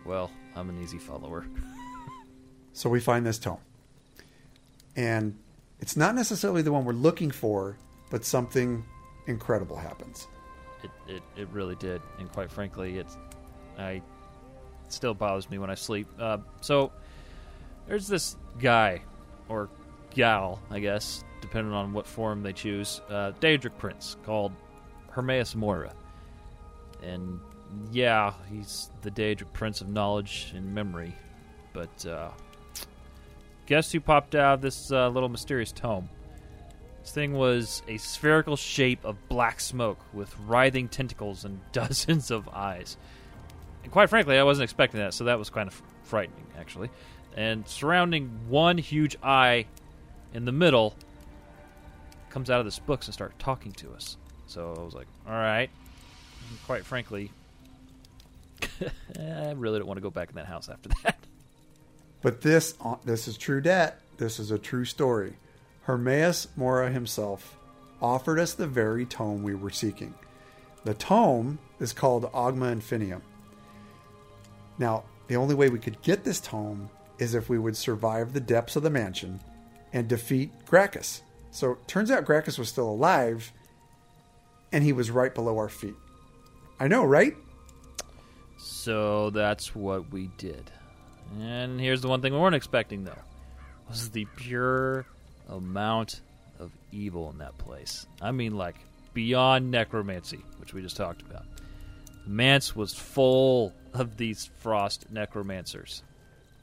[0.04, 1.46] Well, I'm an easy follower.
[2.74, 3.58] So we find this tome.
[4.96, 5.36] And
[5.80, 7.76] it's not necessarily the one we're looking for,
[8.10, 8.84] but something
[9.26, 10.26] incredible happens.
[10.82, 13.16] It, it, it really did, and quite frankly, it's
[13.78, 14.02] I it
[14.88, 16.08] still bothers me when I sleep.
[16.18, 16.92] Uh, so
[17.86, 19.02] there's this guy
[19.48, 19.68] or
[20.14, 24.52] gal, I guess, depending on what form they choose, uh, Daedric Prince called
[25.10, 25.92] Hermaeus Mora,
[27.02, 27.40] and
[27.90, 31.14] yeah, he's the Daedric Prince of knowledge and memory,
[31.72, 32.30] but uh,
[33.66, 36.08] guess who popped out of this uh, little mysterious tome?
[37.02, 42.48] This thing was a spherical shape of black smoke with writhing tentacles and dozens of
[42.48, 42.96] eyes.
[43.82, 46.90] And quite frankly, I wasn't expecting that, so that was kind of frightening, actually.
[47.36, 49.66] And surrounding one huge eye
[50.34, 50.94] in the middle
[52.30, 54.16] comes out of this book and starts talking to us.
[54.46, 55.70] So I was like, all right.
[56.48, 57.30] And quite frankly,
[59.18, 61.18] I really don't want to go back in that house after that.
[62.22, 64.00] But this uh, this is true debt.
[64.16, 65.34] This is a true story.
[65.82, 67.56] Hermaeus Mora himself
[68.00, 70.14] offered us the very tome we were seeking.
[70.84, 73.20] The tome is called Ogma Infinium.
[74.78, 78.40] Now, the only way we could get this tome is if we would survive the
[78.40, 79.40] depths of the mansion
[79.92, 81.22] and defeat Gracchus.
[81.50, 83.52] So it turns out Gracchus was still alive
[84.72, 85.94] and he was right below our feet.
[86.80, 87.36] I know, right?
[88.56, 90.70] So that's what we did.
[91.40, 93.18] And here's the one thing we weren't expecting, though,
[93.88, 95.06] was the pure
[95.48, 96.20] amount
[96.58, 98.06] of evil in that place.
[98.20, 98.76] I mean, like
[99.14, 101.44] beyond necromancy, which we just talked about.
[102.26, 106.02] Manse was full of these frost necromancers.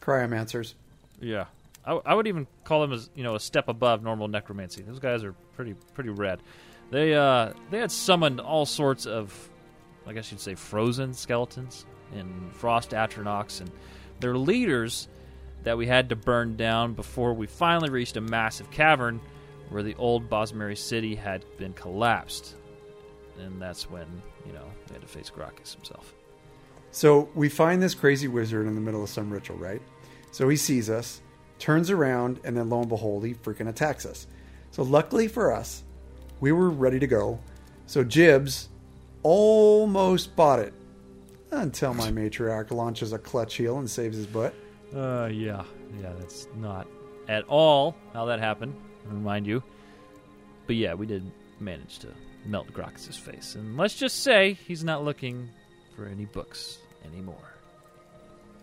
[0.02, 0.74] Cryomancers.
[1.20, 1.46] Yeah,
[1.90, 4.84] I, I would even call them as you know a step above normal necromancy.
[4.84, 6.42] Those guys are pretty pretty rad.
[6.92, 9.50] They uh they had summoned all sorts of,
[10.06, 13.72] I guess you'd say, frozen skeletons and frost atronachs, and
[14.20, 15.08] their leaders
[15.64, 19.20] that we had to burn down before we finally reached a massive cavern
[19.70, 22.56] where the old Bosmeri city had been collapsed.
[23.40, 24.08] And that's when,
[24.46, 26.14] you know, we had to face Gracchus himself.
[26.92, 29.82] So we find this crazy wizard in the middle of some ritual, right?
[30.32, 31.22] So he sees us,
[31.60, 34.28] turns around, and then lo and behold, he freaking attacks us.
[34.72, 35.84] So luckily for us,
[36.40, 37.40] we were ready to go.
[37.86, 38.70] So Jibs
[39.24, 40.74] almost bought it
[41.52, 44.54] until my matriarch launches a clutch heal and saves his butt.
[44.96, 45.64] Uh, yeah.
[46.02, 46.88] Yeah, that's not
[47.28, 48.76] at all how that happened,
[49.10, 49.64] I remind you.
[50.68, 51.30] But yeah, we did
[51.60, 52.10] manage to
[52.46, 53.56] melt Gracchus's face.
[53.56, 55.50] And let's just say he's not looking
[55.96, 57.54] for any books anymore.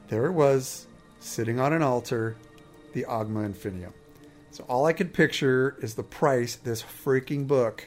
[0.08, 0.86] There it was,
[1.18, 2.36] sitting on an altar,
[2.96, 3.92] the Ogma Infinium.
[4.50, 7.86] So all I could picture is the price this freaking book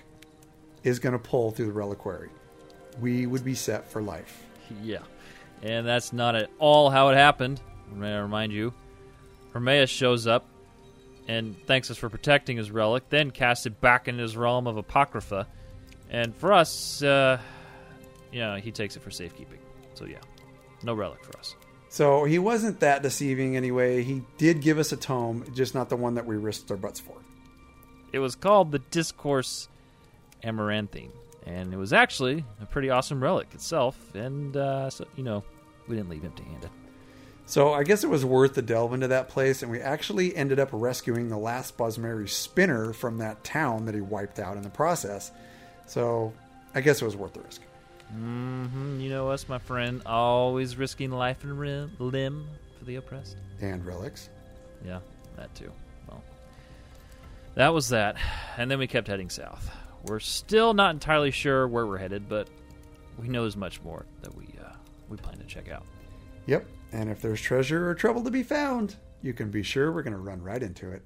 [0.84, 2.30] is going to pull through the reliquary.
[3.02, 4.46] We would be set for life.
[4.84, 5.00] Yeah.
[5.64, 7.60] And that's not at all how it happened.
[7.92, 8.72] May I remind you?
[9.52, 10.46] Hermaeus shows up
[11.28, 14.78] and thanks us for protecting his relic, then casts it back into his realm of
[14.78, 15.48] Apocrypha.
[16.12, 17.40] And for us, uh,
[18.32, 19.60] yeah, he takes it for safekeeping.
[19.96, 20.20] So yeah,
[20.84, 21.56] no relic for us.
[21.92, 24.04] So he wasn't that deceiving anyway.
[24.04, 27.00] He did give us a tome, just not the one that we risked our butts
[27.00, 27.16] for.
[28.14, 29.68] It was called the Discourse
[30.44, 31.12] Amaranthine,
[31.46, 33.98] and it was actually a pretty awesome relic itself.
[34.16, 35.44] And uh, so, you know,
[35.88, 36.70] we didn't leave empty-handed.
[37.48, 40.60] So I guess it was worth the delve into that place, and we actually ended
[40.60, 44.70] up rescuing the last Bosmeri spinner from that town that he wiped out in the
[44.70, 45.32] process.
[45.88, 46.32] So
[46.76, 47.62] I guess it was worth the risk.
[48.14, 49.00] Mm-hmm.
[49.00, 53.38] You know us, my friend, always risking life and rim- limb for the oppressed.
[53.62, 54.30] And relics.
[54.86, 55.00] Yeah,
[55.36, 55.72] that too.
[56.08, 56.24] Well,
[57.56, 58.18] that was that,
[58.58, 59.70] and then we kept heading south.
[60.06, 62.48] We're still not entirely sure where we're headed, but
[63.20, 64.74] we know there's much more that we uh,
[65.10, 65.86] we plan to check out.
[66.46, 66.66] Yep.
[66.92, 70.14] And if there's treasure or trouble to be found, you can be sure we're going
[70.14, 71.04] to run right into it.